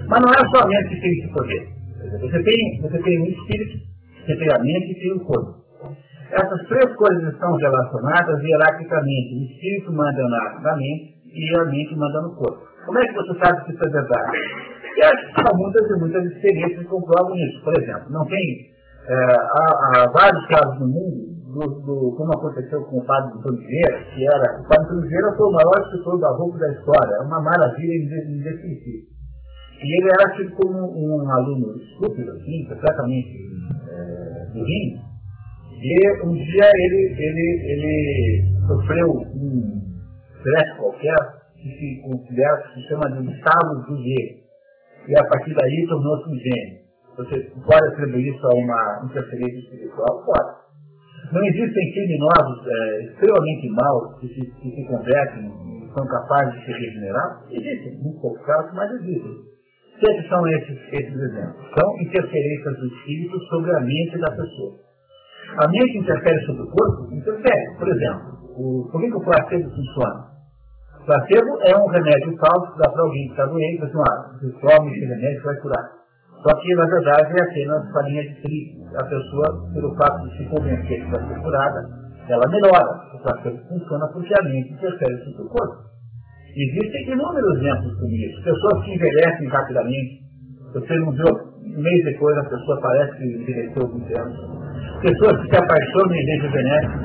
Mas 0.09 0.21
não 0.21 0.33
é 0.33 0.37
a 0.37 0.49
sua 0.49 0.67
mente 0.67 0.89
que 0.89 1.01
tem 1.01 1.11
esse 1.19 1.33
poder. 1.33 1.73
Você 2.19 2.43
tem, 2.43 2.81
você 2.81 3.01
tem 3.01 3.21
um 3.21 3.25
espírito, 3.25 3.77
você 4.25 4.35
tem 4.35 4.47
a 4.53 4.59
mente 4.59 4.91
e 4.91 4.99
tem 4.99 5.13
o 5.13 5.19
corpo. 5.25 5.63
Essas 6.31 6.67
três 6.67 6.95
coisas 6.95 7.33
estão 7.33 7.55
relacionadas 7.55 8.43
hierarquicamente. 8.43 9.35
O 9.35 9.43
espírito 9.45 9.93
manda 9.93 10.23
na, 10.23 10.61
na 10.61 10.75
mente 10.75 11.13
e 11.33 11.59
a 11.59 11.65
mente 11.65 11.95
manda 11.95 12.21
no 12.21 12.35
corpo. 12.35 12.73
Como 12.85 12.99
é 12.99 13.01
que 13.07 13.13
você 13.13 13.39
sabe 13.39 13.63
que 13.65 13.71
isso 13.71 13.85
é 13.85 13.89
verdade? 13.89 14.37
E 14.97 15.01
acho 15.03 15.33
que 15.33 15.41
há 15.41 15.55
muitas 15.55 15.89
e 15.89 15.99
muitas 15.99 16.25
experiências 16.25 16.79
que 16.79 16.85
comprovam 16.85 17.35
isso. 17.35 17.63
Por 17.63 17.73
exemplo, 17.79 18.11
não 18.11 18.25
tem. 18.25 18.73
É, 19.07 19.13
há, 19.15 20.03
há, 20.03 20.11
vários 20.11 20.45
casos 20.47 20.79
no 20.79 20.87
mundo, 20.87 21.33
do, 21.53 21.81
do, 21.85 22.15
como 22.17 22.33
aconteceu 22.33 22.83
com 22.85 22.97
o 22.97 23.05
padre 23.05 23.37
Antônio 23.37 23.61
que 23.61 24.25
era. 24.25 24.61
O 24.61 24.67
padre 24.67 25.37
foi 25.37 25.47
o 25.47 25.51
maior 25.51 25.77
escritor 25.85 26.19
roupa 26.37 26.57
da 26.57 26.71
história, 26.73 27.15
é 27.15 27.25
uma 27.25 27.41
maravilha 27.41 27.93
indefinitiva. 27.95 29.13
E 29.83 29.99
ele 29.99 30.09
era 30.09 30.35
tido 30.35 30.55
como 30.55 30.79
um, 30.79 31.23
um 31.23 31.29
aluno 31.29 31.75
estúpido, 31.77 32.31
assim, 32.31 32.65
completamente 32.69 33.37
é, 33.89 34.51
ruim. 34.53 35.13
E 35.71 36.25
um 36.25 36.33
dia 36.33 36.69
ele, 36.73 37.15
ele, 37.19 37.47
ele 37.65 38.67
sofreu 38.67 39.11
um 39.11 39.81
estresse 40.37 40.77
qualquer, 40.77 41.43
que 41.55 41.69
se 41.69 42.01
considera, 42.01 42.57
que 42.63 42.73
se 42.75 42.87
chama 42.87 43.11
de 43.11 43.31
estado 43.31 43.85
do 43.87 43.97
e 45.05 45.19
a 45.19 45.23
partir 45.25 45.53
daí 45.53 45.85
tornou-se 45.87 46.29
um 46.29 46.35
gênio. 46.35 46.83
Você 47.17 47.51
pode 47.65 47.87
atribuir 47.89 48.33
isso 48.33 48.47
a 48.47 48.55
uma 48.55 49.01
interferência 49.05 49.59
espiritual? 49.59 50.23
Pode. 50.25 50.62
Não 51.31 51.43
existem 51.43 51.93
criminosos 51.93 52.67
é, 52.67 53.03
extremamente 53.03 53.69
maus 53.69 54.19
que 54.19 54.27
se, 54.27 54.41
que 54.41 54.69
se 54.75 54.87
convertem 54.87 55.45
e 55.45 55.93
são 55.93 56.05
capazes 56.05 56.59
de 56.59 56.65
se 56.65 56.71
regenerar? 56.71 57.41
Existem, 57.49 57.97
muito 58.01 58.19
poucos 58.19 58.45
casos, 58.45 58.71
mas 58.73 58.91
existem. 58.91 59.53
É 60.03 60.27
são 60.27 60.45
esses, 60.47 60.77
esses 60.91 61.15
exemplos? 61.15 61.63
São 61.79 62.01
interferências 62.01 62.77
do 62.77 62.87
espírito 62.87 63.39
sobre 63.49 63.71
a 63.73 63.79
mente 63.79 64.17
da 64.19 64.31
pessoa. 64.31 64.75
A 65.63 65.67
mente 65.69 65.97
interfere 65.97 66.45
sobre 66.45 66.63
o 66.63 66.67
corpo? 66.67 67.13
Interfere. 67.13 67.77
Por 67.77 67.87
exemplo, 67.87 68.33
o, 68.57 68.89
por 68.91 68.99
que, 68.99 69.07
que 69.07 69.15
o 69.15 69.23
placebo 69.23 69.69
funciona? 69.69 70.33
O 70.99 71.05
placebo 71.05 71.57
é 71.61 71.77
um 71.77 71.87
remédio 71.87 72.35
falso 72.37 72.73
que 72.73 72.79
dá 72.79 72.89
para 72.89 73.03
alguém 73.03 73.25
que 73.25 73.31
está 73.31 73.45
doente, 73.45 73.83
assim, 73.83 73.97
ah, 73.97 74.31
você 74.33 74.51
toma 74.59 74.91
esse 74.91 75.05
remédio 75.05 75.43
vai 75.43 75.55
curar. 75.61 76.02
Só 76.43 76.53
que, 76.59 76.75
na 76.75 76.85
verdade, 76.85 77.39
é 77.39 77.43
apenas 77.43 77.91
farinha 77.91 78.23
de 78.23 78.41
trigo. 78.41 78.83
A 78.99 79.03
pessoa, 79.05 79.71
pelo 79.73 79.95
fato 79.95 80.27
de 80.27 80.37
se 80.37 80.49
convencer 80.49 81.03
que 81.03 81.11
vai 81.11 81.27
ser 81.27 81.39
curada, 81.39 82.03
ela 82.27 82.49
melhora. 82.49 83.15
O 83.15 83.19
placebo 83.23 83.57
funciona 83.69 84.07
porque 84.11 84.33
a 84.37 84.43
mente 84.43 84.73
interfere 84.73 85.17
sobre 85.23 85.41
o 85.41 85.49
corpo. 85.49 85.93
Existem 86.55 87.13
inúmeros 87.13 87.57
exemplos 87.57 87.95
como 87.97 88.11
isso. 88.11 88.43
Pessoas 88.43 88.83
que 88.83 88.93
envelhecem 88.93 89.47
rapidamente. 89.47 90.23
Você 90.73 90.93
não 90.99 91.11
viu, 91.11 91.25
um 91.25 91.81
mês 91.81 92.03
depois 92.03 92.37
a 92.37 92.43
pessoa 92.43 92.81
parece 92.81 93.17
que 93.17 93.23
envelheceu 93.23 93.81
alguns 93.81 94.11
anos. 94.11 94.37
Pessoas 95.01 95.41
que 95.41 95.49
se 95.49 95.57
apaixonam 95.57 96.15
e 96.15 96.25
rejuvenescem. 96.25 96.99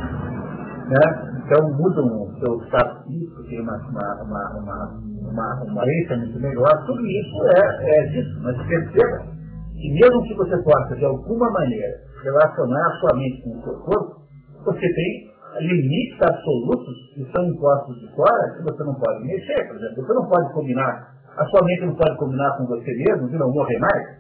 Né? 0.89 1.29
Então 1.47 1.71
mudam 1.77 2.28
o 2.39 2.59
seu 2.61 2.67
status 2.67 3.05
físico, 3.07 3.43
tem 3.45 3.61
uma, 3.61 3.77
uma, 3.77 4.23
uma, 4.23 4.59
uma, 4.59 5.01
uma, 5.31 5.65
uma 5.65 5.85
muito 5.85 6.41
melhor. 6.41 6.87
Tudo 6.87 7.05
isso 7.07 7.37
é, 7.57 7.99
é 7.99 8.07
disso. 8.07 8.41
Mas 8.43 8.57
perceba 8.67 9.27
que 9.75 9.93
mesmo 9.93 10.23
que 10.23 10.35
você 10.35 10.57
possa, 10.63 10.97
de 10.97 11.05
alguma 11.05 11.51
maneira, 11.51 11.95
relacionar 12.23 12.87
a 12.87 13.01
sua 13.01 13.17
mente 13.17 13.43
com 13.43 13.51
o 13.51 13.63
seu 13.63 13.75
corpo, 13.81 14.23
você 14.65 14.81
tem 14.81 15.29
limites 15.61 16.23
absolutos 16.23 16.95
que 17.15 17.25
são 17.33 17.45
impostos 17.45 17.99
de 18.01 18.15
fora 18.15 18.55
que 18.57 18.63
você 18.63 18.85
não 18.85 18.95
pode 18.95 19.25
mexer, 19.25 19.67
por 19.67 19.77
exemplo. 19.77 20.07
Você 20.07 20.13
não 20.15 20.29
pode 20.29 20.53
combinar, 20.53 21.15
a 21.37 21.45
sua 21.47 21.65
mente 21.65 21.87
não 21.87 21.95
pode 21.95 22.17
combinar 22.17 22.57
com 22.59 22.67
você 22.67 22.93
mesmo 22.93 23.29
de 23.29 23.39
não 23.39 23.51
morrer 23.53 23.79
mais. 23.79 24.19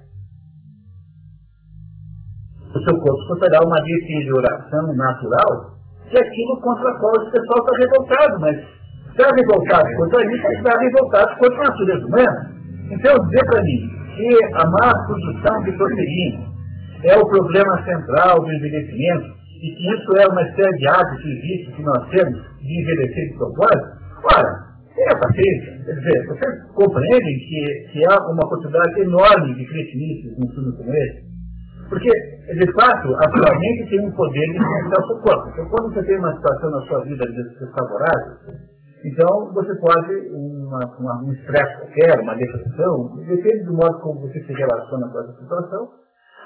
O 2.75 2.81
seu 2.81 3.01
corpo 3.01 3.23
sofrerá 3.29 3.59
uma 3.65 3.81
deterioração 3.83 4.95
natural 4.95 5.78
é 6.17 6.21
aquilo 6.21 6.61
contra 6.61 6.91
o 6.91 6.99
qual 6.99 7.23
esse 7.23 7.31
pessoal 7.31 7.59
está 7.59 7.77
revoltado, 7.79 8.41
mas 8.41 8.57
está 9.11 9.35
revoltado 9.35 9.97
contra 9.97 10.35
isso, 10.35 10.47
está 10.49 10.79
revoltado 10.79 11.39
contra 11.39 11.61
a 11.61 11.69
natureza 11.69 12.07
humana. 12.07 12.53
Então, 12.91 13.15
dizer 13.27 13.45
para 13.47 13.63
mim 13.63 13.91
que 14.17 14.45
a 14.55 14.67
má 14.71 15.07
produção 15.07 15.63
de 15.65 15.73
proteína 15.73 16.49
é 17.05 17.17
o 17.17 17.27
problema 17.29 17.85
central 17.85 18.41
do 18.41 18.53
envelhecimento, 18.53 19.39
e 19.61 19.75
que 19.75 19.93
isso 19.93 20.17
é 20.17 20.27
uma 20.29 20.45
série 20.55 20.79
de 20.79 20.89
hábitos 20.89 21.25
e 21.25 21.35
vícios 21.41 21.75
que 21.75 21.83
nós 21.83 22.09
temos 22.11 22.41
de 22.61 22.81
envelhecer 22.81 23.29
de 23.29 23.37
propósito, 23.37 23.99
ora, 24.33 24.69
tenha 24.95 25.19
paciência. 25.19 25.85
Quer 25.85 25.95
dizer, 25.95 26.27
vocês 26.27 26.73
compreendem 26.75 27.39
que, 27.39 27.89
que 27.93 28.07
há 28.07 28.17
uma 28.31 28.49
quantidade 28.49 29.01
enorme 29.01 29.55
de 29.55 29.67
cretinices 29.67 30.39
num 30.39 30.49
filme 30.55 30.77
como 30.77 30.95
esse? 30.95 31.29
Porque, 31.89 32.11
de 32.11 32.73
fato, 32.73 33.09
a 33.17 33.31
sua 33.31 33.59
mente 33.59 33.91
tem 33.91 34.07
um 34.07 34.13
poder 34.13 34.47
de 34.47 34.59
influenciar 34.59 35.01
o 35.01 35.07
seu 35.07 35.19
corpo. 35.21 35.49
Então, 35.49 35.69
quando 35.71 35.95
você 35.95 36.03
tem 36.05 36.19
uma 36.19 36.35
situação 36.35 36.71
na 36.71 36.81
sua 36.83 37.05
vida 37.05 37.25
desfavorável, 37.27 38.33
então 39.05 39.53
você 39.55 39.75
pode, 39.77 40.13
uma, 40.33 40.85
uma, 40.99 41.23
um 41.25 41.33
estresse 41.33 41.77
qualquer, 41.79 42.21
uma 42.21 42.35
depressão, 42.35 43.17
depende 43.27 43.65
do 43.65 43.73
modo 43.73 43.99
como 44.01 44.21
você 44.21 44.41
se 44.41 44.53
relaciona 44.53 45.09
com 45.09 45.21
essa 45.21 45.33
situação, 45.41 45.89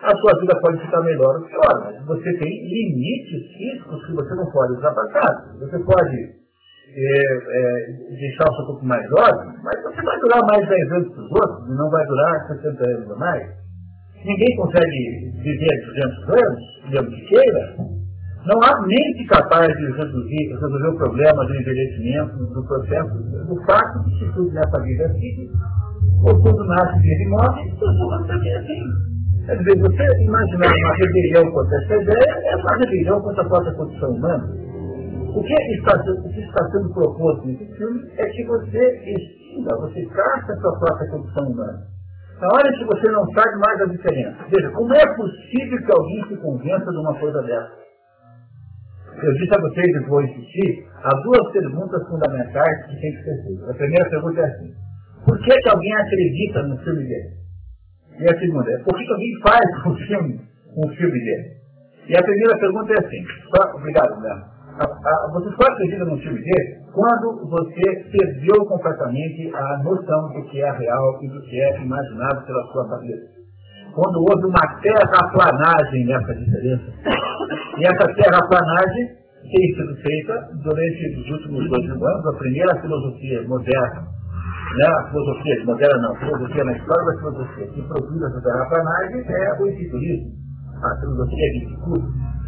a 0.03 0.17
sua 0.17 0.41
vida 0.41 0.61
pode 0.61 0.79
ficar 0.85 1.01
melhor 1.03 1.37
ou 1.37 1.47
pior, 1.47 1.81
mas 1.85 2.05
você 2.05 2.33
tem 2.39 2.51
limites 2.51 3.57
físicos 3.57 4.05
que 4.05 4.13
você 4.13 4.35
não 4.35 4.47
pode 4.51 4.73
ultrapassar. 4.73 5.55
Você 5.61 5.79
pode 5.79 6.43
é, 6.95 7.35
é, 7.35 7.87
deixar 8.19 8.51
o 8.51 8.57
seu 8.57 8.67
corpo 8.67 8.85
mais 8.85 9.09
jovem, 9.09 9.55
mas 9.63 9.83
você 9.83 10.03
vai 10.03 10.19
durar 10.21 10.43
mais 10.45 10.69
10 10.69 10.93
anos 10.93 11.15
que 11.15 11.21
os 11.21 11.31
outros 11.31 11.77
não 11.77 11.89
vai 11.89 12.05
durar 12.05 12.47
60 12.49 12.89
anos 12.89 13.11
ou 13.11 13.19
mais. 13.19 13.62
Ninguém 14.25 14.57
consegue 14.57 15.33
viver 15.43 15.87
200 15.87 16.29
anos, 16.31 16.61
digamos 16.87 17.15
que 17.15 17.27
queira. 17.27 17.77
Não 18.47 18.63
há 18.63 18.87
mente 18.87 19.25
capaz 19.27 19.67
de 19.67 19.85
reduzir, 19.93 20.53
resolver 20.53 20.89
o 20.89 20.97
problema 20.97 21.45
do 21.45 21.55
envelhecimento, 21.55 22.37
do 22.39 22.67
processo, 22.67 23.15
do 23.47 23.57
fato 23.65 24.05
de 24.05 24.19
que 24.19 24.33
tudo 24.33 24.53
nessa 24.53 24.81
vida 24.81 25.03
é 25.05 25.07
assim, 25.07 25.51
ou 26.25 26.43
tudo 26.43 26.65
nasce, 26.65 27.01
vive 27.01 27.23
e 27.23 27.29
morre, 27.29 27.69
e 27.69 27.77
tudo 27.77 28.27
também 28.27 28.53
é 28.53 28.59
assim. 28.59 29.13
Quer 29.47 29.59
dizer, 29.59 29.79
você 29.81 30.23
imaginar 30.23 30.73
uma 30.73 30.95
rebelião 30.95 31.51
contra 31.53 31.77
essa 31.79 31.97
ideia 31.97 32.39
é 32.45 32.57
uma 32.57 32.77
rebelião 32.79 33.21
contra 33.21 33.43
a 33.43 33.49
própria 33.49 33.75
condição 33.75 34.11
humana. 34.11 34.45
O 35.35 35.43
que 35.43 35.55
está, 35.55 35.97
o 35.97 36.29
que 36.29 36.41
está 36.41 36.71
sendo 36.71 36.95
proposto 36.95 37.47
nesse 37.47 37.67
filme 37.77 38.09
é 38.19 38.27
que 38.27 38.45
você 38.45 39.03
extinga, 39.05 39.77
você 39.79 40.05
caça 40.07 40.53
a 40.53 40.57
sua 40.57 40.79
própria 40.79 41.11
condição 41.11 41.45
humana. 41.49 41.92
Na 42.43 42.49
hora 42.49 42.73
que 42.77 42.85
você 42.85 43.09
não 43.13 43.25
sabe 43.35 43.55
mais 43.55 43.81
a 43.83 43.87
diferença. 43.87 44.37
Veja, 44.51 44.69
como 44.73 44.93
é 44.93 45.07
possível 45.15 45.79
que 45.79 45.93
alguém 45.93 46.25
se 46.27 46.37
convença 46.39 46.91
de 46.91 46.99
uma 46.99 47.15
coisa 47.21 47.41
dessa? 47.43 47.71
Eu 49.23 49.33
disse 49.35 49.55
a 49.55 49.61
vocês 49.61 49.87
e 49.87 50.09
vou 50.09 50.23
insistir, 50.23 50.85
há 51.05 51.11
duas 51.23 51.53
perguntas 51.53 52.03
fundamentais 52.09 52.87
que 52.87 53.01
têm 53.01 53.13
que 53.13 53.23
ser 53.23 53.43
feitas. 53.45 53.71
A 53.71 53.75
primeira 53.75 54.11
pergunta 54.11 54.41
é 54.41 54.45
assim, 54.45 54.75
por 55.25 55.39
que, 55.39 55.57
que 55.57 55.69
alguém 55.69 55.95
acredita 55.95 56.63
no 56.65 56.79
filme 56.79 57.05
dele? 57.05 57.31
E 58.19 58.25
a 58.25 58.39
segunda 58.41 58.73
é, 58.73 58.79
por 58.79 58.99
que, 58.99 59.05
que 59.05 59.13
alguém 59.13 59.41
faz 59.41 59.87
um 59.87 59.95
filme, 59.95 60.41
um 60.79 60.89
filme 60.97 61.21
dele? 61.21 61.49
E 62.09 62.17
a 62.17 62.23
primeira 62.25 62.59
pergunta 62.59 62.93
é 62.93 63.07
assim, 63.07 63.25
só, 63.55 63.77
obrigado, 63.77 64.21
Leandro. 64.21 64.47
Você 65.33 65.51
só 65.51 65.73
acredita 65.73 66.05
num 66.05 66.19
filme 66.19 66.41
dele 66.41 66.83
quando 66.93 67.49
você 67.49 68.05
perdeu 68.11 68.65
completamente 68.67 69.51
a 69.55 69.83
noção 69.83 70.29
do 70.33 70.43
que 70.49 70.61
é 70.61 70.71
real 70.71 71.19
e 71.23 71.29
do 71.29 71.41
que 71.43 71.61
é 71.61 71.83
imaginado 71.83 72.47
pela 72.47 72.63
sua 72.73 72.89
cabeça. 72.89 73.43
Quando 73.95 74.19
houve 74.21 74.47
uma 74.47 74.81
terraplanagem 74.81 76.07
nessa 76.07 76.35
diferença. 76.35 76.93
E 77.79 77.85
essa 77.85 78.15
terraplanagem 78.15 79.09
tem 79.43 79.75
sido 79.75 79.95
feita 79.97 80.49
durante 80.63 81.21
os 81.21 81.31
últimos 81.31 81.69
dois 81.69 81.85
mil 81.85 82.07
anos, 82.07 82.27
a 82.27 82.39
primeira 82.39 82.81
filosofia 82.81 83.43
moderna 83.49 84.23
né, 84.77 84.87
a 84.87 85.11
filosofia 85.11 85.65
moderna 85.67 85.99
não, 85.99 86.13
a 86.13 86.19
filosofia 86.19 86.65
na 86.65 86.73
história 86.73 87.05
da 87.05 87.19
filosofia 87.19 87.67
que 87.69 87.83
produz 87.83 88.23
essa 88.23 88.41
terraplanagem 88.41 89.25
é 89.29 89.61
o 89.61 89.67
epicurismo, 89.67 90.33
a 90.83 91.01
filosofia 91.01 91.51
de 91.53 91.65
Epicuro, 91.65 92.03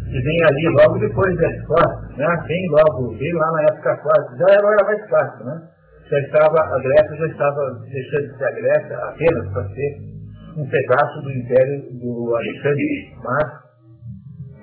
que 0.05 0.21
vem 0.21 0.43
ali 0.43 0.69
logo 0.69 0.99
depois 0.99 1.35
da 1.37 1.47
Aristóteles, 1.47 2.17
né, 2.17 2.43
vem 2.47 2.69
logo, 2.69 3.17
veio 3.17 3.37
lá 3.37 3.51
na 3.51 3.61
época 3.63 3.97
clássica, 3.97 4.37
já 4.37 4.53
era 4.53 4.85
mais 4.85 5.09
clássica, 5.09 5.43
né, 5.43 5.61
já 6.09 6.19
estava, 6.19 6.59
a 6.59 6.79
Grécia 6.79 7.15
já 7.17 7.27
estava 7.27 7.61
deixando 7.91 8.31
de 8.31 8.37
ser 8.37 8.45
a 8.45 8.51
Grécia 8.51 8.97
apenas 8.97 9.53
para 9.53 9.67
ser 9.69 10.15
um 10.57 10.69
pedaço 10.69 11.21
do 11.21 11.31
império 11.31 11.81
do 11.99 12.35
Alexandre, 12.35 13.17
mas 13.23 13.65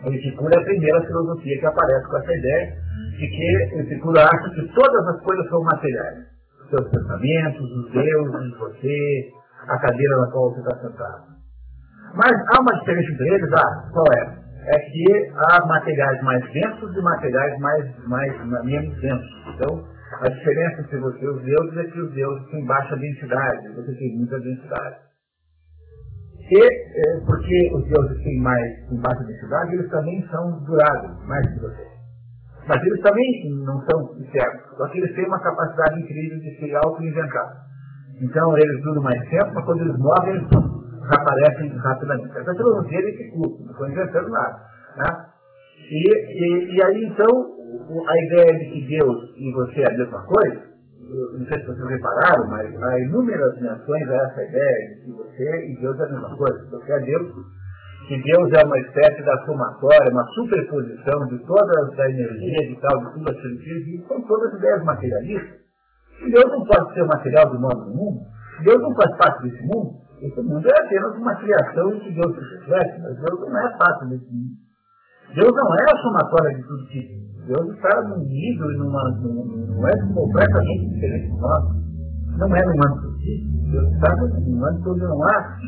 o 0.05 0.13
Epicuro 0.13 0.55
é 0.55 0.59
a 0.59 0.65
primeira 0.65 1.01
filosofia 1.03 1.59
que 1.59 1.67
aparece 1.67 2.09
com 2.09 2.17
essa 2.19 2.35
ideia 2.35 2.73
de 3.19 3.29
que 3.29 3.77
o 3.77 3.81
Epicuro 3.81 4.19
acha 4.19 4.51
que 4.55 4.75
todas 4.75 5.07
as 5.09 5.21
coisas 5.23 5.49
são 5.49 5.63
materiais. 5.63 6.19
Seus 6.71 6.89
pensamentos, 6.89 7.71
os 7.71 7.93
deuses, 7.93 8.59
você, 8.59 9.29
a 9.69 9.79
cadeira 9.79 10.17
na 10.19 10.31
qual 10.33 10.51
você 10.51 10.61
está 10.61 10.77
sentado. 10.79 11.23
Mas 12.15 12.33
há 12.33 12.61
uma 12.61 12.79
diferença 12.81 13.13
entre 13.13 13.29
eles, 13.29 13.53
ah, 13.53 13.91
qual 13.93 14.07
é? 14.17 14.43
É 14.65 14.79
que 14.79 15.33
há 15.35 15.67
materiais 15.67 16.23
mais 16.23 16.53
densos 16.53 16.97
e 16.97 17.01
materiais 17.03 17.59
mais, 17.59 18.07
mais 18.07 18.65
menos 18.65 19.01
densos. 19.01 19.55
Então, 19.55 19.85
a 20.21 20.29
diferença 20.29 20.83
entre 20.83 20.99
você 20.99 21.25
e 21.25 21.29
os 21.29 21.43
deuses 21.43 21.77
é 21.79 21.85
que 21.85 22.01
os 22.01 22.13
deuses 22.13 22.51
têm 22.51 22.65
baixa 22.65 22.97
densidade, 22.97 23.75
você 23.75 23.95
tem 23.95 24.17
muita 24.19 24.39
densidade. 24.39 24.97
E, 26.51 26.61
é, 26.61 27.21
porque 27.27 27.71
os 27.75 27.89
deuses 27.89 28.23
têm 28.23 28.41
mais 28.41 28.89
têm 28.89 29.01
baixa 29.01 29.25
densidade, 29.25 29.75
eles 29.75 29.91
também 29.91 30.27
são 30.31 30.65
duráveis, 30.65 31.27
mais 31.27 31.47
que 31.53 31.61
você. 31.61 31.87
Mas 32.69 32.83
eles 32.85 33.01
também 33.01 33.51
não 33.65 33.81
são 33.91 34.17
internos, 34.21 34.63
só 34.77 34.87
que 34.89 34.99
eles 34.99 35.15
têm 35.17 35.27
uma 35.27 35.41
capacidade 35.41 36.01
incrível 36.03 36.39
de 36.39 36.57
se 36.57 36.75
auto-inventar. 36.77 37.63
Então 38.21 38.57
eles 38.59 38.83
duram 38.83 39.03
mais 39.03 39.29
tempo, 39.29 39.51
mas 39.55 39.65
quando 39.65 39.81
eles 39.81 39.99
morrem, 39.99 40.37
eles 40.37 40.49
aparecem 41.11 41.69
rapidamente. 41.77 42.39
Essa 42.39 42.55
filosofia 42.55 42.99
é 42.99 43.11
esse 43.11 43.31
curso, 43.31 43.65
não 43.65 43.73
estou 43.73 43.89
inventando 43.89 44.29
nada. 44.29 44.61
Né? 44.97 45.27
E, 45.91 46.09
e, 46.09 46.77
e, 46.77 46.85
aí 46.85 47.05
então, 47.05 47.29
a 48.07 48.25
ideia 48.25 48.59
de 48.59 48.71
que 48.71 48.99
Deus 48.99 49.35
e 49.37 49.53
você 49.53 49.81
é 49.83 49.89
a 49.89 49.99
mesma 49.99 50.23
coisa, 50.25 50.73
não 51.39 51.47
sei 51.47 51.61
se 51.61 51.67
vocês 51.67 51.89
repararam, 51.89 52.49
mas 52.49 52.83
há 52.83 53.01
inúmeras 53.01 53.61
menções 53.61 54.09
a 54.09 54.15
essa 54.15 54.43
ideia 54.45 54.89
de 54.89 55.05
que 55.05 55.13
você 55.13 55.67
e 55.67 55.77
Deus 55.81 55.99
é 56.01 56.05
a 56.05 56.09
mesma 56.09 56.37
coisa. 56.37 56.71
Você 56.71 56.93
é 56.93 57.01
Deus 57.01 57.33
que 58.09 58.21
Deus 58.21 58.51
é 58.53 58.67
uma 58.67 58.79
espécie 58.79 59.23
da 59.23 59.45
somatória, 59.45 60.11
uma 60.11 60.27
superposição 60.35 61.27
de 61.29 61.39
toda 61.47 62.03
a 62.03 62.11
energia, 62.11 62.69
de 62.69 62.81
tal, 62.81 62.99
de 62.99 63.13
tudo 63.13 63.31
aquilo 63.31 63.59
que 63.59 64.05
são 64.09 64.21
todas 64.23 64.55
ideias 64.55 64.85
materialistas. 64.85 65.61
Deus 66.21 66.45
não 66.45 66.65
pode 66.65 66.95
ser 66.95 67.05
material 67.05 67.51
do 67.51 67.61
nosso 67.61 67.91
mundo, 67.91 68.21
Deus 68.65 68.81
não 68.81 68.95
faz 68.95 69.17
parte 69.17 69.43
desse 69.43 69.63
mundo, 69.63 69.95
esse 70.23 70.41
mundo 70.41 70.67
é 70.69 70.87
apenas 70.87 71.17
uma 71.17 71.35
criação 71.35 71.91
que 71.99 72.13
Deus 72.13 72.35
se 72.35 72.55
reflete, 72.55 73.01
mas 73.03 73.17
Deus 73.17 73.41
não 73.41 73.59
é 73.59 73.77
parte 73.77 74.07
desse 74.07 74.31
mundo. 74.33 74.55
Deus 75.35 75.51
não 75.51 75.75
é 75.75 75.83
a 75.83 76.03
somatória 76.03 76.57
de 76.57 76.63
tudo 76.63 76.87
que 76.87 76.99
existe. 76.99 77.47
Deus 77.47 77.75
está 77.75 78.03
num 78.03 78.19
nível 78.19 78.71
e 78.71 78.77
numa, 78.77 79.03
num, 79.19 79.67
não 79.67 79.89
é 79.89 80.15
completamente 80.15 80.91
diferente 80.95 81.27
de 81.27 81.41
nós. 81.41 81.65
Não 82.39 82.57
é 82.57 82.63
num 82.63 82.87
âmbito 82.87 83.19
físico. 83.19 83.71
Deus 83.73 83.93
está 83.95 84.15
num 84.15 84.65
âmbito 84.65 84.91
onde 84.91 85.01
não 85.01 85.23
há 85.25 85.59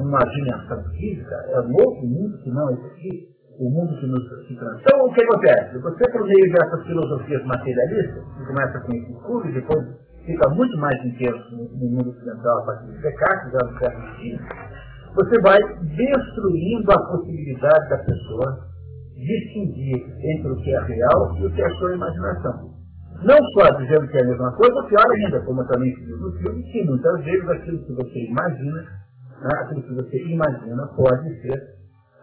uma 0.00 0.18
dimensão 0.18 0.82
física, 0.90 1.34
é 1.48 1.60
um 1.60 1.72
outro 1.74 2.06
mundo 2.06 2.38
que 2.38 2.50
não 2.50 2.68
aqui. 2.68 3.28
o 3.60 3.70
mundo 3.70 3.94
que 4.00 4.06
nos 4.06 4.46
se 4.46 4.54
Então, 4.54 5.06
o 5.06 5.12
que 5.14 5.22
acontece? 5.22 5.78
Você, 5.78 6.10
por 6.10 6.26
meio 6.26 6.52
dessas 6.52 6.84
filosofias 6.84 7.44
materialistas, 7.44 8.24
que 8.36 8.46
começa 8.46 8.80
com 8.80 8.92
esse 8.92 9.12
escuro 9.12 9.48
e 9.48 9.52
depois 9.52 10.03
fica 10.24 10.48
muito 10.50 10.76
mais 10.78 11.04
intenso 11.04 11.56
no, 11.56 11.88
mundo 11.90 12.10
ocidental 12.10 12.58
a 12.58 12.66
partir 12.66 12.92
de 12.92 13.02
Descartes, 13.02 13.52
já 13.52 13.66
no 13.66 13.78
século 13.78 14.06
XX, 14.14 15.14
você 15.14 15.40
vai 15.42 15.58
destruindo 15.82 16.92
a 16.92 16.98
possibilidade 17.06 17.88
da 17.88 17.98
pessoa 17.98 18.68
distinguir 19.16 20.04
entre 20.18 20.50
o 20.50 20.56
que 20.56 20.74
é 20.74 20.80
real 20.80 21.36
e 21.38 21.46
o 21.46 21.50
que 21.52 21.62
é 21.62 21.70
sua 21.70 21.94
imaginação. 21.94 22.74
Não 23.22 23.38
só 23.54 23.70
dizendo 23.78 24.08
que 24.08 24.18
é 24.18 24.22
a 24.22 24.26
mesma 24.26 24.52
coisa, 24.52 24.82
pior 24.88 25.10
ainda, 25.12 25.40
como 25.42 25.64
também 25.66 25.94
se 25.94 26.04
diz 26.04 26.20
no 26.20 26.32
filme, 26.38 26.62
que 26.64 26.84
muitas 26.84 27.24
vezes 27.24 27.48
aquilo 27.48 27.84
que 27.84 27.92
você 27.92 28.26
imagina, 28.26 28.82
né, 28.82 29.50
aquilo 29.62 29.82
que 29.82 29.94
você 29.94 30.24
imagina 30.24 30.86
pode 30.96 31.40
ser 31.42 31.74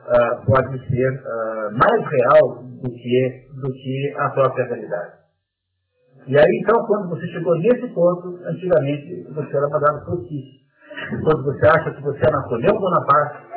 uh, 0.08 0.46
pode 0.46 0.88
ser 0.88 1.12
uh, 1.14 1.72
mais 1.78 2.10
real 2.10 2.64
do 2.64 2.90
que, 2.92 3.48
do 3.62 3.72
que 3.72 4.14
a 4.18 4.30
própria 4.30 4.66
realidade. 4.66 5.21
E 6.28 6.38
aí, 6.38 6.62
então, 6.62 6.86
quando 6.86 7.10
você 7.10 7.26
chegou 7.28 7.58
nesse 7.58 7.88
ponto, 7.94 8.40
antigamente 8.46 9.24
você 9.34 9.58
era 9.58 9.68
mandado 9.70 10.06
por 10.06 10.22
si. 10.28 10.62
Quando 11.24 11.44
você 11.44 11.68
acha 11.68 11.92
que 11.92 12.04
você 12.04 12.20
é 12.28 12.32
Napoleão 12.32 12.78
Bonaparte, 12.78 13.52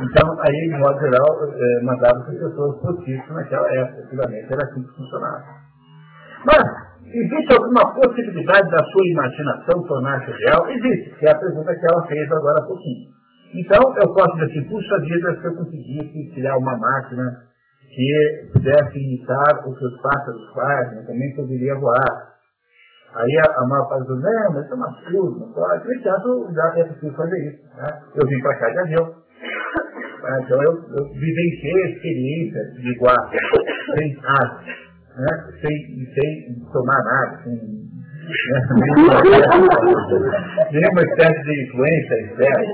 então 0.00 0.36
aí, 0.40 0.68
de 0.68 0.78
modo 0.78 0.98
geral, 0.98 1.26
é, 1.52 1.84
mandava 1.84 2.18
as 2.18 2.26
pessoas 2.26 2.80
por 2.80 3.04
si, 3.04 3.22
naquela 3.30 3.70
época, 3.74 4.02
antigamente 4.02 4.52
era 4.52 4.64
assim 4.64 4.82
que 4.82 4.96
funcionava. 4.96 5.44
Mas, 6.46 6.64
existe 7.04 7.52
alguma 7.52 7.94
possibilidade 7.94 8.70
da 8.70 8.82
sua 8.82 9.06
imaginação 9.06 9.82
tornar-se 9.86 10.30
real? 10.32 10.68
Existe, 10.70 11.14
que 11.18 11.26
é 11.26 11.32
a 11.32 11.38
pergunta 11.38 11.74
que 11.74 11.86
ela 11.92 12.06
fez 12.06 12.32
agora 12.32 12.60
há 12.60 12.66
pouquinho. 12.66 13.10
Então, 13.54 13.78
eu 14.02 14.14
posso 14.14 14.32
dizer 14.36 14.44
assim, 14.46 14.68
puxa 14.68 14.98
vida, 15.00 15.40
se 15.40 15.44
eu 15.46 15.54
conseguisse 15.54 16.32
criar 16.34 16.56
uma 16.56 16.76
máquina 16.76 17.53
que 17.94 18.50
pudesse 18.52 18.98
imitar 18.98 19.66
o 19.66 19.74
que 19.74 19.84
os 19.84 20.02
pássaros 20.02 20.52
fazem, 20.52 20.98
eu 20.98 21.06
também 21.06 21.34
poderia 21.36 21.74
voar. 21.76 22.34
Aí 23.14 23.38
a, 23.38 23.62
a 23.62 23.68
maior 23.68 23.88
parte 23.88 24.08
não, 24.08 24.52
mas 24.52 24.70
é 24.70 24.74
uma 24.74 24.88
absurdo, 24.88 25.38
não 25.38 25.52
pode. 25.52 25.86
No 25.86 25.94
entanto, 25.94 26.52
já 26.52 26.80
é 26.80 26.84
possível 26.84 27.14
fazer 27.14 27.48
isso. 27.48 27.62
Né? 27.76 28.02
Eu 28.16 28.28
vim 28.28 28.40
para 28.42 28.58
cá 28.58 28.70
de 28.70 28.78
avião. 28.80 29.14
Então 30.42 30.62
eu, 30.62 30.72
eu 30.72 31.04
vivenciei 31.12 31.84
a 31.84 31.90
experiência 31.90 32.64
de 32.80 32.98
voar 32.98 33.30
sem 33.94 34.18
asas, 34.24 34.66
né? 35.16 35.52
sem, 35.60 36.14
sem 36.14 36.64
tomar 36.72 37.04
nada, 37.04 37.42
sem 37.44 37.83
Nenhuma 40.72 41.02
espécie 41.02 41.42
de 41.42 41.64
influência 41.64 42.14
externa. 42.22 42.64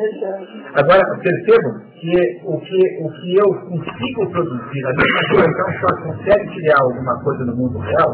Agora, 0.75 1.03
percebam 1.23 1.81
que 1.95 2.15
o 2.45 2.59
que, 2.61 2.81
o 3.03 3.11
que 3.13 3.37
eu 3.37 3.49
consigo 3.69 4.31
produzir, 4.31 4.87
a 4.87 4.93
minha 4.93 5.09
imaginação 5.09 5.69
só 5.81 5.91
consegue 6.03 6.47
criar 6.55 6.81
alguma 6.81 7.23
coisa 7.23 7.45
no 7.45 7.57
mundo 7.57 7.79
real 7.79 8.11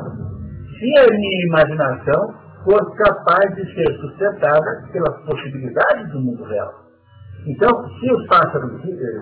se 0.78 0.98
a 0.98 1.06
minha 1.10 1.46
imaginação 1.46 2.34
for 2.64 2.96
capaz 2.96 3.54
de 3.54 3.64
ser 3.74 3.94
sustentada 4.00 4.88
pelas 4.92 5.24
possibilidades 5.24 6.10
do 6.12 6.20
mundo 6.20 6.44
real. 6.44 6.86
Então, 7.46 7.70
se 8.00 8.12
os 8.12 8.26
pássaros 8.26 8.72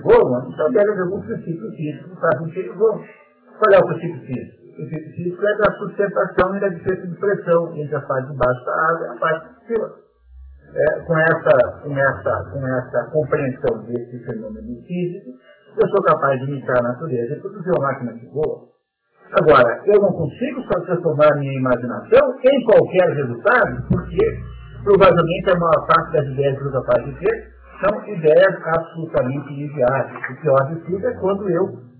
voam, 0.03 0.51
então 0.51 0.73
devem 0.73 0.99
algum 0.99 1.21
princípio 1.21 1.71
físico 1.77 2.09
que 2.09 2.21
fazem 2.21 2.49
que 2.49 2.59
eles 2.61 2.77
voam. 2.77 3.05
Qual 3.59 3.75
é 3.75 3.79
o 3.79 3.87
princípio 3.87 4.21
físico? 4.27 4.64
O 4.75 4.89
físico 4.89 5.47
é 5.47 5.57
da 5.59 5.73
sustentação 5.79 6.57
e 6.57 6.61
da 6.61 6.69
diferença 6.69 7.07
de 7.07 7.17
pressão 7.17 7.77
entre 7.77 7.95
a 7.95 8.01
parte 8.01 8.31
de 8.31 8.37
baixo 8.37 8.65
da 8.65 8.73
água 8.73 9.07
e 9.07 9.11
a 9.11 9.21
parte 9.21 9.49
de 9.49 9.67
cima. 9.67 9.91
É, 10.75 11.01
com, 11.07 11.17
essa, 11.17 11.81
com, 11.83 11.97
essa, 11.97 12.51
com 12.51 12.67
essa 12.67 13.11
compreensão 13.13 13.85
desse 13.85 14.19
fenômeno 14.25 14.83
físico, 14.83 15.31
eu 15.81 15.89
sou 15.89 16.03
capaz 16.03 16.41
de 16.41 16.51
imitar 16.51 16.77
a 16.81 16.89
natureza 16.89 17.35
e 17.35 17.41
produzir 17.41 17.71
uma 17.71 17.87
máquina 17.87 18.13
que 18.15 18.27
voa. 18.27 18.75
Agora, 19.33 19.83
eu 19.87 20.01
não 20.01 20.13
consigo 20.13 20.63
só 20.63 20.81
transformar 20.81 21.37
minha 21.39 21.59
imaginação 21.59 22.35
em 22.45 22.65
qualquer 22.65 23.15
resultado, 23.15 23.87
porque 23.89 24.41
provavelmente 24.83 25.51
a 25.51 25.59
maior 25.59 25.87
parte 25.87 26.13
das 26.13 26.27
ideias 26.27 26.59
que 26.59 26.65
eu 26.65 26.71
sou 26.73 26.83
capaz 26.83 27.05
de 27.05 27.19
ter 27.21 27.55
são 27.81 28.09
ideias 28.09 28.55
absolutamente 28.77 29.53
inviáveis. 29.53 30.31
O 30.31 30.41
pior 30.41 30.69
de 30.69 30.81
tudo 30.87 31.07
é 31.07 31.15
quando 31.15 31.51
eu 31.51 31.94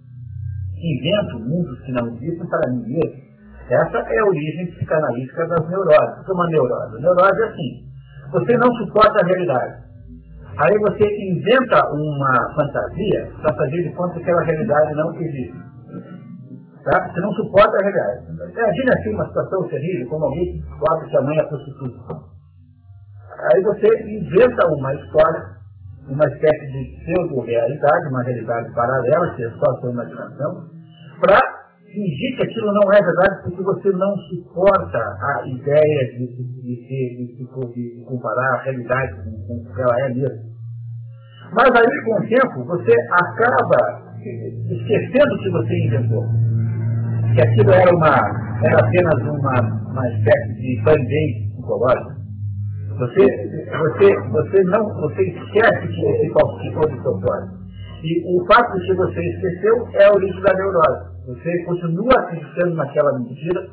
invento 0.85 1.39
mundos 1.41 1.81
que 1.81 1.93
não 1.93 2.07
existem 2.09 2.47
para 2.47 2.71
mim 2.71 2.85
mesmo. 2.87 3.25
Essa 3.71 3.99
é 3.99 4.19
a 4.19 4.27
origem 4.27 4.67
psicanalítica 4.73 5.47
das 5.47 5.69
neuroses. 5.69 6.21
O 6.21 6.25
que 6.25 6.31
é 6.31 6.35
uma 6.35 6.49
neurose? 6.49 6.97
A 6.97 7.01
neurose 7.01 7.43
é 7.43 7.47
assim, 7.49 7.85
você 8.31 8.57
não 8.59 8.71
suporta 8.77 9.21
a 9.23 9.27
realidade. 9.27 9.85
Aí 10.57 10.79
você 10.79 11.05
inventa 11.05 11.83
uma 11.93 12.55
fantasia 12.55 13.31
para 13.41 13.55
fazer 13.57 13.83
de 13.83 13.95
conta 13.95 14.15
que 14.15 14.23
aquela 14.23 14.43
realidade 14.43 14.95
não 14.95 15.15
existe. 15.15 15.59
Tá? 16.85 17.09
Você 17.09 17.21
não 17.21 17.33
suporta 17.33 17.77
a 17.77 17.83
realidade. 17.83 18.27
Imagina 18.53 18.93
assim 18.99 19.15
uma 19.15 19.27
situação 19.27 19.69
terrível, 19.69 20.09
como 20.09 20.27
alguém 20.27 20.53
que 20.53 20.59
descobre 20.59 21.09
que 21.09 21.17
a 21.17 21.23
mãe 21.23 21.39
é 21.39 21.43
prostituta. 21.45 22.35
Aí 23.53 23.63
você 23.63 23.89
inventa 24.05 24.67
uma 24.69 24.95
história 24.95 25.55
uma 26.09 26.27
espécie 26.27 26.67
de 26.71 26.99
pseudo-realidade, 27.01 28.09
uma 28.09 28.23
realidade 28.23 28.75
paralela, 28.75 29.35
que 29.35 29.45
é 29.45 29.51
só 29.51 29.71
a 29.71 29.81
sua 29.81 29.91
imaginação, 29.91 30.65
para 31.25 31.41
fingir 31.87 32.37
que 32.37 32.43
aquilo 32.43 32.73
não 32.73 32.93
é 32.93 33.01
verdade, 33.01 33.43
porque 33.45 33.63
você 33.63 33.91
não 33.93 34.17
suporta 34.29 34.99
a 34.99 35.47
ideia 35.49 36.05
de, 36.13 36.27
de, 36.27 36.45
de, 36.61 37.37
de, 37.37 37.47
de 37.47 38.05
comparar 38.05 38.55
a 38.55 38.63
realidade 38.63 39.13
com, 39.23 39.55
o 39.55 39.75
que 39.75 39.81
ela 39.81 40.01
é 40.01 40.09
mesmo. 40.09 40.55
Mas 41.53 41.71
aí, 41.71 42.05
com 42.05 42.15
o 42.15 42.29
tempo, 42.29 42.65
você 42.67 42.93
acaba 43.11 44.15
esquecendo 44.71 45.39
que 45.39 45.51
você 45.51 45.87
inventou. 45.87 46.25
Que 47.35 47.43
aquilo 47.43 47.71
era, 47.71 47.95
uma, 47.95 48.17
era 48.65 48.87
apenas 48.87 49.23
uma, 49.23 49.61
uma 49.91 50.09
espécie 50.09 50.55
de 50.55 50.83
band-aid 50.83 51.53
psicológico 51.55 52.25
você, 52.99 53.27
você, 53.77 54.21
você 54.31 54.63
não, 54.65 54.85
você 55.01 55.23
esquece 55.23 55.89
que 55.89 56.01
você 56.01 56.31
participou 56.33 56.89
do 56.89 57.03
seu 57.03 57.21
plano. 57.21 57.65
E 58.03 58.39
o 58.39 58.47
fato 58.47 58.79
de 58.79 58.87
que 58.87 58.95
você 58.95 59.21
esqueceu 59.21 59.89
é 59.95 60.05
a 60.05 60.13
origem 60.13 60.41
da 60.43 60.55
neurose. 60.55 61.14
Você 61.27 61.65
continua 61.65 62.13
acreditando 62.19 62.75
naquela 62.75 63.19
mentira 63.19 63.67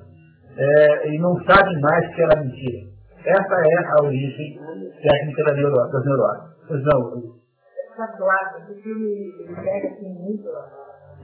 é, 0.58 1.10
e 1.10 1.20
não 1.20 1.36
sabe 1.44 1.80
mais 1.82 2.16
que 2.16 2.22
era 2.22 2.42
mentira. 2.42 2.92
Essa 3.26 3.56
é 3.56 4.00
a 4.00 4.04
origem 4.04 4.60
técnica 5.02 5.44
da 5.44 5.54
neurose, 5.54 5.92
das 5.92 6.06
neuroses. 6.06 6.52
Pois 6.68 6.84
não. 6.84 7.42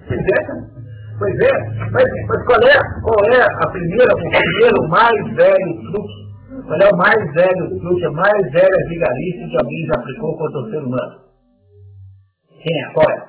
Pois 0.07 0.19
é, 0.19 0.45
pois 1.17 1.39
é. 1.39 1.89
Mas, 1.91 2.05
mas 2.27 2.45
qual, 2.45 2.61
é, 2.61 2.77
qual 3.01 3.25
é 3.33 3.41
a 3.41 3.69
primeira, 3.71 4.13
o 4.13 4.17
primeiro 4.17 4.89
mais 4.89 5.35
velho 5.35 5.91
truque 5.91 6.27
qual 6.65 6.79
é 6.81 6.89
o 6.91 6.97
mais 6.97 7.33
velho 7.33 7.79
truque, 7.79 8.05
a 8.05 8.11
mais 8.11 8.51
velha 8.51 8.89
vigarice 8.89 9.49
que 9.49 9.57
alguém 9.57 9.85
já 9.85 9.93
aplicou 9.99 10.37
contra 10.37 10.59
o 10.59 10.69
ser 10.69 10.83
humano? 10.83 11.21
Quem 12.61 12.81
é? 12.81 12.93
Qual 12.93 13.09
é? 13.09 13.26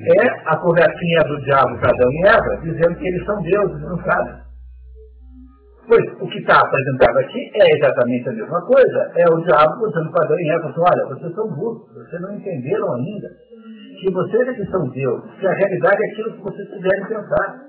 É 0.00 0.28
a 0.46 0.56
conversinha 0.56 1.20
do 1.28 1.40
diabo 1.42 1.78
para 1.78 1.90
Adão 1.90 2.10
e 2.10 2.26
Eva, 2.26 2.60
dizendo 2.62 2.96
que 2.96 3.06
eles 3.06 3.24
são 3.26 3.42
deuses, 3.42 3.82
não 3.82 4.02
sabem. 4.02 4.34
Pois 5.86 6.04
o 6.20 6.28
que 6.28 6.38
está 6.38 6.58
apresentado 6.58 7.18
aqui 7.18 7.50
é 7.54 7.76
exatamente 7.76 8.28
a 8.28 8.32
mesma 8.32 8.60
coisa. 8.62 9.12
É 9.16 9.24
o 9.28 9.42
diabo 9.42 9.86
dizendo 9.88 10.12
para 10.12 10.24
Adão 10.24 10.38
e 10.38 10.48
Eva, 10.48 10.68
assim, 10.68 10.80
olha, 10.80 11.14
vocês 11.14 11.34
são 11.34 11.48
burros, 11.48 11.92
vocês 11.92 12.22
não 12.22 12.34
entenderam 12.34 12.94
ainda 12.94 13.28
que 14.00 14.10
vocês 14.12 14.48
é 14.48 14.54
que 14.54 14.70
são 14.70 14.88
deuses, 14.88 15.30
que 15.38 15.46
a 15.46 15.52
realidade 15.52 16.02
é 16.02 16.06
aquilo 16.06 16.32
que 16.32 16.42
vocês 16.42 16.68
quiserem 16.70 17.06
pensar. 17.06 17.66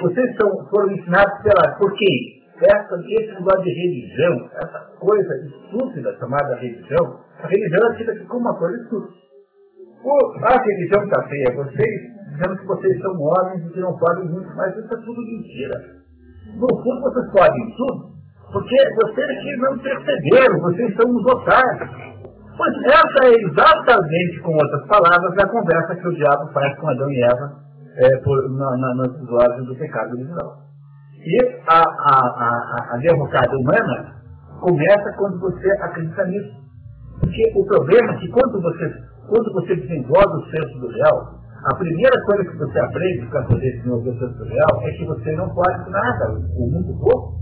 Vocês 0.00 0.36
são, 0.36 0.50
foram 0.70 0.92
ensinados 0.92 1.42
pela, 1.42 1.76
por 1.76 1.92
quem? 1.94 2.42
essa, 2.64 2.94
esse 2.96 3.34
negócio 3.34 3.62
de 3.62 3.70
religião, 3.70 4.50
essa 4.54 4.78
coisa 4.98 5.34
estúpida 5.46 6.16
chamada 6.18 6.56
religião, 6.56 7.20
a 7.42 7.46
religião 7.46 7.92
é 7.92 7.96
tida 7.96 8.24
como 8.26 8.40
uma 8.40 8.58
coisa 8.58 8.82
estúpida. 8.82 9.21
A 10.04 10.62
religião 10.62 11.04
está 11.04 11.22
feia, 11.28 11.56
vocês 11.56 12.12
dizendo 12.32 12.56
que 12.58 12.66
vocês 12.66 13.00
são 13.00 13.12
homens 13.20 13.66
e 13.66 13.72
que 13.72 13.80
não 13.80 13.96
podem 13.96 14.24
muito, 14.28 14.48
mas 14.56 14.76
isso 14.76 14.92
é 14.92 15.00
tudo 15.04 15.20
mentira. 15.20 15.80
No 16.54 16.68
fundo 16.82 17.00
vocês 17.02 17.30
podem 17.30 17.76
tudo, 17.76 18.12
porque 18.52 18.76
vocês 19.02 19.42
que 19.42 19.56
não 19.58 19.78
perceberam, 19.78 20.60
vocês 20.60 20.96
são 20.96 21.10
os 21.10 21.24
otários. 21.26 22.12
Pois 22.56 22.74
essa 22.84 23.26
é 23.26 23.34
exatamente, 23.40 24.40
com 24.42 24.52
outras 24.52 24.86
palavras, 24.86 25.38
a 25.38 25.48
conversa 25.48 25.96
que 25.96 26.08
o 26.08 26.14
diabo 26.14 26.52
faz 26.52 26.78
com 26.78 26.88
Adão 26.88 27.10
e 27.10 27.22
Eva 27.22 27.62
é, 27.96 28.16
por, 28.18 28.50
na, 28.50 28.76
na, 28.76 29.04
episódio 29.06 29.64
do 29.64 29.74
pecado 29.76 30.12
original. 30.12 30.58
E 31.24 31.38
a, 31.66 31.80
a, 31.80 32.18
a, 32.18 32.94
a 32.94 32.96
derrocada 32.98 33.56
humana 33.56 34.22
começa 34.60 35.12
quando 35.16 35.40
você 35.40 35.70
acredita 35.80 36.24
nisso. 36.26 36.62
Porque 37.20 37.52
o 37.54 37.64
problema 37.64 38.12
é 38.12 38.16
que 38.18 38.28
quando 38.28 38.60
você, 38.60 38.92
quando 39.32 39.50
você 39.54 39.74
desenvolve 39.76 40.44
o 40.44 40.50
senso 40.50 40.78
do 40.78 40.88
real, 40.88 41.40
a 41.64 41.74
primeira 41.76 42.20
coisa 42.26 42.44
que 42.44 42.58
você 42.58 42.78
aprende 42.78 43.26
para 43.30 43.42
poder 43.44 43.72
desenvolver 43.78 44.10
o 44.10 44.18
senso 44.18 44.36
do 44.36 44.44
real 44.44 44.82
é 44.82 44.90
que 44.92 45.06
você 45.06 45.32
não 45.32 45.48
pode 45.54 45.90
nada, 45.90 46.32
o 46.36 46.68
mundo 46.68 46.92
pouco. 47.00 47.40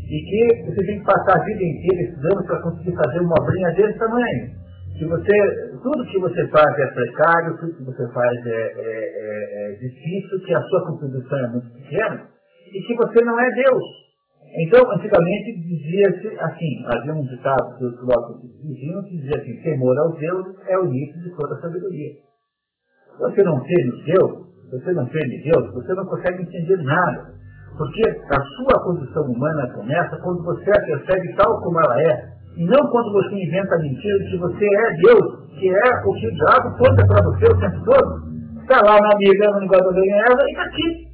E 0.00 0.16
que 0.24 0.64
você 0.64 0.86
tem 0.86 0.98
que 1.00 1.04
passar 1.04 1.40
a 1.40 1.44
vida 1.44 1.62
inteira 1.62 2.08
estudando 2.08 2.46
para 2.46 2.62
conseguir 2.62 2.96
fazer 2.96 3.20
uma 3.20 3.34
obrinha 3.38 3.70
desse 3.72 3.98
tamanho. 3.98 4.50
que 4.96 5.04
você, 5.04 5.76
tudo 5.82 6.06
que 6.06 6.20
você 6.20 6.46
faz 6.48 6.78
é 6.78 6.86
precário, 6.86 7.58
tudo 7.58 7.74
que 7.74 7.84
você 7.84 8.08
faz 8.12 8.46
é, 8.46 8.50
é, 8.50 8.72
é, 8.78 9.72
é 9.72 9.76
difícil, 9.76 10.40
que 10.46 10.54
a 10.54 10.62
sua 10.62 10.86
contribuição 10.86 11.38
é 11.38 11.48
muito 11.48 11.68
pequena, 11.72 12.28
e 12.72 12.80
que 12.86 12.94
você 12.94 13.24
não 13.24 13.38
é 13.38 13.50
Deus. 13.50 14.03
Então, 14.56 14.88
antigamente 14.92 15.52
dizia-se 15.66 16.28
assim, 16.38 16.84
havia 16.86 17.14
um 17.14 17.26
ditado 17.26 17.76
que 17.76 17.84
os 17.86 17.98
filósofos 17.98 18.50
diziam 18.62 19.02
que 19.02 19.16
dizia 19.16 19.42
assim, 19.42 19.60
temor 19.62 19.98
aos 19.98 20.16
deuses 20.18 20.54
é 20.68 20.78
o 20.78 20.86
início 20.86 21.20
de 21.22 21.30
toda 21.34 21.56
a 21.56 21.60
sabedoria. 21.60 22.12
Você 23.18 23.42
não 23.42 23.60
teme 23.60 24.04
Deus, 24.04 24.46
você 24.70 24.92
não 24.92 25.06
teme 25.06 25.42
Deus, 25.42 25.74
você 25.74 25.94
não 25.94 26.06
consegue 26.06 26.42
entender 26.42 26.76
nada. 26.84 27.34
Porque 27.76 28.02
a 28.08 28.40
sua 28.40 28.84
condição 28.84 29.24
humana 29.24 29.72
começa 29.74 30.16
quando 30.22 30.44
você 30.44 30.70
a 30.70 30.84
percebe 30.84 31.34
tal 31.34 31.60
como 31.60 31.80
ela 31.80 32.00
é. 32.02 32.34
E 32.56 32.64
não 32.64 32.88
quando 32.90 33.12
você 33.12 33.34
inventa 33.34 33.74
a 33.74 33.78
mentira 33.78 34.18
de 34.20 34.30
que 34.30 34.38
você 34.38 34.64
é 34.64 34.96
Deus, 35.02 35.48
que 35.58 35.68
é 35.68 36.06
o 36.06 36.14
que 36.14 36.28
o 36.28 36.34
diabo 36.34 36.78
conta 36.78 37.06
para 37.08 37.24
você 37.24 37.46
o 37.46 37.58
tempo 37.58 37.84
todo. 37.84 38.34
Está 38.62 38.80
lá 38.86 39.00
na 39.00 39.16
Bíblia, 39.18 39.50
no 39.50 39.60
negócio 39.60 39.92
da 39.92 40.00
Eva, 40.00 40.42
e 40.46 40.50
está 40.50 40.62
aqui. 40.62 41.13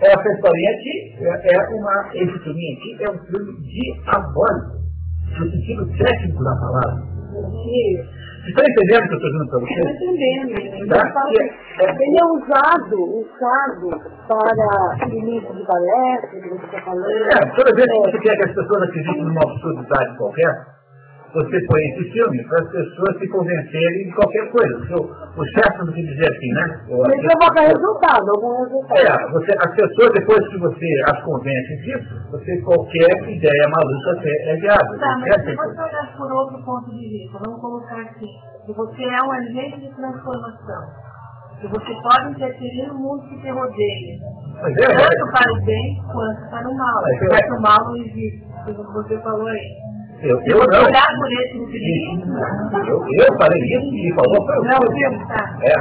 Essa 0.00 0.28
historinha 0.28 0.70
aqui 0.72 1.16
é, 1.20 1.54
é 1.54 1.68
uma, 1.74 2.10
esse 2.12 2.38
filme 2.40 2.76
aqui 2.76 2.96
é 3.00 3.10
um 3.10 3.18
filme 3.24 3.52
diabólico, 3.62 4.76
no 5.38 5.50
sentido 5.50 5.86
técnico 5.96 6.44
da 6.44 6.54
palavra. 6.56 7.16
Você 8.46 8.50
está 8.50 8.62
entendendo 8.62 9.04
o 9.04 9.08
que 9.08 9.14
eu 9.14 9.16
estou 9.16 9.30
dizendo 9.30 9.50
para 9.50 9.58
você? 9.58 9.80
Estou 9.90 10.08
entendendo. 10.14 10.88
Tá? 10.88 11.02
Ele 11.98 12.16
é 12.20 12.24
usado, 12.24 12.96
usado 13.20 13.88
para 14.28 15.08
início 15.08 15.54
de 15.54 15.66
palestra, 15.66 16.40
que 16.40 16.48
você 16.48 16.66
está 16.66 16.80
falando. 16.82 17.10
É, 17.10 17.56
toda 17.56 17.74
vez 17.74 17.86
que 17.90 17.98
você 17.98 18.18
quer 18.18 18.36
que 18.36 18.48
as 18.48 18.54
pessoas 18.54 18.82
acreditem 18.82 19.24
numa 19.24 19.42
absurdidade 19.42 20.16
qualquer, 20.18 20.75
você 21.36 21.60
põe 21.68 21.82
esse 21.92 22.10
filme 22.12 22.42
para 22.48 22.64
as 22.64 22.70
pessoas 22.72 23.18
se 23.18 23.28
convencerem 23.28 24.08
de 24.08 24.14
qualquer 24.14 24.50
coisa. 24.50 24.74
O, 24.96 25.04
o 25.04 25.44
chefe 25.52 25.78
não 25.84 25.92
quer 25.92 26.00
dizer 26.00 26.32
assim, 26.32 26.48
né? 26.48 26.64
Mas 26.88 27.20
provoca 27.20 27.60
resultado, 27.60 28.24
algum 28.36 28.64
resultado. 28.64 28.96
É, 28.96 29.32
você, 29.32 29.52
as 29.52 29.74
pessoas, 29.76 30.12
depois 30.16 30.48
que 30.48 30.58
você 30.58 30.86
as 31.12 31.22
convence 31.22 31.76
disso, 31.84 32.14
você 32.30 32.60
qualquer 32.62 33.28
ideia 33.28 33.64
maluca 33.68 34.28
é 34.28 34.56
viável. 34.56 34.98
Tá, 34.98 35.18
mas 35.20 35.34
se 35.44 35.54
você 35.54 35.82
olhar 35.82 36.16
por 36.16 36.32
outro 36.32 36.64
ponto 36.64 36.90
de 36.90 37.04
vista, 37.04 37.38
vamos 37.44 37.60
colocar 37.60 38.00
aqui, 38.00 38.26
que 38.64 38.72
você 38.72 39.04
é 39.04 39.22
um 39.22 39.32
agente 39.32 39.80
de 39.80 39.94
transformação, 39.94 40.82
que 41.60 41.68
você 41.68 41.92
pode 42.00 42.30
interferir 42.32 42.88
no 42.88 42.94
mundo 42.94 43.28
que 43.28 43.40
te 43.42 43.50
rodeia, 43.50 44.14
é, 44.64 44.72
tanto 44.72 45.32
para 45.32 45.52
o 45.52 45.64
bem 45.66 46.02
quanto 46.10 46.50
para 46.50 46.68
o 46.68 46.74
mal. 46.74 47.02
Mas, 47.02 47.44
é, 47.44 47.52
o 47.52 47.60
mal 47.60 47.84
não 47.84 47.96
existe, 47.96 48.46
como 48.64 48.92
você 48.92 49.18
falou 49.20 49.46
aí. 49.46 49.95
Eu, 50.22 50.40
eu 50.46 50.58
não. 50.66 50.88
Eu, 52.86 52.96
eu 53.12 53.36
falei 53.38 53.62
isso 53.62 53.94
e 53.94 54.14
falou 54.14 54.46
para 54.46 54.56
você. 54.78 55.04
Tá. 55.28 55.58
É, 55.62 55.74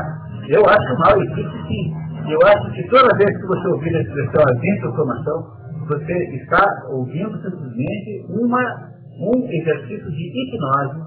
eu 0.56 0.62
acho 0.66 1.00
mal 1.00 1.22
existe 1.22 1.68
sim. 1.68 1.94
Eu 2.30 2.40
acho 2.48 2.72
que 2.74 2.84
toda 2.90 3.16
vez 3.18 3.30
que 3.30 3.48
você 3.48 3.68
ouvir 3.70 3.96
a 3.96 4.02
expressão 4.02 4.44
agente 4.50 4.82
transformação, 4.82 5.46
você 5.88 6.14
está 6.36 6.66
ouvindo 6.90 7.38
simplesmente 7.42 8.26
uma, 8.30 8.62
um 9.22 9.48
exercício 9.48 10.12
de 10.12 10.24
hipnose, 10.26 11.00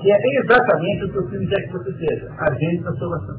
que 0.00 0.12
é 0.12 0.18
exatamente 0.40 1.04
o 1.04 1.12
que 1.12 1.18
o 1.18 1.28
filme 1.28 1.46
quer 1.48 1.60
que 1.62 1.72
você 1.72 1.92
seja, 1.92 2.30
agente 2.38 2.82
transformação. 2.82 3.36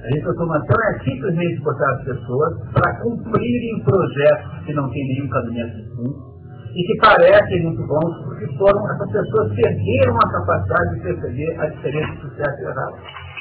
A 0.00 0.08
transformação 0.08 0.76
é 0.88 1.04
simplesmente 1.04 1.62
botar 1.62 1.92
as 1.92 2.04
pessoas 2.04 2.72
para 2.72 3.00
cumprirem 3.02 3.84
projetos 3.84 4.64
que 4.64 4.72
não 4.72 4.88
têm 4.88 5.06
nenhum 5.08 5.28
caminho 5.28 5.66
de 5.76 5.88
fundo, 5.94 6.39
e 6.74 6.82
que 6.86 6.96
parecem 7.00 7.62
muito 7.64 7.86
bons, 7.86 8.24
porque 8.24 8.46
foram, 8.56 8.78
essas 8.92 9.10
pessoas 9.10 9.54
perderam 9.54 10.14
a 10.14 10.32
capacidade 10.32 10.94
de 10.94 11.00
perceber 11.02 11.60
a 11.60 11.66
diferença 11.66 12.12
entre 12.12 12.26
o 12.26 12.34
certo 12.36 12.60
e 12.60 12.64
errado. 12.64 12.94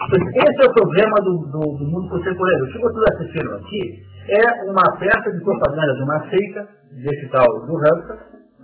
Esse 0.09 0.61
é 0.61 0.69
o 0.69 0.73
problema 0.73 1.15
do, 1.21 1.37
do, 1.51 1.59
do 1.77 1.85
mundo 1.85 2.09
contemporâneo. 2.09 2.65
O 2.65 2.71
que 2.71 2.79
vocês 2.79 3.03
assistiram 3.13 3.55
aqui 3.57 3.99
é 4.29 4.69
uma 4.69 4.97
peça 4.97 5.31
de 5.31 5.43
propaganda 5.43 5.93
de 5.93 6.03
uma 6.03 6.29
seita, 6.29 6.67
desse 7.03 7.27
tal 7.29 7.45
do 7.65 7.77
Hansa, 7.77 8.17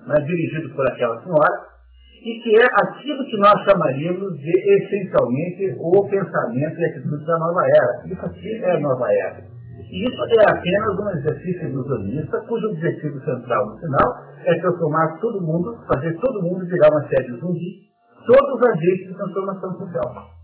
né, 0.07 0.15
dirigido 0.25 0.73
por 0.75 0.87
aquela 0.87 1.21
senhora, 1.21 1.75
e 2.23 2.39
que 2.41 2.55
é 2.59 2.65
aquilo 2.65 3.23
que 3.25 3.37
nós 3.37 3.53
chamaríamos 3.69 4.35
de, 4.39 4.51
essencialmente, 4.77 5.75
o 5.79 6.07
pensamento 6.09 6.79
e 6.79 6.85
atitude 6.85 7.25
da 7.25 7.37
nova 7.37 7.61
era. 7.67 8.07
Isso 8.07 8.25
aqui 8.25 8.63
é 8.63 8.71
a 8.71 8.79
nova 8.79 9.05
era. 9.13 9.54
Isso 9.91 10.21
é 10.39 10.49
apenas 10.49 10.99
um 10.99 11.09
exercício 11.11 11.69
ilusionista, 11.69 12.41
cujo 12.47 12.69
objetivo 12.69 13.19
central 13.19 13.65
no 13.67 13.77
final 13.79 14.25
é 14.45 14.59
transformar 14.59 15.17
todo 15.19 15.41
mundo, 15.41 15.77
fazer 15.87 16.13
todo 16.19 16.41
mundo 16.41 16.65
virar 16.65 16.89
uma 16.91 17.07
série 17.07 17.31
de 17.31 17.39
zumbi, 17.39 17.85
todos 18.25 18.55
os 18.55 18.67
agentes 18.67 19.07
de 19.07 19.15
transformação 19.15 19.71
social. 19.77 20.35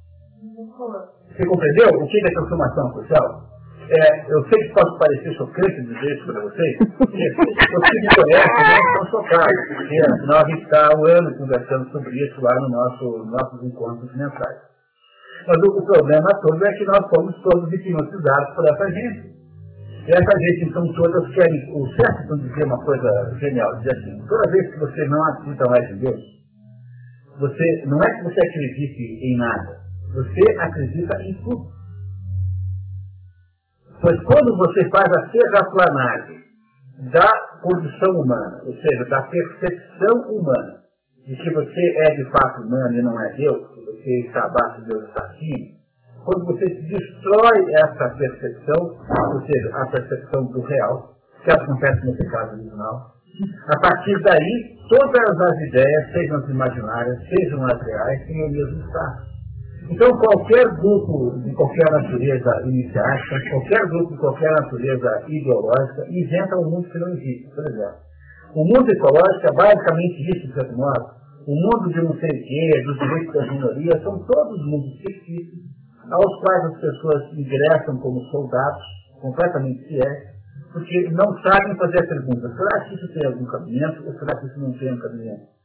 Você 1.28 1.46
compreendeu 1.46 1.88
o 1.90 2.08
que 2.08 2.18
é 2.18 2.34
transformação 2.34 2.94
social? 2.94 3.52
É, 3.90 4.32
eu 4.32 4.42
sei 4.48 4.68
que 4.68 4.74
pode 4.74 4.98
parecer 5.00 5.34
chocante 5.34 5.82
dizer 5.82 6.16
isso 6.16 6.26
para 6.32 6.42
vocês, 6.42 6.78
porque 6.98 7.18
me 7.18 8.08
conhecem 8.16 8.64
né, 8.64 8.80
estão 8.80 9.06
chocados, 9.08 9.68
porque 9.68 10.00
nós 10.28 10.48
estamos 10.48 10.74
há 10.74 10.98
um 10.98 11.06
ano 11.08 11.38
conversando 11.38 11.92
sobre 11.92 12.12
isso 12.12 12.42
lá 12.42 12.56
no 12.56 12.70
nosso, 12.70 13.26
nossos 13.26 13.64
encontros 13.64 14.16
mensais. 14.16 14.71
Mas 15.48 15.58
o, 15.64 15.86
problema 15.86 16.30
todo 16.42 16.66
é 16.66 16.74
que 16.74 16.86
nós 16.86 17.10
somos 17.14 17.36
todos 17.42 17.72
hipnotizados 17.74 18.56
por 18.56 18.66
essa 18.66 18.92
gente. 18.92 19.32
E 20.08 20.12
essa 20.12 20.40
gente, 20.40 20.70
então, 20.70 20.94
todas 20.94 21.34
querem. 21.34 21.72
O 21.74 21.88
certo 21.96 22.30
não 22.30 22.38
dizer 22.38 22.66
uma 22.66 22.84
coisa 22.84 23.38
genial, 23.40 23.76
dizer 23.78 23.98
assim, 23.98 24.28
toda 24.28 24.52
vez 24.52 24.74
que 24.74 24.80
você 24.80 25.06
não 25.06 25.24
acredita 25.26 25.70
mais 25.70 25.92
em 25.92 25.98
Deus, 25.98 26.22
você, 27.40 27.84
não 27.86 28.00
é 28.02 28.18
que 28.18 28.24
você 28.24 28.48
acredite 28.48 29.02
em 29.02 29.38
nada, 29.38 29.80
você 30.14 30.60
acredita 30.60 31.24
em 31.24 31.34
tudo. 31.44 31.72
Pois 34.02 34.20
quando 34.24 34.58
você 34.58 34.90
faz 34.90 35.06
a 35.06 35.30
terraplanagem 35.30 36.42
da 37.12 37.32
condição 37.62 38.22
humana, 38.22 38.62
ou 38.66 38.74
seja, 38.74 39.06
da 39.06 39.22
percepção 39.24 40.22
humana, 40.30 40.82
de 41.26 41.36
que 41.36 41.52
você 41.52 41.98
é 42.08 42.16
de 42.16 42.26
fato 42.32 42.62
humano 42.64 42.94
e 42.94 43.02
não 43.02 43.20
é 43.22 43.34
Deus, 43.36 43.62
está 44.10 44.46
abaixo 44.46 44.82
de 44.82 44.88
Deus 44.88 45.04
está 45.08 45.24
acima, 45.26 45.82
quando 46.26 46.46
você 46.46 46.66
destrói 46.66 47.74
essa 47.74 48.10
percepção, 48.10 48.98
ou 49.34 49.42
seja, 49.42 49.72
a 49.74 49.86
percepção 49.88 50.46
do 50.46 50.62
real, 50.62 51.16
que 51.44 51.52
acontece 51.52 52.06
nesse 52.06 52.26
caso 52.30 52.54
original, 52.54 53.12
a 53.68 53.80
partir 53.80 54.22
daí, 54.22 54.78
todas 54.90 55.40
as 55.42 55.58
ideias, 55.68 56.12
sejam 56.12 56.38
as 56.38 56.50
imaginárias, 56.50 57.18
sejam 57.28 57.66
as 57.66 57.82
reais, 57.82 58.26
têm 58.28 58.46
o 58.46 58.52
mesmo 58.52 58.86
estado. 58.86 59.32
Então, 59.90 60.10
qualquer 60.12 60.64
grupo 60.78 61.40
de 61.44 61.54
qualquer 61.54 61.92
natureza 61.92 62.62
iniciática, 62.66 63.42
qualquer 63.50 63.88
grupo 63.88 64.14
de 64.14 64.20
qualquer 64.20 64.52
natureza 64.52 65.24
ideológica, 65.28 66.06
inventa 66.10 66.58
um 66.58 66.70
mundo 66.70 66.90
que 66.90 67.00
não 67.00 67.10
existe, 67.10 67.50
por 67.56 67.66
exemplo. 67.66 68.12
O 68.54 68.64
mundo 68.66 68.92
ecológico 68.92 69.48
é 69.48 69.54
basicamente 69.54 70.38
isso, 70.38 70.48
de 70.48 70.54
certo 70.54 70.78
modo, 70.78 71.21
o 71.48 71.56
mundo 71.56 71.90
de 71.90 72.02
não 72.02 72.14
sei 72.20 72.30
o 72.30 72.44
quê, 72.44 72.84
dos 72.86 72.98
direitos 73.00 73.34
das 73.34 73.52
minorias, 73.52 74.04
são 74.04 74.20
todos 74.26 74.66
mundos 74.66 74.94
fictícios, 75.02 75.72
aos 76.12 76.40
quais 76.42 76.66
as 76.66 76.82
pessoas 76.82 77.34
ingressam 77.34 77.98
como 77.98 78.22
soldados, 78.32 78.84
completamente 79.22 79.88
fiéis, 79.88 80.32
porque 80.74 81.10
não 81.12 81.28
sabem 81.42 81.76
fazer 81.78 82.00
a 82.00 82.08
pergunta, 82.08 82.48
será 82.56 82.86
que 82.86 82.96
isso 82.96 83.08
tem 83.14 83.26
algum 83.28 83.46
cabimento 83.46 84.06
ou 84.06 84.14
será 84.14 84.40
que 84.40 84.48
isso 84.48 84.60
não 84.60 84.72
tem 84.74 84.94
um 84.94 85.00
cabimento? 85.00 85.62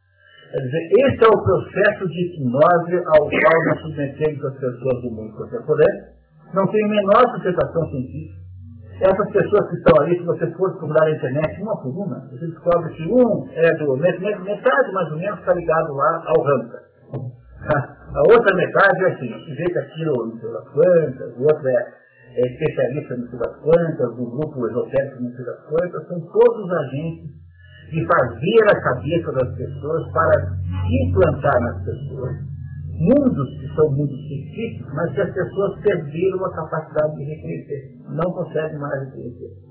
Quer 0.51 0.61
dizer, 0.63 0.89
esse 0.99 1.25
é 1.25 1.29
o 1.29 1.43
processo 1.43 2.09
de 2.09 2.21
hipnose 2.23 2.97
ao 3.07 3.29
qual 3.29 3.65
nós 3.67 3.81
submetemos 3.83 4.45
as 4.45 4.55
pessoas 4.55 5.03
do 5.03 5.11
mundo 5.11 5.37
contemporâneo, 5.37 6.05
não 6.55 6.67
tem 6.69 6.85
a 6.85 6.89
menor 6.89 7.35
sustentação 7.35 7.91
científica, 7.91 8.46
essas 9.01 9.31
pessoas 9.31 9.69
que 9.69 9.77
estão 9.77 10.03
ali, 10.03 10.17
se 10.19 10.25
você 10.25 10.47
for 10.53 10.71
procurar 10.79 11.05
na 11.05 11.17
internet, 11.17 11.63
uma 11.63 11.77
por 11.83 11.93
uma, 11.93 12.19
você 12.31 12.47
descobre 12.47 12.95
que 12.95 13.05
um 13.05 13.49
é 13.53 13.75
do 13.75 13.97
metade 13.97 14.93
mais 14.93 15.11
ou 15.13 15.19
menos 15.19 15.39
está 15.39 15.53
ligado 15.53 15.93
lá 15.95 16.25
ao 16.27 16.43
Ramsa. 16.43 16.83
A 18.15 18.21
outra 18.33 18.57
metade 18.57 19.05
é 19.05 19.13
assim, 19.13 19.55
vê 19.55 19.65
que 19.65 19.79
aquilo 19.79 20.29
não 20.29 20.41
sei 20.41 20.51
das 20.51 20.69
quantas, 20.69 21.37
o 21.37 21.43
outro 21.43 21.69
é, 21.69 21.95
é 22.37 22.41
especialista 22.41 23.17
não 23.17 23.29
sei 23.29 23.39
das 23.39 23.57
quantas, 23.57 24.17
do 24.17 24.31
grupo 24.31 24.67
esotérico 24.67 25.23
não 25.23 25.31
sei 25.33 25.45
das 25.45 25.63
quantas, 25.67 26.09
são 26.09 26.21
todos 26.21 26.73
agentes 26.73 27.31
de 27.91 28.07
fazer 28.07 28.65
a 28.71 28.81
cabeça 28.81 29.33
das 29.33 29.57
pessoas 29.57 30.13
para 30.13 30.57
implantar 30.89 31.61
nas 31.61 31.85
pessoas 31.85 32.56
mundos 32.99 33.49
que 33.61 33.75
são 33.75 33.91
mundos 33.91 34.19
fictícios, 34.29 34.87
mas 34.95 35.13
que 35.13 35.21
as 35.21 35.33
pessoas 35.33 35.81
perderam 35.81 36.45
a 36.45 36.55
capacidade 36.55 37.17
de 37.17 37.25
reconhecer. 37.25 37.93
Não 38.09 38.33
conseguem 38.33 38.79
mais 38.79 39.05
reconhecer. 39.05 39.67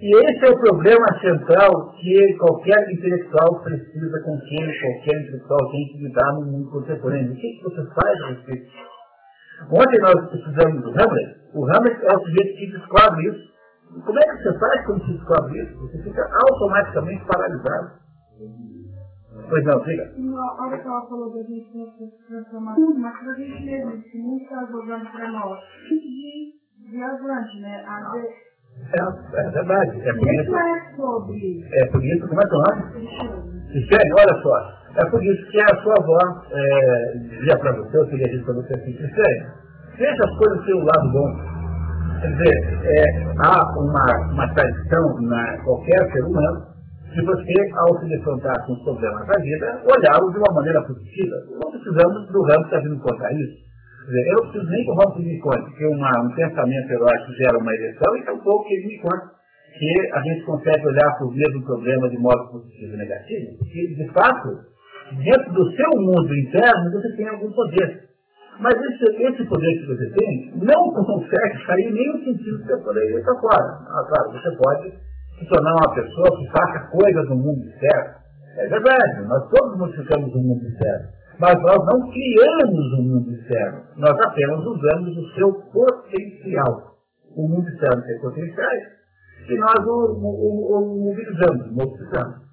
E 0.00 0.16
esse 0.16 0.46
é 0.46 0.50
o 0.50 0.58
problema 0.58 1.06
central 1.20 1.92
que 1.92 2.36
qualquer 2.38 2.90
intelectual 2.90 3.60
precisa 3.62 4.20
com 4.24 4.38
quem 4.40 4.64
qualquer 4.80 5.20
intelectual 5.20 5.70
tem 5.70 5.86
que 5.88 5.98
lidar 5.98 6.32
no 6.34 6.46
mundo 6.46 6.70
contemporâneo. 6.70 7.32
O 7.32 7.36
que, 7.36 7.52
que 7.52 7.62
você 7.64 7.86
faz 7.94 8.22
a 8.22 8.28
respeito 8.28 8.70
Ontem 9.68 10.00
nós 10.00 10.30
precisamos 10.30 10.82
do 10.82 10.90
Hamlet. 10.90 11.36
O 11.52 11.66
Hamlet 11.66 11.98
é 12.02 12.16
o 12.16 12.20
sujeito 12.20 12.56
que 12.56 12.78
descobre 12.78 13.28
isso. 13.28 13.50
Como 14.06 14.18
é 14.18 14.22
que 14.22 14.42
você 14.42 14.58
faz 14.58 14.86
quando 14.86 15.04
se 15.04 15.12
descobre 15.12 15.62
isso? 15.62 15.78
Você 15.80 16.02
fica 16.02 16.22
automaticamente 16.48 17.24
paralisado. 17.26 17.90
Pois 19.50 19.64
não, 19.64 19.80
diga. 19.82 20.08
Na 20.16 20.52
hora 20.54 20.78
que 20.78 20.86
ela 20.86 21.06
falou 21.08 21.34
da 21.34 21.42
gente 21.42 21.72
se 21.72 22.26
transformar, 22.28 22.76
mas 22.78 23.28
a 23.28 23.34
gente 23.34 23.64
mesmo, 23.64 23.90
não 23.90 24.36
está 24.38 24.64
jogando 24.70 25.10
para 25.10 25.32
nós, 25.32 25.58
de, 25.88 26.54
de 26.88 27.02
avante, 27.02 27.60
né? 27.60 27.84
A 27.84 28.12
ver, 28.12 28.28
É, 28.94 29.40
é 29.40 29.50
verdade. 29.50 30.08
É 30.08 30.12
por 30.14 30.32
isso 30.32 30.56
é 30.56 30.94
sobre 30.94 31.64
é 31.72 31.86
por 31.86 32.04
isso 32.04 32.28
como 32.28 32.40
é 32.40 32.44
que 32.46 32.54
é 32.54 32.58
o 32.58 32.62
nome? 32.62 32.82
Cristiane, 33.72 34.12
olha 34.14 34.42
só. 34.42 34.80
É 35.02 35.10
por 35.10 35.24
isso 35.24 35.50
que 35.50 35.60
a 35.60 35.82
sua 35.82 35.94
avó 35.98 36.42
é, 36.52 37.12
dizia 37.18 37.58
para 37.58 37.72
você, 37.72 37.98
eu 37.98 38.06
queria 38.06 38.28
dizer 38.28 38.44
para 38.44 38.54
você 38.54 38.74
assim, 38.74 38.92
Cristiane, 38.92 39.46
veja 39.98 40.24
as 40.24 40.38
coisas 40.38 40.64
pelo 40.64 40.84
lado 40.84 41.12
bom. 41.12 41.50
Quer 42.20 42.32
dizer, 42.36 42.78
é, 42.84 43.24
há 43.44 43.78
uma, 43.78 44.32
uma 44.32 44.54
tradição 44.54 45.20
na 45.22 45.58
qualquer 45.64 46.12
ser 46.12 46.22
humano 46.24 46.69
de 47.14 47.22
você, 47.22 47.54
ao 47.74 47.98
se 47.98 48.08
defrontar 48.08 48.66
com 48.66 48.72
os 48.72 48.82
problemas 48.82 49.26
da 49.26 49.38
vida, 49.40 49.82
olhá-los 49.82 50.32
de 50.32 50.38
uma 50.38 50.54
maneira 50.54 50.82
positiva. 50.82 51.36
Não 51.50 51.70
precisamos 51.70 52.26
do 52.30 52.42
ramo 52.42 52.68
que 52.68 52.74
está 52.74 52.78
vindo 52.80 53.00
contar 53.00 53.32
isso. 53.32 53.70
Dizer, 54.06 54.26
eu 54.28 54.36
não 54.36 54.50
preciso 54.50 54.70
nem 54.70 54.84
que 54.84 54.90
o 54.90 54.94
Ramos 54.94 55.16
me 55.18 55.38
conte 55.40 55.76
que 55.76 55.86
uma, 55.86 56.10
um 56.24 56.34
pensamento 56.34 56.90
heróico 56.90 57.32
gera 57.36 57.58
uma 57.58 57.72
ereção, 57.74 58.16
e 58.16 58.24
tampouco 58.24 58.66
que 58.66 58.74
ele 58.74 58.86
me 58.88 58.98
conte 58.98 59.40
que 59.78 60.12
a 60.12 60.20
gente 60.22 60.44
consegue 60.44 60.86
olhar 60.86 61.16
para 61.16 61.26
o 61.26 61.32
mesmo 61.32 61.64
problema 61.64 62.08
de 62.08 62.18
modo 62.18 62.50
positivo 62.50 62.94
e 62.94 62.96
negativo, 62.96 63.58
porque, 63.58 63.86
de 63.94 64.12
fato, 64.12 64.48
dentro 65.22 65.52
do 65.52 65.70
seu 65.76 65.90
mundo 66.00 66.34
interno, 66.34 66.90
você 66.90 67.16
tem 67.16 67.28
algum 67.28 67.52
poder. 67.52 68.10
Mas 68.58 68.74
esse, 68.74 69.22
esse 69.22 69.44
poder 69.44 69.72
que 69.78 69.86
você 69.86 70.10
tem 70.10 70.52
não 70.56 70.90
consegue 70.92 71.64
sair 71.66 71.90
nem 71.92 72.12
no 72.12 72.18
sentido 72.24 72.58
que 72.58 72.66
você 72.66 72.82
poderia 72.82 73.22
para 73.22 73.40
fora. 73.40 73.78
Ah, 73.86 74.06
claro, 74.08 74.32
você 74.32 74.56
pode 74.56 74.92
se 75.40 75.48
tornar 75.48 75.72
uma 75.72 75.94
pessoa 75.94 76.38
que 76.38 76.46
faça 76.52 76.90
coisas 76.92 77.28
no 77.30 77.36
mundo 77.36 77.64
externo. 77.64 78.20
É 78.58 78.68
verdade, 78.68 79.26
nós 79.26 79.48
todos 79.48 79.78
modificamos 79.78 80.34
o 80.34 80.38
mundo 80.38 80.62
externo. 80.66 81.08
Mas 81.40 81.54
nós 81.62 81.78
não 81.86 82.10
criamos 82.12 82.92
o 82.98 83.02
mundo 83.02 83.32
externo. 83.32 83.80
Nós 83.96 84.14
apenas 84.26 84.60
usamos 84.60 85.16
o 85.16 85.34
seu 85.34 85.52
potencial. 85.72 86.94
O 87.34 87.48
mundo 87.48 87.66
externo 87.66 88.02
tem 88.02 88.20
potenciais 88.20 89.00
e 89.48 89.58
nós 89.58 89.86
o, 89.86 90.20
o, 90.20 90.76
o, 90.76 91.04
mobilizamos, 91.04 91.72
mobilizamos. 91.72 92.50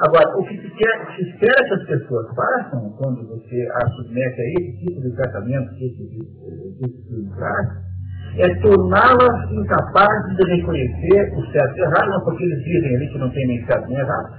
Agora, 0.00 0.38
o 0.38 0.44
que 0.44 0.56
se, 0.56 0.70
quer, 0.76 1.16
se 1.16 1.38
que 1.38 1.74
as 1.74 1.86
pessoas 1.86 2.26
façam 2.34 2.90
quando 2.92 3.26
você 3.26 3.68
as 3.82 3.92
submete 3.96 4.40
a 4.40 4.44
esse 4.44 4.78
tipo 4.78 5.00
de 5.00 5.16
tratamento 5.16 5.72
esse 5.74 6.08
tipo 6.08 6.24
de 6.86 7.34
traz, 7.36 7.87
é 8.36 8.54
torná-las 8.60 9.50
incapazes 9.50 10.36
de 10.36 10.44
reconhecer 10.56 11.32
o 11.36 11.46
certo 11.52 11.76
e 11.76 11.80
errado, 11.80 12.10
não 12.10 12.24
porque 12.24 12.44
eles 12.44 12.62
dizem 12.64 12.96
ali 12.96 13.08
que 13.08 13.18
não 13.18 13.30
tem 13.30 13.46
nem 13.46 13.64
certo 13.66 13.88
nem 13.88 13.98
errado. 13.98 14.34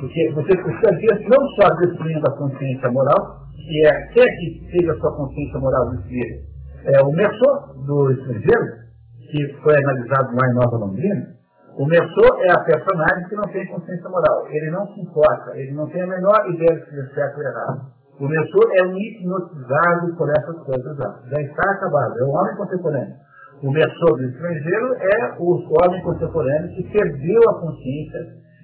Porque 0.00 0.32
você 0.34 0.56
precisa 0.56 1.28
não 1.28 1.48
só 1.50 1.74
destruindo 1.76 2.26
a 2.26 2.36
consciência 2.36 2.90
moral, 2.90 3.44
que 3.54 3.86
é, 3.86 3.92
quer 4.08 4.26
que 4.26 4.68
seja 4.70 4.92
a 4.92 4.96
sua 4.96 5.16
consciência 5.16 5.58
moral 5.58 5.90
destruída, 5.90 6.42
é 6.84 7.02
o 7.02 7.12
Merceau 7.12 7.74
do 7.86 8.10
estrangeiro, 8.12 8.84
que 9.30 9.54
foi 9.62 9.74
analisado 9.76 10.36
lá 10.36 10.50
em 10.50 10.54
Nova 10.54 10.76
Londrina, 10.76 11.34
o 11.76 11.86
Merceau 11.86 12.44
é 12.44 12.52
a 12.52 12.60
personagem 12.60 13.28
que 13.28 13.34
não 13.34 13.44
tem 13.44 13.66
consciência 13.66 14.08
moral. 14.08 14.46
Ele 14.48 14.70
não 14.70 14.86
se 14.94 15.00
importa, 15.00 15.56
ele 15.56 15.72
não 15.72 15.88
tem 15.88 16.02
a 16.02 16.06
menor 16.06 16.48
ideia 16.50 16.78
de 16.78 16.88
se 16.88 17.00
é 17.00 17.14
certo 17.14 17.38
ou 17.38 17.42
errado. 17.42 17.94
O 18.20 18.28
Merceau 18.28 18.62
é 18.78 18.82
um 18.86 18.96
hipnotizado 18.96 20.16
por 20.16 20.30
essas 20.30 20.56
coisas 20.62 20.98
lá. 20.98 21.20
Já 21.30 21.40
está 21.40 21.70
acabado, 21.72 22.18
é 22.18 22.24
o 22.24 22.30
homem 22.30 22.56
contemporâneo. 22.56 23.14
O 23.62 23.70
Merceau 23.70 24.16
do 24.16 24.22
estrangeiro 24.22 24.94
é 24.94 25.36
o 25.38 25.50
homem 25.50 26.02
contemporâneo 26.02 26.74
que 26.76 26.84
perdeu 26.92 27.40
a 27.50 27.60
consciência 27.60 28.20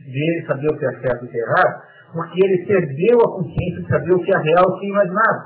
de 0.07 0.47
saber 0.47 0.69
o 0.69 0.79
que 0.79 0.87
é 0.87 0.93
certo 1.01 1.25
e 1.25 1.27
o 1.27 1.31
que 1.31 1.39
é 1.39 1.41
errado, 1.41 1.83
porque 2.13 2.45
ele 2.45 2.67
perdeu 2.67 3.19
a 3.19 3.33
consciência 3.37 3.83
de 3.83 3.89
saber 3.89 4.13
o 4.13 4.23
que 4.23 4.33
é 4.33 4.39
real 4.39 4.65
e 4.69 4.73
o 4.73 4.79
que 4.79 4.87
é 4.87 4.89
imaginário. 4.91 5.43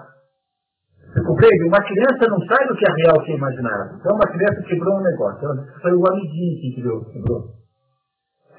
Você 1.15 1.23
compreende? 1.25 1.69
Uma 1.69 1.83
criança 1.85 2.29
não 2.29 2.41
sai 2.47 2.67
do 2.67 2.75
que 2.75 2.85
é 2.85 2.93
real 2.93 3.17
e 3.17 3.21
o 3.21 3.25
que 3.25 3.33
é 3.33 3.37
imaginário. 3.37 3.97
Então 4.01 4.17
uma 4.17 4.33
criança 4.33 4.63
quebrou 4.69 4.99
um 4.99 5.03
negócio. 5.03 5.49
Foi 5.81 5.93
o 5.93 6.03
amiguinho 6.11 6.61
que 6.61 6.75
quebrou. 6.75 7.05
quebrou. 7.07 7.64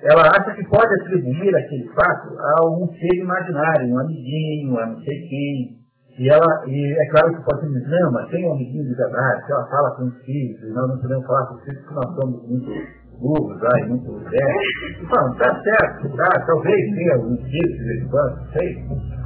Ela 0.03 0.23
acha 0.27 0.53
que 0.53 0.63
pode 0.69 0.93
atribuir 1.01 1.55
aquele 1.55 1.87
fato 1.89 2.37
a 2.37 2.69
um 2.69 2.87
ser 2.93 3.15
imaginário, 3.15 3.93
um 3.93 3.99
amiguinho, 3.99 4.77
a 4.79 4.85
não 4.87 4.99
sei 4.99 5.27
quem. 5.27 5.85
E, 6.19 6.29
ela, 6.29 6.63
e 6.67 6.93
é 6.93 7.09
claro 7.09 7.35
que 7.35 7.43
pode 7.43 7.67
dizer, 7.67 7.99
não, 7.99 8.11
mas 8.11 8.29
tem 8.29 8.47
um 8.47 8.53
amiguinho 8.53 8.85
de 8.85 8.95
verdade, 8.95 9.45
que 9.45 9.51
ela 9.51 9.67
fala 9.67 9.95
com 9.95 10.03
os 10.05 10.17
filhos, 10.23 10.73
nós 10.73 10.87
não 10.87 10.97
podemos 10.99 11.25
falar 11.25 11.45
com 11.47 11.55
os 11.55 11.63
filhos 11.63 11.81
porque 11.81 11.95
nós 11.95 12.15
somos 12.15 12.49
muito 12.49 12.71
burros, 13.19 13.63
ah, 13.63 13.79
e 13.79 13.89
muito 13.89 14.11
velhos. 14.29 15.09
Não, 15.11 15.35
tá 15.35 15.61
certo, 15.61 16.09
tá, 16.15 16.29
talvez 16.45 16.95
tenha 16.95 17.15
alguns 17.15 17.41
filhos 17.41 17.77
de 17.77 17.83
vez 17.83 18.03
em 18.03 18.07
quando, 18.07 18.35
não 18.37 18.47
sei. 18.53 18.75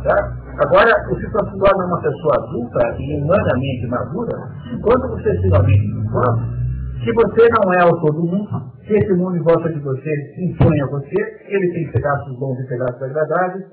Tá? 0.03 0.37
Agora, 0.65 0.91
você 1.09 1.29
só 1.29 1.45
se 1.45 1.59
torna 1.59 1.85
uma 1.85 2.01
pessoa 2.01 2.33
adulta 2.37 2.95
e 2.99 3.21
humanamente 3.21 3.87
madura, 3.87 4.37
enquanto 4.73 5.09
você 5.09 5.41
finalmente 5.41 5.93
descobre 5.93 6.59
que 7.03 7.13
você 7.13 7.47
não 7.49 7.73
é 7.73 7.85
o 7.85 8.01
todo 8.01 8.25
mundo, 8.25 8.49
que 8.85 8.93
esse 8.93 9.13
mundo 9.13 9.41
volta 9.43 9.69
de 9.69 9.79
você 9.79 10.15
se 10.35 10.45
impõe 10.45 10.81
a 10.81 10.87
você, 10.87 11.15
ele 11.47 11.73
tem 11.73 11.91
pedaços 11.91 12.37
bons 12.37 12.59
e 12.59 12.67
pedaços 12.67 13.01
agradáveis, 13.01 13.65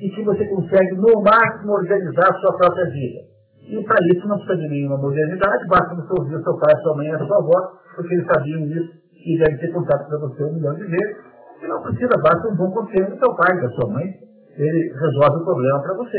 e 0.00 0.10
que 0.10 0.22
você 0.22 0.44
consegue, 0.46 0.94
no 0.96 1.22
máximo, 1.22 1.72
organizar 1.72 2.28
a 2.30 2.38
sua 2.40 2.56
própria 2.56 2.84
vida. 2.86 3.20
E 3.66 3.82
para 3.82 3.96
isso 4.14 4.28
não 4.28 4.36
precisa 4.36 4.58
de 4.58 4.68
nenhuma 4.68 4.98
modernidade, 4.98 5.66
basta 5.68 5.94
você 5.94 6.20
ouvir 6.20 6.36
o 6.36 6.42
seu 6.42 6.58
pai, 6.58 6.72
a 6.74 6.82
sua 6.82 6.96
mãe 6.96 7.06
e 7.08 7.14
a 7.14 7.18
sua 7.18 7.38
avó, 7.38 7.72
porque 7.96 8.14
eles 8.14 8.26
sabiam 8.26 8.60
isso 8.66 8.92
e 9.24 9.38
devem 9.38 9.58
ter 9.58 9.72
contado 9.72 10.06
para 10.06 10.18
você 10.18 10.44
um 10.44 10.54
milhão 10.54 10.74
de 10.74 10.84
vezes. 10.84 11.16
E 11.62 11.66
não 11.66 11.82
precisa, 11.82 12.10
basta 12.22 12.48
um 12.48 12.56
bom 12.56 12.70
conselho 12.70 13.10
do 13.10 13.18
seu 13.18 13.34
pai, 13.34 13.60
da 13.60 13.68
sua 13.70 13.90
mãe, 13.90 14.04
ele 14.56 14.92
resolve 14.92 15.42
o 15.42 15.44
problema 15.44 15.82
para 15.82 15.94
você. 15.94 16.18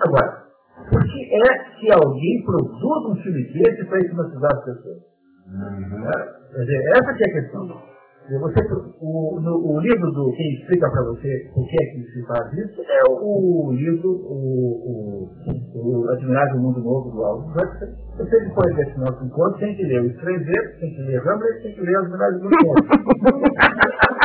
Agora, 0.00 0.44
por 0.88 1.02
que 1.04 1.34
é 1.34 1.58
que 1.78 1.92
alguém 1.92 2.42
produz 2.44 3.06
um 3.10 3.22
filme 3.22 3.44
desse 3.52 3.84
para 3.84 3.98
hipnotizar 4.00 4.50
as 4.52 4.64
pessoas? 4.64 5.09
Quer 5.50 6.60
dizer, 6.60 6.80
essa 6.90 7.14
que 7.14 7.24
é 7.24 7.26
a 7.26 7.32
questão. 7.40 7.90
Você, 8.30 8.60
o, 9.00 9.40
no, 9.40 9.74
o 9.74 9.80
livro 9.80 10.12
do 10.12 10.30
quem 10.36 10.54
explica 10.54 10.88
para 10.88 11.02
você 11.02 11.50
o 11.56 11.64
que 11.66 11.82
é 11.82 11.86
que 11.86 12.04
se 12.12 12.24
faz 12.26 12.52
isso 12.52 12.80
é 12.80 13.02
o, 13.10 13.66
o 13.66 13.72
livro 13.72 14.08
o, 14.08 15.26
o, 15.74 16.04
o 16.04 16.08
Admirável 16.10 16.60
Mundo 16.60 16.80
Novo 16.80 17.10
do 17.10 17.24
Aldous 17.24 17.50
Huxley. 17.56 17.90
Você 18.18 18.40
depois 18.44 18.76
desse 18.76 18.96
nosso 19.00 19.24
encontro 19.24 19.58
tem 19.58 19.74
que 19.74 19.82
ler 19.82 20.02
o 20.02 20.06
Estrangeiro, 20.06 20.78
tem 20.78 20.94
que 20.94 21.02
ler 21.02 21.20
Hamlet, 21.26 21.62
tem 21.62 21.74
que 21.74 21.80
ler 21.80 21.96
Admirável 21.96 22.38
Mundo 22.38 22.56
Novo. 22.66 22.74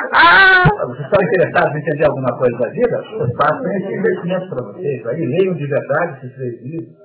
Vocês 0.86 1.06
estão 1.06 1.24
interessados 1.24 1.76
em 1.76 1.80
entender 1.80 2.06
alguma 2.06 2.38
coisa 2.38 2.58
da 2.60 2.70
vida? 2.70 3.04
Eu 3.20 3.28
faço 3.38 3.68
esse 3.70 3.92
investimento 3.92 4.50
para 4.50 4.64
vocês. 4.66 5.08
Aí 5.08 5.26
leiam 5.26 5.56
de 5.56 5.66
verdade 5.66 6.18
esses 6.18 6.36
três 6.36 6.62
livros. 6.62 7.05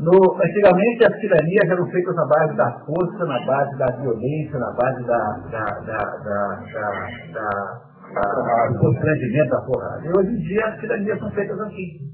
No, 0.00 0.16
antigamente 0.16 1.04
as 1.04 1.12
tiranias 1.20 1.68
eram 1.68 1.86
feitas 1.88 2.16
na 2.16 2.24
base 2.24 2.56
da 2.56 2.72
força, 2.86 3.24
na 3.26 3.44
base 3.44 3.76
da 3.76 3.86
violência, 4.00 4.58
na 4.58 4.72
base 4.72 5.04
da, 5.04 5.18
da, 5.50 5.64
da, 5.84 6.00
da, 7.34 8.68
do 8.72 8.78
constrangimento 8.78 9.50
da 9.50 9.60
porrada. 9.60 10.00
E 10.06 10.08
hoje 10.08 10.30
em 10.30 10.38
dia 10.38 10.66
as 10.68 10.80
tiranias 10.80 11.18
são 11.18 11.30
feitas 11.32 11.60
assim. 11.60 12.10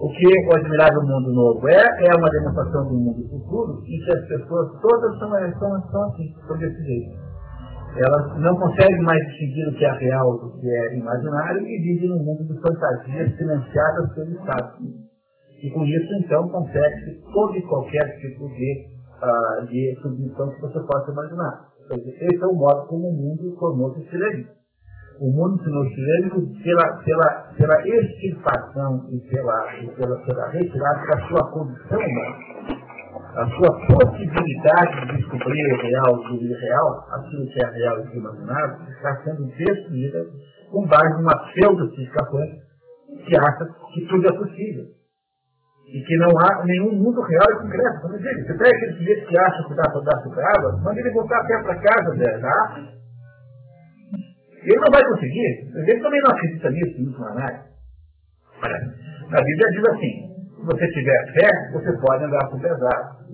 O 0.00 0.08
que 0.08 0.26
o 0.26 0.56
Admirável 0.56 1.02
Mundo 1.02 1.32
Novo 1.34 1.68
é, 1.68 1.84
é 1.84 2.16
uma 2.16 2.30
demonstração 2.30 2.88
do 2.88 2.94
mundo 2.94 3.28
futuro 3.28 3.82
em 3.84 3.98
que 4.00 4.16
as 4.16 4.26
pessoas 4.26 4.80
todas 4.80 5.18
são, 5.18 5.30
são, 5.58 5.90
são 5.90 6.02
assim, 6.04 6.34
são 6.46 6.56
desse 6.56 6.82
jeito. 6.82 7.24
Elas 7.94 8.40
não 8.40 8.56
conseguem 8.56 9.02
mais 9.02 9.22
distinguir 9.26 9.68
o 9.68 9.74
que 9.76 9.84
é 9.84 9.92
real 9.92 10.38
do 10.38 10.58
que 10.58 10.66
é 10.66 10.96
imaginário 10.96 11.60
e 11.60 11.78
vivem 11.82 12.08
num 12.08 12.24
mundo 12.24 12.42
de 12.42 12.58
fantasias 12.60 13.36
financiadas 13.36 14.14
pelo 14.14 14.30
Estado. 14.32 15.13
E 15.62 15.70
com 15.70 15.84
isso, 15.84 16.14
então, 16.24 16.48
consegue 16.48 17.22
todo 17.32 17.56
e 17.56 17.62
qualquer 17.62 18.20
tipo 18.20 18.48
de, 18.48 18.86
uh, 19.22 19.66
de 19.66 19.98
submissão 20.02 20.50
que 20.50 20.60
você 20.60 20.80
possa 20.80 21.10
imaginar. 21.10 21.68
Esse 21.90 22.42
é 22.42 22.46
o 22.46 22.54
modo 22.54 22.86
como 22.86 23.08
o 23.08 23.12
mundo 23.12 23.56
formou-se 23.58 24.02
chileno. 24.08 24.46
O 25.20 25.30
mundo 25.30 25.62
se 25.62 25.94
chileno 25.94 26.50
pela, 26.62 26.96
pela, 27.04 27.52
pela 27.56 27.88
extirpação 27.88 29.06
e 29.10 29.20
pela, 29.28 29.82
e 29.82 29.88
pela, 29.94 30.16
pela 30.24 30.48
retirada 30.48 31.06
da 31.06 31.28
sua 31.28 31.50
condição 31.52 31.98
humana 31.98 32.84
a 33.36 33.46
sua 33.46 33.86
possibilidade 33.86 35.06
de 35.06 35.16
descobrir 35.16 35.72
o 35.72 35.82
real 35.82 36.16
do 36.16 36.36
irreal, 36.36 37.06
aquilo 37.10 37.46
que 37.46 37.64
é 37.64 37.68
real 37.68 37.98
e 38.00 38.16
imaginável, 38.16 38.86
está 38.90 39.22
sendo 39.24 39.44
destruída 39.46 40.24
com 40.70 40.86
base 40.86 41.20
numa 41.20 41.36
pseudo-física 41.48 42.26
que 43.26 43.36
acha 43.36 43.66
que 43.92 44.06
tudo 44.06 44.28
é 44.28 44.32
possível. 44.32 44.84
E 45.86 46.02
que 46.02 46.16
não 46.16 46.30
há 46.38 46.64
nenhum 46.64 46.92
mundo 46.92 47.20
real 47.22 47.46
e 47.52 47.62
concreto. 47.62 48.00
Como 48.00 48.18
digo, 48.18 48.40
você 48.46 48.54
pega 48.58 48.76
aquele 48.76 48.92
sujeito 48.94 49.26
que 49.26 49.38
acha 49.38 49.68
que 49.68 49.74
dá 49.74 49.90
para 49.90 50.00
dar 50.00 50.56
água, 50.56 50.80
manda 50.82 51.00
ele 51.00 51.10
voltar 51.10 51.38
até 51.40 51.62
para 51.62 51.80
casa 51.80 52.16
dela, 52.16 52.40
tá? 52.40 52.80
Ele 54.64 54.76
não 54.76 54.90
vai 54.90 55.04
conseguir. 55.04 55.70
Ele 55.74 56.00
também 56.00 56.20
não 56.22 56.30
acredita 56.30 56.70
nisso, 56.70 57.00
em 57.00 57.06
última 57.06 57.30
análise. 57.30 57.74
A 59.30 59.42
Bíblia 59.42 59.70
diz 59.72 59.88
assim, 59.88 60.34
se 60.56 60.64
você 60.64 60.88
tiver 60.88 61.32
fé, 61.34 61.50
você 61.72 61.92
pode 62.00 62.24
andar 62.24 62.38
as 62.38 62.82
águas. 62.82 63.24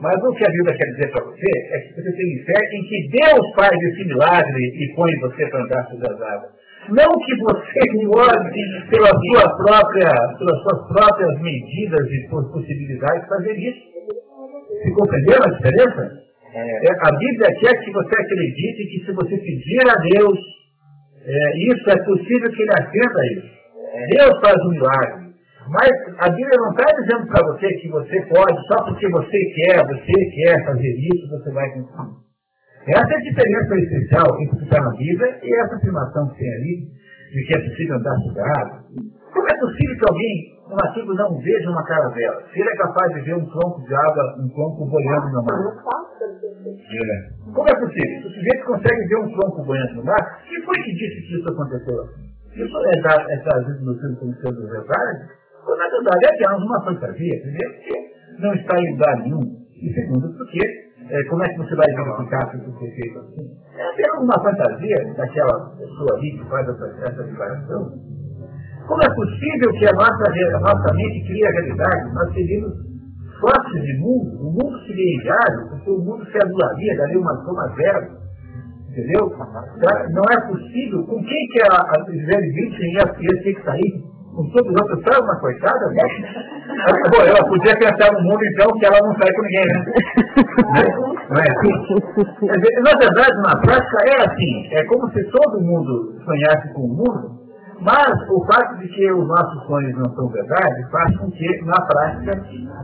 Mas 0.00 0.22
o 0.22 0.32
que 0.34 0.44
a 0.44 0.50
Bíblia 0.50 0.76
quer 0.76 0.90
dizer 0.92 1.10
para 1.10 1.24
você 1.24 1.46
é 1.72 1.80
que 1.80 1.94
você 1.94 2.12
tem 2.12 2.44
fé 2.44 2.60
em 2.72 2.82
que 2.82 3.08
Deus 3.18 3.54
faz 3.54 3.72
esse 3.72 4.04
milagre 4.04 4.62
e 4.62 4.94
põe 4.94 5.10
você 5.20 5.46
para 5.48 5.64
andar 5.64 5.80
as 5.80 6.20
águas. 6.20 6.55
Não 6.90 7.18
que 7.18 7.36
você 7.42 8.06
pode, 8.10 8.90
pela 8.90 9.08
sua 9.08 9.56
própria, 9.56 10.10
pelas 10.38 10.62
suas 10.62 10.88
próprias 10.88 11.40
medidas 11.40 12.06
e 12.10 12.28
possibilidades, 12.28 13.28
fazer 13.28 13.56
isso. 13.56 13.80
Se 14.82 14.90
compreendeu 14.92 15.38
a 15.42 15.50
diferença? 15.50 16.26
É, 16.54 16.88
a 17.08 17.12
Bíblia 17.12 17.48
quer 17.60 17.84
que 17.84 17.92
você 17.92 18.14
acredite 18.20 18.86
que 18.86 19.04
se 19.04 19.12
você 19.12 19.36
pedir 19.36 19.80
a 19.88 19.94
Deus, 19.94 20.38
é, 21.24 21.58
isso 21.58 21.90
é 21.90 22.04
possível 22.04 22.50
que 22.50 22.62
ele 22.62 22.72
atenda 22.72 23.26
isso. 23.32 23.56
Deus 24.10 24.40
faz 24.40 24.56
um 24.64 24.70
milagre. 24.70 25.26
Mas 25.68 25.90
a 26.18 26.30
Bíblia 26.30 26.56
não 26.58 26.70
está 26.70 26.84
dizendo 26.92 27.26
para 27.26 27.46
você 27.46 27.68
que 27.74 27.88
você 27.88 28.20
pode, 28.26 28.66
só 28.68 28.84
porque 28.84 29.08
você 29.08 29.38
quer, 29.54 29.84
você 29.84 30.12
quer 30.30 30.64
fazer 30.64 30.94
isso, 30.96 31.28
você 31.28 31.50
vai 31.52 31.68
conseguir. 31.72 32.25
Essa 32.86 33.02
é 33.02 33.16
a 33.16 33.26
diferença 33.26 33.74
essencial 33.74 34.28
entre 34.40 34.54
o 34.54 34.58
que 34.58 34.64
está 34.64 34.78
na 34.80 34.90
Bíblia 34.94 35.40
e 35.42 35.54
essa 35.58 35.74
afirmação 35.74 36.28
que 36.30 36.38
tem 36.38 36.54
ali, 36.54 36.74
de 37.34 37.42
que 37.42 37.58
é 37.58 37.60
possível 37.66 37.96
andar 37.96 38.14
cuidado. 38.22 38.70
Como 39.34 39.48
é 39.50 39.54
possível 39.58 39.94
que 39.98 40.06
alguém, 40.06 40.34
no 40.70 40.78
artigo, 40.78 41.14
não 41.14 41.38
veja 41.42 41.70
uma 41.70 41.82
caravela? 41.82 42.42
Se 42.46 42.60
ele 42.60 42.70
é 42.70 42.76
capaz 42.76 43.12
de 43.14 43.20
ver 43.22 43.34
um 43.34 43.46
tronco 43.50 43.82
de 43.82 43.94
água, 43.94 44.22
um 44.38 44.48
tronco 44.54 44.86
boiando 44.86 45.26
no 45.34 45.42
mar. 45.42 45.58
Como 47.52 47.68
é 47.68 47.74
possível? 47.74 48.22
Se 48.22 48.26
o 48.26 48.30
sujeito 48.30 48.64
consegue 48.66 49.08
ver 49.08 49.18
um 49.18 49.28
tronco 49.34 49.64
boiando 49.66 49.94
no 49.94 50.04
mar, 50.04 50.42
quem 50.46 50.62
foi 50.62 50.76
que 50.82 50.92
disse 50.94 51.26
que 51.26 51.40
isso 51.40 51.48
aconteceu? 51.50 51.98
Isso 52.54 52.76
é, 52.86 53.34
é 53.34 53.36
trazido 53.42 53.84
no 53.84 53.98
filme 53.98 54.16
como 54.16 54.34
sendo 54.36 54.62
verdade? 54.62 55.26
Ou, 55.66 55.76
na 55.76 55.88
verdade, 55.90 56.24
é 56.24 56.34
apenas 56.34 56.62
uma 56.62 56.84
fantasia. 56.84 57.42
Primeiro, 57.42 57.72
porque 57.74 58.16
não 58.38 58.54
está 58.54 58.78
em 58.78 58.92
lugar 58.92 59.16
nenhum. 59.22 59.42
E 59.82 59.92
segundo, 59.92 60.32
porque 60.38 60.75
é, 61.08 61.24
como 61.24 61.44
é 61.44 61.48
que 61.48 61.58
você 61.58 61.76
vai 61.76 61.86
verificar 61.86 62.50
se 62.50 62.56
isso 62.58 62.72
foi 62.78 62.90
feito 62.90 63.18
assim? 63.18 63.46
É 63.76 63.90
apenas 63.90 64.22
uma 64.22 64.42
fantasia 64.42 65.14
daquela 65.16 65.70
pessoa 65.76 66.16
ali 66.16 66.32
que 66.32 66.44
faz 66.48 66.68
essa, 66.68 66.86
essa 67.06 67.22
declaração. 67.22 67.92
Como 68.86 69.02
é 69.02 69.14
possível 69.14 69.70
que 69.78 69.86
a 69.86 69.92
nossa, 69.92 70.24
a 70.56 70.60
nossa 70.60 70.94
mente 70.94 71.26
crie 71.26 71.46
a 71.46 71.50
realidade? 71.50 72.14
Nós 72.14 72.32
seríamos 72.34 72.72
fortes 73.40 73.82
de 73.82 73.98
mundo, 73.98 74.48
o 74.48 74.52
mundo 74.52 74.78
seria 74.86 75.16
inviável, 75.16 75.68
porque 75.70 75.90
o 75.90 75.98
mundo 75.98 76.24
se 76.26 76.38
anularia, 76.42 76.96
daria 76.96 77.18
uma 77.18 77.36
soma 77.44 77.74
zero. 77.76 78.26
Entendeu? 78.90 79.28
Não 80.10 80.24
é 80.32 80.40
possível. 80.48 81.04
Com 81.04 81.22
quem 81.22 81.46
que 81.48 81.62
a, 81.62 81.76
a 81.76 82.10
Gisele 82.10 82.52
Bündchen 82.52 82.92
ia, 82.92 83.02
ia 83.20 83.42
ter 83.42 83.54
que 83.54 83.62
sair? 83.62 84.05
Com 84.36 84.44
todos 84.50 84.70
os 84.70 84.80
outros, 84.82 85.02
sabe 85.02 85.24
uma 85.24 85.40
coitada? 85.40 85.86
Né? 85.88 86.02
Ela 87.26 87.48
podia 87.48 87.74
pensar 87.78 88.12
no 88.12 88.20
mundo, 88.20 88.40
então, 88.52 88.70
que 88.78 88.84
ela 88.84 89.00
não 89.00 89.14
sai 89.16 89.32
com 89.32 89.42
ninguém, 89.42 89.64
né? 89.66 89.84
Não 91.30 91.40
é 91.40 91.48
assim? 91.48 91.72
Na 92.82 92.92
verdade, 92.98 93.36
na 93.42 93.56
prática, 93.62 93.98
é 94.06 94.26
assim. 94.26 94.68
É 94.72 94.84
como 94.84 95.10
se 95.10 95.24
todo 95.30 95.64
mundo 95.64 96.20
sonhasse 96.22 96.74
com 96.74 96.82
o 96.82 96.88
mundo, 96.88 97.30
mas 97.80 98.12
o 98.28 98.44
fato 98.44 98.76
de 98.76 98.88
que 98.88 99.10
os 99.10 99.26
nossos 99.26 99.66
sonhos 99.66 99.96
não 99.96 100.14
são 100.14 100.28
verdade 100.28 100.90
faz 100.90 101.16
com 101.16 101.30
que, 101.30 101.64
na 101.64 101.80
prática, 101.86 102.38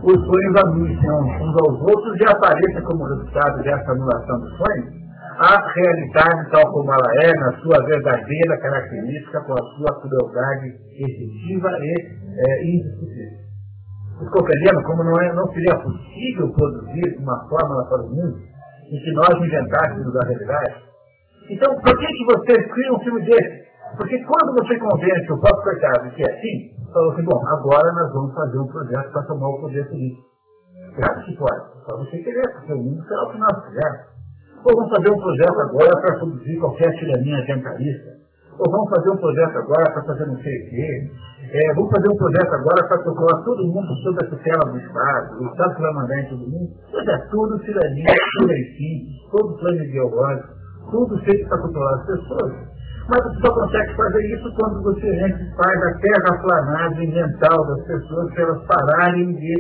os 0.04 0.24
sonhos 0.24 0.56
anulem 0.64 0.96
uns 0.96 1.56
aos 1.66 1.80
outros 1.82 2.16
e 2.18 2.24
apareça 2.30 2.80
como 2.82 3.04
resultado 3.04 3.62
dessa 3.62 3.92
anulação 3.92 4.40
dos 4.40 4.56
sonhos 4.56 5.01
a 5.38 5.72
realidade 5.72 6.50
tal 6.50 6.72
como 6.72 6.92
ela 6.92 7.08
é, 7.22 7.32
na 7.32 7.52
sua 7.60 7.84
verdadeira 7.84 8.58
característica, 8.58 9.40
com 9.42 9.52
a 9.52 9.64
sua 9.76 10.00
crueldade 10.00 10.66
excessiva 10.96 11.68
e 11.80 11.94
é, 12.36 12.64
indiscutível. 12.64 13.42
Vocês 14.18 14.30
compreenderam 14.30 14.82
como 14.84 15.04
não, 15.04 15.20
é, 15.20 15.32
não 15.32 15.52
seria 15.52 15.76
possível 15.76 16.52
produzir 16.52 17.18
uma 17.18 17.48
fórmula 17.48 17.84
para 17.88 18.02
o 18.02 18.08
mundo 18.08 18.38
em 18.90 18.98
que 18.98 19.12
nós 19.12 19.34
inventássemos 19.36 20.16
a 20.16 20.24
realidade? 20.24 20.74
Então, 21.50 21.74
por 21.74 21.98
que, 21.98 22.06
que 22.06 22.24
vocês 22.24 22.72
criam 22.72 22.94
um 22.94 23.00
filme 23.00 23.22
desse? 23.24 23.62
Porque 23.96 24.22
quando 24.24 24.54
você 24.54 24.78
convence 24.78 25.32
o 25.32 25.40
próprio 25.40 25.62
coitado 25.62 26.10
que 26.10 26.22
é 26.22 26.32
assim, 26.32 26.70
falou 26.92 27.12
assim, 27.12 27.24
bom, 27.24 27.40
agora 27.46 27.92
nós 27.92 28.12
vamos 28.12 28.34
fazer 28.34 28.58
um 28.58 28.66
projeto 28.66 29.12
para 29.12 29.22
tomar 29.24 29.48
o 29.48 29.60
poder 29.60 29.88
político. 29.88 30.32
Claro 30.94 31.24
que 31.24 31.36
pode, 31.36 31.84
só 31.84 31.96
você 31.96 32.18
querer, 32.18 32.52
porque 32.52 32.72
o 32.72 32.76
mundo 32.76 33.02
será 33.04 33.22
o 33.24 33.32
que 33.32 33.38
nós 33.38 33.64
fizermos. 33.66 34.11
Ou 34.64 34.76
vamos 34.76 34.90
fazer 34.94 35.10
um 35.10 35.18
projeto 35.18 35.60
agora 35.60 35.90
para 36.00 36.18
produzir 36.18 36.58
qualquer 36.60 36.90
tirania 36.92 37.38
ambientalista. 37.42 38.22
Ou 38.58 38.70
vamos 38.70 38.90
fazer 38.90 39.10
um 39.10 39.16
projeto 39.16 39.58
agora 39.58 39.90
para 39.92 40.04
fazer 40.04 40.26
não 40.26 40.36
sei 40.36 40.54
o 40.54 40.70
quê. 40.70 41.10
É, 41.52 41.74
vamos 41.74 41.90
fazer 41.90 42.08
um 42.08 42.16
projeto 42.16 42.52
agora 42.54 42.86
para 42.86 43.02
controlar 43.02 43.42
todo 43.42 43.66
mundo 43.66 43.88
sob 44.04 44.16
a 44.22 44.30
tutela 44.30 44.70
do 44.70 44.78
Estado. 44.78 45.40
O 45.40 45.46
Estado 45.50 45.82
vai 45.82 45.92
mandar 45.94 46.20
em 46.20 46.28
todo 46.28 46.46
mundo. 46.46 46.70
Isso 46.86 47.10
é 47.10 47.18
tudo 47.30 47.58
tirania, 47.58 48.06
tudo 48.38 48.52
simples, 48.52 49.30
todo 49.32 49.58
plano 49.58 49.82
ideológico, 49.82 50.48
tudo 50.90 51.18
feito 51.24 51.48
para 51.48 51.58
controlar 51.58 51.94
as 51.96 52.06
pessoas. 52.06 52.52
Mas 53.08 53.22
você 53.24 53.46
só 53.46 53.54
consegue 53.54 53.96
fazer 53.96 54.22
isso 54.32 54.54
quando 54.54 54.82
você 54.84 55.10
antes 55.24 55.56
faz 55.56 55.82
a 55.82 55.98
terraplanagem 55.98 57.12
mental 57.12 57.66
das 57.66 57.86
pessoas 57.86 58.32
para 58.32 58.42
elas 58.44 58.66
pararem 58.66 59.34
de 59.34 59.54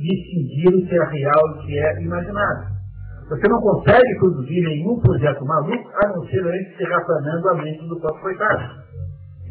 distinguir 0.00 0.82
o 0.82 0.88
que 0.88 0.94
é 0.94 1.04
real 1.04 1.42
e 1.46 1.52
o 1.52 1.66
que 1.66 1.78
é 1.78 2.02
imaginário. 2.02 2.75
Você 3.28 3.48
não 3.48 3.60
consegue 3.60 4.18
produzir 4.20 4.60
nenhum 4.62 5.00
projeto 5.00 5.44
maluco 5.44 5.90
a 6.02 6.08
não 6.08 6.24
ser 6.26 6.46
antes 6.46 6.76
terraplanando 6.76 7.48
a 7.48 7.54
mente 7.56 7.88
do 7.88 7.98
próprio 7.98 8.22
coitado. 8.22 8.86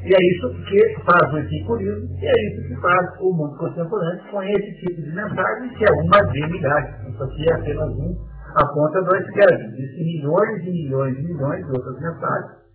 E 0.02 0.14
é 0.14 0.18
isso 0.22 0.50
que 0.70 1.04
faz 1.04 1.34
o 1.34 1.38
epicurismo, 1.40 2.08
e 2.22 2.26
é 2.26 2.32
isso 2.48 2.68
que 2.68 2.80
faz 2.80 3.20
o 3.20 3.34
mundo 3.34 3.58
contemporâneo 3.58 4.24
com 4.32 4.42
esse 4.44 4.72
tipo 4.80 5.02
de 5.02 5.10
mensagem, 5.14 5.70
que 5.76 5.84
é 5.84 5.92
uma 5.92 6.22
demidade. 6.32 7.10
Isso 7.10 7.24
aqui 7.24 7.50
é 7.50 7.54
apenas 7.54 7.90
um, 7.90 8.16
a 8.56 8.66
ponta 8.68 9.02
do 9.02 9.16
iceberg. 9.16 9.64
Existem 9.74 10.06
milhões 10.06 10.64
e 10.64 10.72
milhões 10.72 11.18
e 11.18 11.22
milhões 11.24 11.66
de 11.66 11.72
outras 11.72 12.00
mensagens. 12.00 12.66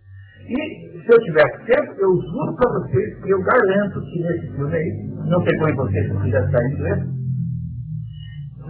E 0.49 1.01
se 1.01 1.13
eu 1.13 1.19
tivesse 1.21 1.65
tempo, 1.65 1.93
eu 1.97 2.13
juro 2.13 2.55
para 2.57 2.79
vocês 2.79 3.23
que 3.23 3.29
eu 3.29 3.41
garanto 3.41 4.01
que 4.01 4.23
nesse 4.23 4.51
filme 4.55 4.75
aí, 4.75 5.09
não 5.25 5.41
pegou 5.43 5.69
em 5.69 5.75
vocês 5.75 6.11
porque 6.11 6.29
já 6.29 6.45
está 6.45 6.63
em 6.63 6.73
inglês, 6.73 7.20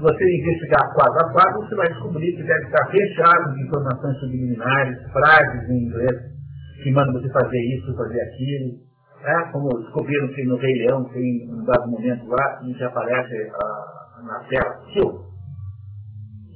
se 0.02 0.04
você 0.04 0.26
investigar 0.26 0.94
quadro 0.96 1.20
a 1.20 1.32
quadro, 1.32 1.60
você 1.62 1.76
vai 1.76 1.88
descobrir 1.90 2.36
que 2.36 2.42
deve 2.42 2.66
estar 2.66 2.90
fechado 2.90 3.54
de 3.54 3.62
informações 3.68 4.18
subliminares, 4.20 4.98
frases 5.14 5.70
em 5.70 5.86
inglês, 5.86 6.20
que 6.82 6.92
mandam 6.92 7.14
você 7.14 7.30
fazer 7.30 7.60
isso, 7.78 7.96
fazer 7.96 8.20
aquilo. 8.22 8.82
É, 9.24 9.52
como 9.52 9.70
descobriram 9.78 10.28
que 10.30 10.44
no 10.46 10.58
Rei 10.58 10.74
Leão 10.80 11.04
tem 11.14 11.48
um 11.54 11.64
dado 11.66 11.88
momento 11.92 12.26
lá 12.26 12.60
em 12.64 12.74
que 12.74 12.84
aparece 12.84 13.36
uh, 13.36 14.26
na 14.26 14.40
tela, 14.50 14.82
kill. 14.92 15.22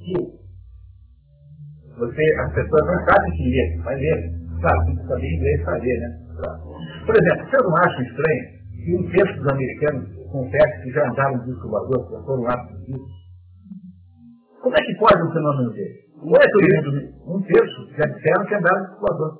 Kill. 0.04 0.26
Você, 1.98 2.34
as 2.40 2.52
pessoas 2.52 2.84
não 2.84 3.04
sabem 3.04 3.30
que 3.30 3.48
ler, 3.48 3.82
vai 3.84 3.94
ler. 3.94 4.46
Sabe, 4.60 4.86
tem 4.86 4.96
que 4.96 5.06
saber 5.06 5.34
inglês 5.36 5.64
para 5.64 5.76
ler, 5.76 6.00
né? 6.00 6.08
Por 7.06 7.14
exemplo, 7.16 7.48
você 7.48 7.56
não 7.58 7.76
acha 7.76 8.02
estranho 8.02 8.44
que 8.84 8.96
um 8.96 9.10
terço 9.10 9.38
dos 9.38 9.52
americanos 9.52 10.08
confesse 10.32 10.82
que 10.82 10.90
já 10.90 11.08
andaram 11.08 11.38
de 11.44 11.52
já 11.52 12.22
foram 12.24 12.42
lá 12.42 12.56
para 12.56 12.76
isso? 12.88 13.15
Como 14.66 14.74
é 14.74 14.82
que 14.82 14.98
pode 14.98 15.22
um 15.22 15.30
fenômeno 15.30 15.70
desse? 15.70 16.10
É 16.26 16.50
todo 16.50 16.90
mundo, 16.90 17.38
um 17.38 17.40
terço 17.42 17.86
já 17.96 18.02
disseram 18.02 18.44
que 18.46 18.54
andaram 18.56 18.82
de 18.82 18.88
circulador. 18.90 19.32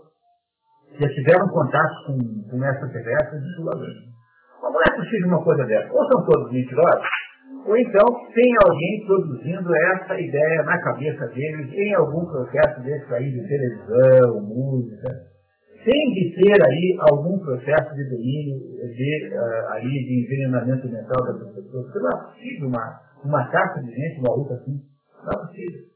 Já 1.03 1.09
tiveram 1.09 1.49
contato 1.49 1.95
com, 2.07 2.14
com 2.49 2.64
extraterrestres 2.64 3.43
de 3.43 3.49
circulador. 3.49 3.89
Mas 4.62 4.72
não 4.72 4.81
é 4.81 4.97
possível 4.97 5.27
uma 5.27 5.43
coisa 5.43 5.64
dessa. 5.66 5.93
Ou 5.93 6.07
são 6.07 6.24
todos 6.27 6.53
mentirosos, 6.53 7.03
ou 7.66 7.77
então 7.77 8.07
tem 8.33 8.55
alguém 8.70 9.05
produzindo 9.05 9.74
essa 9.74 10.14
ideia 10.14 10.62
na 10.62 10.79
cabeça 10.79 11.27
deles 11.35 11.72
em 11.74 11.95
algum 11.97 12.24
processo 12.27 12.81
desse 12.83 13.12
aí 13.12 13.29
de 13.29 13.49
televisão, 13.49 14.41
música. 14.47 15.11
Tem 15.85 16.12
de 16.14 16.37
ter 16.39 16.64
aí 16.64 16.99
algum 17.11 17.37
processo 17.41 17.95
de 17.97 18.05
domínio, 18.11 18.59
de, 18.95 19.35
uh, 19.35 19.72
aí, 19.72 19.91
de 19.91 20.22
envenenamento 20.22 20.89
mental 20.89 21.20
das 21.27 21.53
pessoas. 21.53 21.87
Porque 21.87 21.99
não 21.99 22.11
é 22.11 22.24
possível 22.27 22.68
uma, 22.68 23.01
uma 23.24 23.45
taxa 23.51 23.83
de 23.83 23.91
gente 23.91 24.22
maluca 24.22 24.55
assim. 24.55 24.95
É 25.27 25.37
possível. 25.37 25.87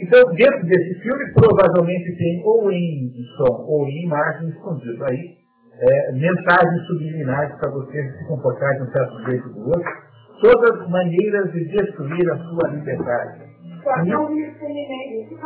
Então, 0.00 0.22
dentro 0.34 0.64
desse 0.66 1.00
filme, 1.00 1.32
provavelmente 1.34 2.16
tem 2.16 2.42
ou 2.44 2.70
em 2.70 3.12
som 3.36 3.64
ou 3.66 3.86
em 3.88 4.04
imagem 4.04 4.48
escondido 4.50 5.04
aí 5.04 5.38
é, 5.80 6.12
mensagens 6.12 6.86
subliminares 6.86 7.56
para 7.58 7.70
você 7.70 8.02
se 8.12 8.26
comportar 8.28 8.76
de 8.76 8.82
um 8.82 8.92
certo 8.92 9.24
jeito 9.24 9.48
do 9.50 9.68
outro, 9.70 9.92
todas 10.40 10.88
maneiras 10.88 11.52
de 11.52 11.64
destruir 11.66 12.30
a 12.30 12.36
sua 12.36 12.68
liberdade. 12.70 13.48
Só 13.82 14.02
que 14.02 14.10
é 14.12 14.18
um 14.18 14.36
experimento 14.38 15.28
que 15.28 15.34
você 15.34 15.40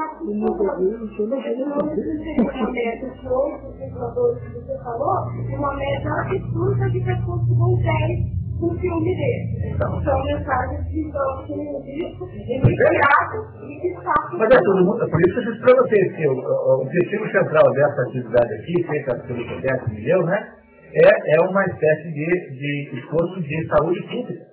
falou, 4.82 5.16
uma 5.56 5.76
meta 5.76 6.10
absurda 6.20 6.90
de 6.90 7.00
pessoas 7.00 7.40
que 7.46 7.54
vão 7.54 7.76
ter 7.76 8.41
um 8.62 8.78
filme 8.78 9.14
desse. 9.16 9.74
Então, 9.74 10.02
são 10.02 10.22
mensagens 10.24 10.88
que 10.88 11.00
estão 11.00 11.46
no 11.48 11.82
disco, 11.82 12.28
imediato 12.30 13.36
e 13.68 13.80
que 13.80 13.88
está. 13.88 14.14
Mas 14.38 14.50
é 14.50 14.60
todo 14.60 14.84
mundo, 14.84 15.10
por 15.10 15.20
isso 15.20 15.34
que 15.34 15.40
eu 15.40 15.52
disse 15.52 15.64
para 15.64 15.82
vocês 15.82 16.16
que 16.16 16.28
o, 16.28 16.82
objetivo 16.82 17.26
central 17.30 17.72
dessa 17.72 18.02
atividade 18.02 18.54
aqui, 18.54 18.84
feita 18.84 19.18
pelo 19.26 19.44
projeto 19.44 19.90
Milhão, 19.90 20.22
né, 20.24 20.52
é, 20.94 21.36
é 21.36 21.48
uma 21.48 21.64
espécie 21.64 22.12
de, 22.12 22.50
de 22.50 22.98
esforço 22.98 23.40
de 23.42 23.66
saúde 23.68 24.02
pública. 24.02 24.52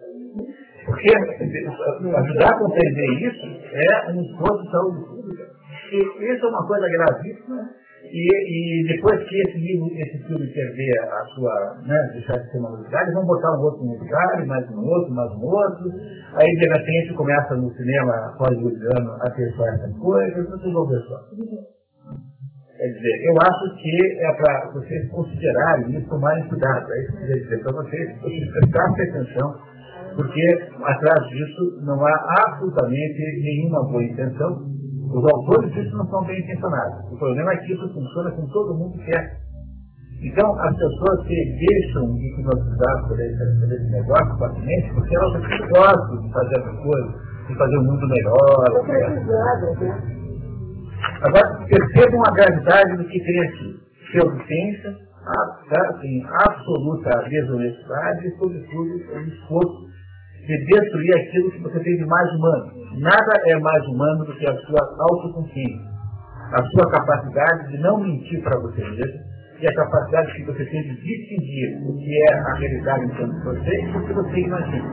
Porque 0.85 1.09
ajudar 1.15 2.49
a 2.49 2.57
compreender 2.57 3.27
isso 3.27 3.45
é 3.73 4.11
um 4.11 4.21
esforço 4.21 4.63
de 4.63 4.71
saúde 4.71 5.05
pública. 5.05 5.43
E 5.91 6.33
isso 6.33 6.45
é 6.45 6.49
uma 6.49 6.67
coisa 6.67 6.87
gravíssima 6.87 7.69
E, 8.11 8.25
e, 8.25 8.87
depois 8.87 9.23
que 9.29 9.41
esse 9.41 9.57
livro, 9.59 9.87
esse 9.93 10.17
filme 10.25 10.47
perder 10.47 10.99
a 10.99 11.25
sua, 11.35 11.77
né, 11.85 12.09
deixar 12.13 12.37
de 12.39 12.51
ser 12.51 12.57
uma 12.57 12.71
novidade, 12.71 13.13
vão 13.13 13.23
botar 13.25 13.51
um 13.51 13.61
outro 13.61 13.83
lugar, 13.83 14.45
mais 14.47 14.67
um 14.71 14.83
outro, 14.83 15.13
mais 15.13 15.31
um 15.33 15.45
outro. 15.45 15.91
Aí 16.33 16.55
de 16.55 16.67
repente 16.67 17.13
começa 17.13 17.55
no 17.55 17.71
cinema 17.75 18.35
hollywoodiano 18.39 19.11
a 19.21 19.29
ter 19.29 19.51
só 19.51 19.63
coisas, 19.99 20.49
vocês 20.49 20.73
vão 20.73 20.87
ver 20.87 20.99
só. 21.01 21.19
Quer 22.79 22.87
dizer, 22.93 23.27
eu 23.27 23.35
acho 23.43 23.75
que 23.75 24.23
é 24.23 24.33
para 24.33 24.71
vocês 24.73 25.09
considerarem 25.09 25.97
isso, 25.97 26.09
tomarem 26.09 26.47
cuidado. 26.47 26.91
É 26.91 27.01
isso 27.01 27.11
que 27.11 27.17
eu 27.17 27.27
queria 27.27 27.43
dizer 27.43 27.63
para 27.63 27.71
vocês, 27.73 28.21
vocês 28.21 28.51
prestarem 28.51 29.09
atenção, 29.09 29.55
porque 30.15 30.59
atrás 30.81 31.27
disso 31.27 31.81
não 31.83 32.03
há 32.03 32.35
absolutamente 32.47 33.41
nenhuma 33.43 33.83
boa 33.83 34.03
intenção. 34.03 34.65
Os 35.09 35.25
autores 35.25 35.73
disso 35.73 35.97
não 35.97 36.05
são 36.07 36.23
bem 36.25 36.39
intencionados. 36.39 37.11
O 37.11 37.17
problema 37.17 37.51
é 37.51 37.57
que 37.57 37.73
isso 37.73 37.93
funciona 37.93 38.31
com 38.31 38.45
todo 38.47 38.77
mundo 38.77 38.97
quer. 39.03 39.39
Então, 40.21 40.53
as 40.59 40.75
pessoas 40.75 41.27
se 41.27 41.57
deixam 41.57 42.13
de 42.15 42.27
hipnotizar 42.27 43.07
por 43.07 43.19
esse, 43.19 43.59
por 43.59 43.71
esse 43.71 43.89
negócio 43.89 44.37
facilmente, 44.37 44.93
porque 44.93 45.15
elas 45.15 45.33
gostam 45.69 46.21
de 46.21 46.33
fazer 46.33 46.59
essas 46.59 46.79
coisas, 46.83 47.15
de 47.47 47.55
fazer 47.55 47.77
o 47.77 47.81
um 47.81 47.85
mundo 47.85 48.07
melhor. 48.07 48.85
Né? 48.87 50.19
Agora, 51.21 51.65
percebam 51.65 52.21
a 52.27 52.31
gravidade 52.31 52.97
do 52.97 53.05
que 53.05 53.19
tem 53.23 53.39
aqui. 53.47 53.79
Pseudociência, 54.11 54.97
assim, 55.71 56.23
absoluta 56.45 57.29
desonestidade 57.29 58.27
e, 58.27 58.37
sobretudo, 58.37 58.91
o 58.91 59.19
esforço 59.21 59.89
de 60.49 60.65
destruir 60.65 61.15
aquilo 61.15 61.51
que 61.51 61.61
você 61.61 61.79
tem 61.79 61.95
de 61.95 62.05
mais 62.05 62.27
humano. 62.33 62.71
Nada 62.97 63.33
é 63.45 63.59
mais 63.59 63.85
humano 63.85 64.25
do 64.25 64.33
que 64.33 64.49
a 64.49 64.55
sua 64.55 64.81
autoconsciência, 64.99 65.85
a 66.53 66.63
sua 66.63 66.89
capacidade 66.89 67.69
de 67.69 67.77
não 67.77 67.99
mentir 67.99 68.41
para 68.41 68.59
você 68.59 68.81
mesmo 68.81 69.29
e 69.61 69.67
a 69.67 69.75
capacidade 69.75 70.33
que 70.33 70.45
você 70.45 70.65
tem 70.65 70.81
de 70.81 70.95
distinguir 70.95 71.77
o 71.85 71.95
que 71.97 72.23
é 72.23 72.33
a 72.33 72.53
realidade 72.55 73.05
em 73.05 73.09
torno 73.09 73.33
de 73.33 73.43
você 73.43 73.79
e 73.79 73.95
o 73.95 74.07
que 74.07 74.13
você 74.13 74.39
imagina. 74.39 74.91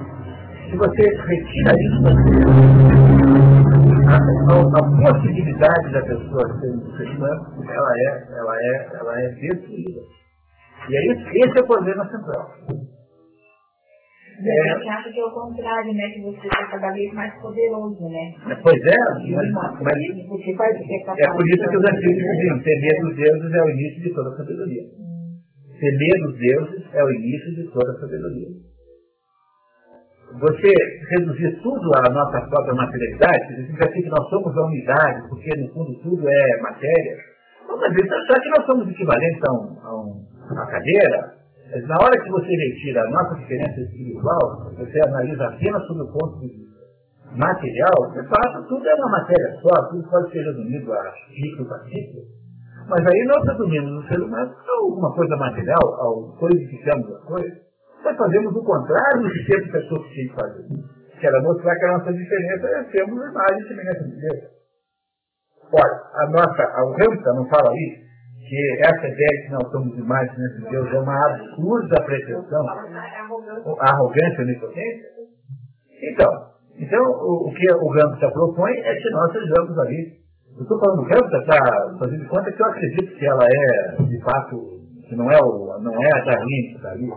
Se 0.69 0.77
você 0.77 1.03
retira 1.25 1.73
isso 1.81 2.03
da 2.03 2.11
a, 4.13 4.17
a, 4.19 5.13
possibilidade 5.13 5.93
da 5.93 6.03
pessoa 6.03 6.61
ser 6.61 6.71
um 6.71 6.97
ser 6.99 7.09
humano, 7.17 7.65
ela 7.67 7.93
é, 7.97 8.27
ela 8.37 8.57
é, 8.61 8.89
ela 8.93 9.21
é 9.23 9.29
destruída. 9.31 10.01
E 10.89 10.97
aí, 10.97 11.09
esse 11.35 11.59
é 11.59 11.63
o 11.63 11.67
problema 11.67 12.05
central. 12.11 12.51
É, 14.37 14.91
acha 14.91 15.11
que 15.11 15.19
é 15.19 15.25
o 15.25 15.31
contrário, 15.31 15.95
né? 15.95 16.11
Que 16.11 16.21
você 16.21 16.47
é 16.47 16.71
cada 16.71 16.93
vez 16.93 17.13
mais 17.15 17.33
poderoso, 17.41 18.09
né? 18.09 18.35
Pois 18.63 18.83
é, 18.85 18.97
mas, 19.33 19.51
mas 19.81 20.29
você 20.29 20.55
faz, 20.57 20.77
é 20.77 21.29
por 21.33 21.47
isso 21.49 21.69
que 21.69 21.77
os 21.77 21.85
antigos 21.85 22.23
diziam, 22.23 22.63
temer 22.63 23.01
dos 23.01 23.17
deuses 23.17 23.55
é 23.55 23.63
o 23.63 23.71
início 23.71 24.03
de 24.03 24.15
toda 24.15 24.29
a 24.29 24.37
sabedoria. 24.37 24.83
Temer 25.81 26.21
dos 26.21 26.39
deuses 26.39 26.95
é 26.95 27.05
o 27.05 27.11
início 27.11 27.55
de 27.55 27.71
toda 27.73 27.91
a 27.93 28.01
sabedoria. 28.01 28.49
Você 30.39 30.73
reduzir 31.17 31.57
tudo 31.63 31.91
à 31.97 32.13
nossa 32.13 32.41
própria 32.49 32.75
materialidade, 32.75 33.47
significa 33.47 33.89
que 33.89 34.03
nós 34.05 34.29
somos 34.29 34.55
a 34.55 34.67
unidade, 34.67 35.29
porque 35.31 35.51
no 35.57 35.73
fundo 35.73 35.99
tudo 36.03 36.29
é 36.29 36.61
matéria. 36.61 37.17
Vamos 37.67 37.89
dizer, 37.91 38.13
achar 38.13 38.41
que 38.41 38.49
nós 38.51 38.67
somos 38.67 38.89
equivalentes 38.91 39.41
a, 39.49 39.53
um, 39.53 39.79
a 39.81 39.97
um, 39.97 40.25
uma 40.53 40.67
cadeira, 40.67 41.36
na 41.67 41.97
hora 41.99 42.23
que 42.23 42.31
você 42.31 42.47
retira 42.47 43.03
a 43.03 43.11
nossa 43.11 43.35
diferença 43.37 43.81
espiritual, 43.81 44.71
você 44.77 45.01
analisa 45.09 45.47
apenas 45.49 45.87
sob 45.87 46.01
o 46.03 46.13
ponto 46.13 46.41
de 46.41 46.49
vista 46.49 46.77
material, 47.35 47.95
você 48.09 48.23
fala 48.29 48.63
tudo 48.69 48.89
é 48.89 48.95
uma 48.95 49.11
matéria 49.11 49.53
só, 49.61 49.89
tudo 49.91 50.09
pode 50.09 50.31
ser 50.31 50.43
resumido 50.43 50.93
a 50.93 51.13
ciclo 51.35 51.67
para 51.67 51.85
ciclo. 51.85 52.23
Mas 52.89 53.05
aí 53.05 53.25
nós 53.27 53.43
resumimos 53.51 54.05
o 54.05 54.09
ser 54.09 54.21
humano 54.21 54.55
a 54.55 54.73
alguma 54.81 55.13
coisa 55.15 55.37
material, 55.37 55.85
ao 56.01 56.37
codificamos 56.39 57.11
as 57.17 57.23
coisas. 57.25 57.59
Nós 58.05 58.17
fazemos 58.17 58.55
o 58.55 58.63
contrário 58.63 59.23
do 59.23 59.31
que 59.31 59.53
sempre 59.53 59.73
pessoas 59.73 60.07
tinham 60.09 60.29
que 60.29 60.35
fazer. 60.41 60.65
Que 61.19 61.27
era 61.27 61.43
mostrar 61.43 61.75
que 61.75 61.85
a 61.85 61.99
nossa 61.99 62.13
diferença 62.13 62.67
é 62.69 62.85
sermos 62.85 63.29
imagem 63.29 63.59
e 63.59 63.69
semelhança 63.69 64.05
de 64.05 64.21
Deus. 64.21 64.45
Olha, 65.73 66.01
a 66.15 66.31
nossa, 66.31 66.63
o 66.85 66.95
Hamilton 66.95 67.35
não 67.35 67.49
fala 67.49 67.73
isso, 67.75 68.06
que 68.47 68.79
essa 68.81 69.07
ideia 69.09 69.29
de 69.29 69.47
que 69.47 69.53
nós 69.53 69.71
somos 69.71 69.99
imagens 69.99 70.37
de 70.37 70.71
Deus 70.71 70.93
é 70.93 70.99
uma 70.99 71.27
absurda 71.27 72.03
pretensão, 72.05 72.67
arrogância 73.81 74.43
onipotência. 74.43 75.09
Então, 76.03 76.31
então 76.79 77.03
o, 77.03 77.49
o 77.49 77.55
que 77.55 77.73
o 77.73 77.91
Gambita 77.91 78.31
propõe 78.31 78.73
é 78.73 78.95
que 78.95 79.11
nós 79.11 79.33
sejamos 79.33 79.79
ali. 79.79 80.27
Eu 80.57 80.63
estou 80.63 80.79
falando 80.79 81.03
do 81.03 81.09
Gambita 81.09 81.45
para 81.45 81.99
fazer 81.99 82.19
de 82.19 82.29
conta 82.29 82.53
que 82.53 82.63
eu 82.63 82.67
acredito 82.67 83.17
que 83.17 83.27
ela 83.27 83.45
é, 83.45 84.03
de 84.03 84.21
fato, 84.23 84.81
que 85.09 85.17
não 85.17 85.31
é, 85.31 85.39
o, 85.43 85.79
não 85.81 85.93
é 85.93 86.21
a 86.21 86.25
Darwin 86.25 86.63
que 86.71 86.77
está 86.77 86.91
ali, 86.91 87.11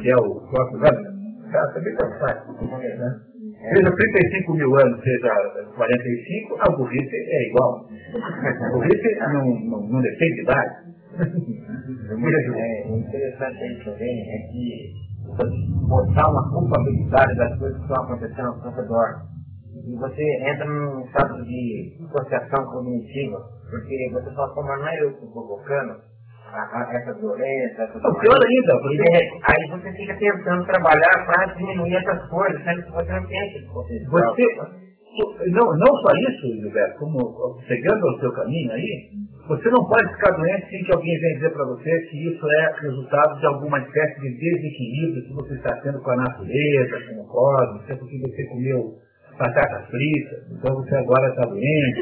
que 0.00 0.10
é 0.10 0.16
o 0.16 0.40
próprio 0.50 0.80
Gambita. 0.80 1.16
Ela 1.52 1.72
também 1.72 1.92
está 1.92 2.18
fácil. 2.18 2.52
Né? 2.62 3.20
Seja 3.68 3.90
35 3.90 4.54
mil 4.54 4.76
anos, 4.76 5.00
seja 5.02 5.34
45, 5.74 6.56
a 6.60 6.76
burrice 6.76 7.16
é 7.16 7.48
igual. 7.48 7.84
A 7.84 8.72
burrice 8.72 9.14
não, 9.32 9.44
não, 9.60 9.88
não 9.88 10.00
depende 10.02 10.34
de 10.34 10.42
idade. 10.42 10.86
É, 11.18 12.88
o 12.88 12.98
interessante 12.98 13.62
aí 13.62 13.84
também 13.84 14.20
é 14.20 14.38
que 14.52 14.92
botar 15.88 16.30
uma 16.30 16.50
culpabilidade 16.50 17.36
das 17.36 17.58
coisas 17.58 17.76
que 17.76 17.82
estão 17.82 18.04
acontecendo 18.04 18.46
ao 18.48 18.60
seu 18.60 18.70
redor. 18.70 19.22
E 19.84 19.96
você 19.96 20.22
entra 20.48 20.64
num 20.64 21.04
estado 21.04 21.44
de 21.44 21.96
associação 22.06 22.64
cognitiva, 22.66 23.38
porque 23.70 24.10
você 24.12 24.34
fala, 24.34 24.54
como 24.54 24.68
não 24.68 24.88
é 24.88 25.02
eu 25.02 25.10
que 25.10 25.24
estou 25.24 25.32
provocando, 25.32 26.00
essa 26.46 27.12
violência, 27.14 27.82
essa 27.82 27.98
não, 27.98 28.14
pior 28.18 28.38
ainda, 28.38 28.80
porque... 28.80 29.02
aí 29.42 29.68
você 29.70 29.92
fica 29.92 30.14
tentando 30.16 30.64
trabalhar 30.66 31.26
para 31.26 31.54
diminuir 31.54 31.96
essas 31.96 32.28
coisas, 32.28 32.62
sendo 32.64 32.82
que 32.82 32.92
você 32.92 33.12
não 33.12 33.26
tem 33.26 33.48
esse 33.48 33.66
potencial. 33.66 34.10
Você, 34.10 35.50
não, 35.50 35.64
não 35.64 35.92
só 36.02 36.12
isso, 36.28 36.60
Gilberto, 36.60 36.98
como 36.98 37.18
chegando 37.66 38.06
ao 38.06 38.20
seu 38.20 38.32
caminho 38.32 38.72
aí, 38.72 39.10
você 39.48 39.70
não 39.70 39.84
pode 39.86 40.12
ficar 40.14 40.32
doente 40.32 40.68
sem 40.68 40.84
que 40.84 40.92
alguém 40.92 41.18
venha 41.20 41.34
dizer 41.36 41.50
para 41.50 41.64
você 41.66 42.00
que 42.10 42.28
isso 42.28 42.46
é 42.50 42.72
resultado 42.82 43.38
de 43.40 43.46
alguma 43.46 43.78
espécie 43.78 44.20
de 44.20 44.30
desequilíbrio 44.36 45.22
que 45.24 45.34
você 45.34 45.54
está 45.54 45.74
tendo 45.82 46.00
com 46.02 46.10
a 46.10 46.16
natureza, 46.16 47.00
com 47.08 47.22
o 47.22 47.26
cosmos, 47.28 47.86
porque 47.86 48.18
você 48.18 48.44
comeu 48.46 49.06
batata 49.38 49.86
frita, 49.90 50.36
então 50.50 50.74
você 50.74 50.96
agora 50.96 51.28
está 51.28 51.46
doente, 51.46 52.00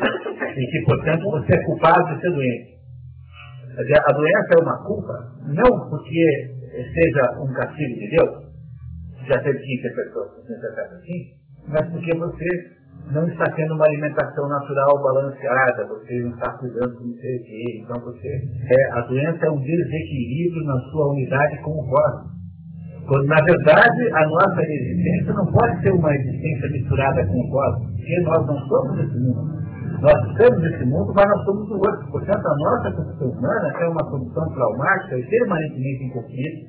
e 0.57 0.67
que, 0.67 0.85
portanto, 0.87 1.23
você 1.25 1.55
é 1.55 1.65
culpado 1.65 2.15
de 2.15 2.21
ser 2.21 2.31
doente. 2.31 2.74
A 3.75 4.13
doença 4.13 4.49
é 4.59 4.63
uma 4.63 4.85
culpa, 4.85 5.33
não 5.47 5.89
porque 5.91 6.55
seja 6.93 7.41
um 7.41 7.53
castigo 7.53 7.95
de 7.99 8.17
Deus, 8.17 8.45
já 9.27 9.41
teve 9.41 9.59
que 9.59 9.75
interpretar 9.79 10.85
assim, 10.93 11.35
mas 11.69 11.89
porque 11.91 12.15
você 12.17 12.75
não 13.13 13.27
está 13.29 13.45
tendo 13.53 13.75
uma 13.75 13.87
alimentação 13.87 14.49
natural 14.49 15.03
balanceada, 15.03 15.87
você 15.87 16.21
não 16.21 16.31
está 16.31 16.53
cuidando 16.59 16.95
do 16.95 17.15
sei 17.21 17.37
o 17.37 17.83
Então 17.83 18.01
você 18.01 18.29
é, 18.29 18.93
a 18.93 19.01
doença 19.03 19.47
é 19.47 19.51
um 19.51 19.61
desequilíbrio 19.61 20.65
na 20.65 20.79
sua 20.91 21.13
unidade 21.13 21.59
com 21.63 21.73
o 21.73 21.89
cosmos. 21.89 22.35
Quando, 23.07 23.27
na 23.27 23.37
verdade, 23.37 24.13
a 24.15 24.27
nossa 24.27 24.63
existência 24.63 25.35
não 25.35 25.47
pode 25.53 25.83
ser 25.83 25.93
uma 25.93 26.15
existência 26.15 26.71
misturada 26.71 27.27
com 27.27 27.39
o 27.39 27.51
cosmos, 27.51 27.93
porque 27.93 28.21
nós 28.23 28.47
não 28.47 28.59
somos 28.67 28.99
esse 29.01 29.19
mundo. 29.19 29.54
Nós 30.05 30.21
estamos 30.29 30.61
nesse 30.61 30.85
mundo, 30.85 31.15
mas 31.17 31.25
nós 31.25 31.45
somos 31.47 31.71
o 31.71 31.77
outro. 31.77 32.13
Portanto, 32.13 32.45
a 32.45 32.57
nossa 32.59 32.93
condição 32.93 33.27
humana 33.27 33.73
é 33.81 33.89
uma 33.89 34.05
condição 34.11 34.45
traumática 34.53 35.17
e 35.17 35.25
permanentemente 35.25 36.05
em 36.05 36.11
conflito 36.11 36.61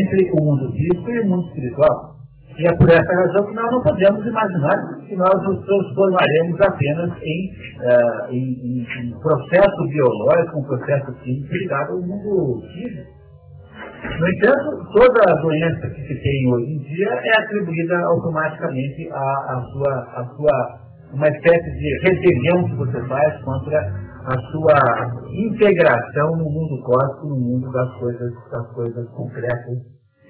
entre 0.00 0.30
o 0.32 0.42
mundo 0.42 0.72
físico 0.72 1.10
e 1.10 1.20
o 1.20 1.28
mundo 1.28 1.46
espiritual. 1.48 2.16
E 2.56 2.66
é 2.66 2.72
por 2.76 2.88
essa 2.88 3.12
razão 3.12 3.44
que 3.44 3.54
nós 3.54 3.70
não 3.72 3.82
podemos 3.82 4.26
imaginar 4.26 4.98
que 5.06 5.16
nós 5.16 5.42
nos 5.44 5.66
transformaremos 5.66 6.60
apenas 6.62 7.10
em, 7.20 7.52
uh, 7.76 8.30
em, 8.30 8.40
em, 8.40 8.86
em 9.04 9.20
processo 9.20 9.88
biológico, 9.88 10.58
um 10.58 10.64
processo 10.64 11.12
químico 11.20 11.52
ligado 11.52 11.92
ao 11.92 12.00
mundo 12.00 12.62
físico. 12.72 13.22
No 14.18 14.28
entanto, 14.28 14.92
toda 14.94 15.20
a 15.28 15.42
doença 15.42 15.90
que 15.90 16.02
se 16.08 16.14
tem 16.22 16.52
hoje 16.52 16.72
em 16.72 16.78
dia 16.78 17.08
é 17.08 17.38
atribuída 17.38 17.98
automaticamente 18.00 19.10
à, 19.12 19.62
sua, 19.72 19.94
à 20.16 20.24
sua 20.36 20.81
uma 21.12 21.28
espécie 21.28 21.70
de 21.72 22.08
rebelião 22.08 22.64
que 22.64 22.76
você 22.76 23.06
faz 23.06 23.42
contra 23.42 23.78
a 24.24 24.38
sua 24.50 24.78
integração 25.32 26.30
no 26.36 26.44
mundo 26.44 26.82
cósmico, 26.84 27.28
no 27.28 27.36
mundo 27.36 27.70
das 27.72 27.92
coisas, 27.98 28.32
das 28.50 28.66
coisas 28.72 29.08
concretas 29.10 29.78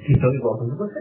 que 0.07 0.19
são 0.19 0.33
iguais 0.35 0.73
a 0.73 0.75
você. 0.77 1.01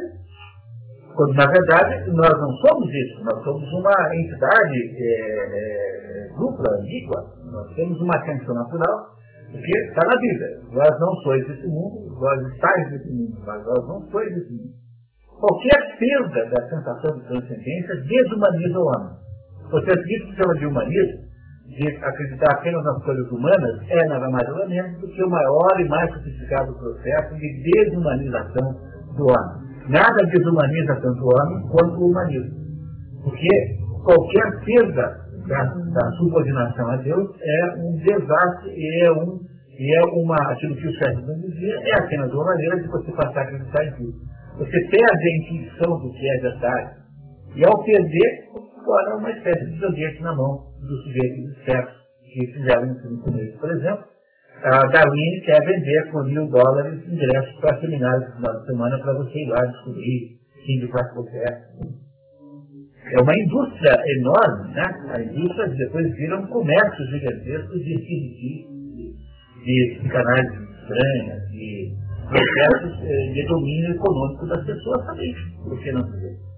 Quando, 1.15 1.33
na 1.33 1.45
verdade, 1.45 2.11
nós 2.11 2.31
não 2.31 2.51
somos 2.67 2.89
isso, 2.89 3.23
nós 3.23 3.43
somos 3.43 3.67
uma 3.73 4.15
entidade 4.15 4.77
é, 4.97 5.09
é, 5.51 6.27
dupla, 6.37 6.77
ambígua. 6.79 7.25
Nós 7.51 7.75
temos 7.75 7.99
uma 7.99 8.15
atenção 8.15 8.55
natural, 8.55 9.07
porque 9.51 9.77
está 9.89 10.07
na 10.07 10.19
Bíblia. 10.19 10.47
Vós 10.71 10.99
não 10.99 11.13
sois 11.23 11.47
desse 11.47 11.67
mundo, 11.67 12.15
vós 12.17 12.41
estáis 12.53 12.91
nesse 12.91 13.11
mundo, 13.11 13.37
mas 13.45 13.63
vós 13.65 13.87
não 13.87 14.01
sois 14.09 14.33
desse 14.33 14.51
mundo. 14.53 14.73
Qualquer 15.39 15.97
perda 15.97 16.45
da 16.45 16.69
sensação 16.69 17.17
de 17.17 17.27
transcendência 17.27 17.95
desumaniza 18.07 18.79
o 18.79 18.85
homem. 18.85 19.20
Você 19.71 20.03
diz 20.03 20.25
que 20.25 20.35
chama 20.35 20.53
de 20.55 20.65
humanismo, 20.65 21.31
de 21.67 21.87
acreditar 22.03 22.51
apenas 22.57 22.83
nas 22.83 23.03
coisas 23.03 23.31
humanas 23.31 23.81
é 23.87 24.05
nada 24.07 24.29
mais 24.29 24.45
nada 24.47 24.67
menos 24.67 24.99
do 24.99 25.07
que 25.07 25.23
o 25.23 25.29
maior 25.29 25.79
e 25.79 25.87
mais 25.87 26.11
sofisticado 26.13 26.73
processo 26.73 27.35
de 27.35 27.71
desumanização 27.71 28.75
do 29.15 29.23
homem. 29.23 29.71
Nada 29.87 30.25
desumaniza 30.25 30.95
tanto 31.01 31.23
o 31.23 31.29
homem 31.29 31.67
quanto 31.69 32.01
o 32.01 32.09
humanismo. 32.09 32.61
Porque 33.23 33.47
qualquer 34.03 34.65
perda 34.65 35.21
da, 35.47 35.63
da 35.63 36.11
subordinação 36.17 36.89
a 36.89 36.97
Deus 36.97 37.29
é 37.41 37.75
um 37.77 37.95
desastre 37.97 38.71
e 38.75 39.05
é, 39.05 39.11
um, 39.11 39.39
e 39.79 39.95
é 39.95 40.01
uma, 40.21 40.35
aquilo 40.51 40.75
que 40.75 40.87
o 40.87 40.93
Sérgio 40.97 41.23
dizia, 41.47 41.75
é 41.85 41.99
apenas 41.99 42.31
uma 42.33 42.45
maneira 42.45 42.81
de 42.81 42.87
você 42.89 43.11
passar 43.13 43.39
a 43.39 43.43
acreditar 43.43 43.85
em 43.85 43.91
tudo. 43.93 44.13
Você 44.57 44.79
perde 44.89 45.29
a 45.29 45.37
intuição 45.37 45.99
do 45.99 46.11
que 46.11 46.29
é 46.29 46.41
verdade. 46.41 46.91
E 47.55 47.65
ao 47.65 47.83
perder, 47.83 48.43
agora 48.81 49.17
uma 49.17 49.31
espécie 49.31 49.65
de 49.65 49.79
joguete 49.79 50.21
na 50.21 50.35
mão 50.35 50.73
dos 50.81 51.03
sujeitos 51.03 51.63
certos 51.65 52.01
que 52.33 52.47
fizeram 52.53 52.91
isso 52.91 53.09
no 53.09 53.21
começo. 53.21 53.57
Por 53.59 53.71
exemplo, 53.71 54.05
a 54.63 54.87
Darwin 54.87 55.41
quer 55.45 55.59
vender 55.65 56.11
por 56.11 56.25
mil 56.25 56.47
dólares 56.49 57.01
ingressos 57.07 57.59
para 57.59 57.79
seminários 57.79 58.29
no 58.29 58.35
final 58.37 58.59
de 58.59 58.65
semana 58.65 58.99
para 58.99 59.13
você 59.13 59.39
ir 59.39 59.49
lá 59.49 59.65
descobrir 59.65 60.41
quem 60.65 60.79
de 60.79 60.87
quatro 60.87 61.25
É 63.13 63.21
uma 63.21 63.33
indústria 63.35 63.97
enorme, 64.19 64.73
né? 64.73 64.83
A 65.09 65.21
indústria 65.21 65.67
depois 65.67 66.11
vira 66.15 66.39
um 66.39 66.47
comércio 66.47 67.05
gigantesco 67.07 67.73
de 67.73 67.95
de, 67.97 68.65
de 69.65 69.97
psicanálise 69.99 70.63
estranhas, 70.81 71.49
de 71.51 71.95
processos 72.29 72.99
eh, 73.03 73.33
de 73.33 73.47
domínio 73.47 73.95
econômico 73.95 74.47
das 74.47 74.65
pessoas 74.65 75.05
também. 75.05 75.35
Por 75.63 75.79
que 75.81 75.91
não 75.91 76.01
fazer? 76.01 76.50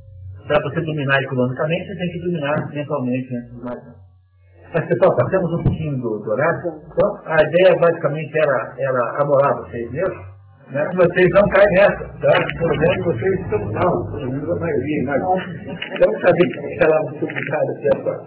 Para 0.47 0.61
você 0.61 0.81
dominar 0.81 1.21
economicamente, 1.21 1.87
você 1.87 1.95
tem 1.95 2.11
que 2.11 2.19
dominar 2.19 2.69
mentalmente 2.73 3.35
antes 3.35 3.55
de 3.55 3.63
mais 3.63 4.03
mas, 4.73 4.87
pessoal, 4.87 5.15
passamos 5.15 5.53
um 5.53 5.63
pouquinho 5.63 5.95
do, 5.97 6.17
do 6.17 6.31
horário. 6.31 6.59
Então, 6.91 7.09
a 7.25 7.37
ideia 7.43 7.79
basicamente 7.79 8.35
era, 8.35 8.73
era 8.79 9.21
amolar 9.21 9.55
vocês 9.57 9.91
mesmo. 9.91 10.33
Né? 10.71 10.83
Vocês 10.95 11.27
não 11.35 11.47
caem 11.49 11.73
nessa, 11.75 12.09
tá? 12.19 12.33
Pelo 12.57 12.79
menos 12.79 13.05
vocês 13.05 13.39
estão 13.41 13.71
mal, 13.71 14.11
pelo 14.11 14.31
menos 14.31 14.49
a 14.49 14.59
maioria. 14.59 15.03
Mas 15.05 15.21
vamos 15.21 16.21
saber 16.21 16.47
que 16.47 16.81
será 16.81 17.01
muito 17.03 17.19
complicado 17.19 17.69
aqui 17.69 17.87
agora. 17.95 18.21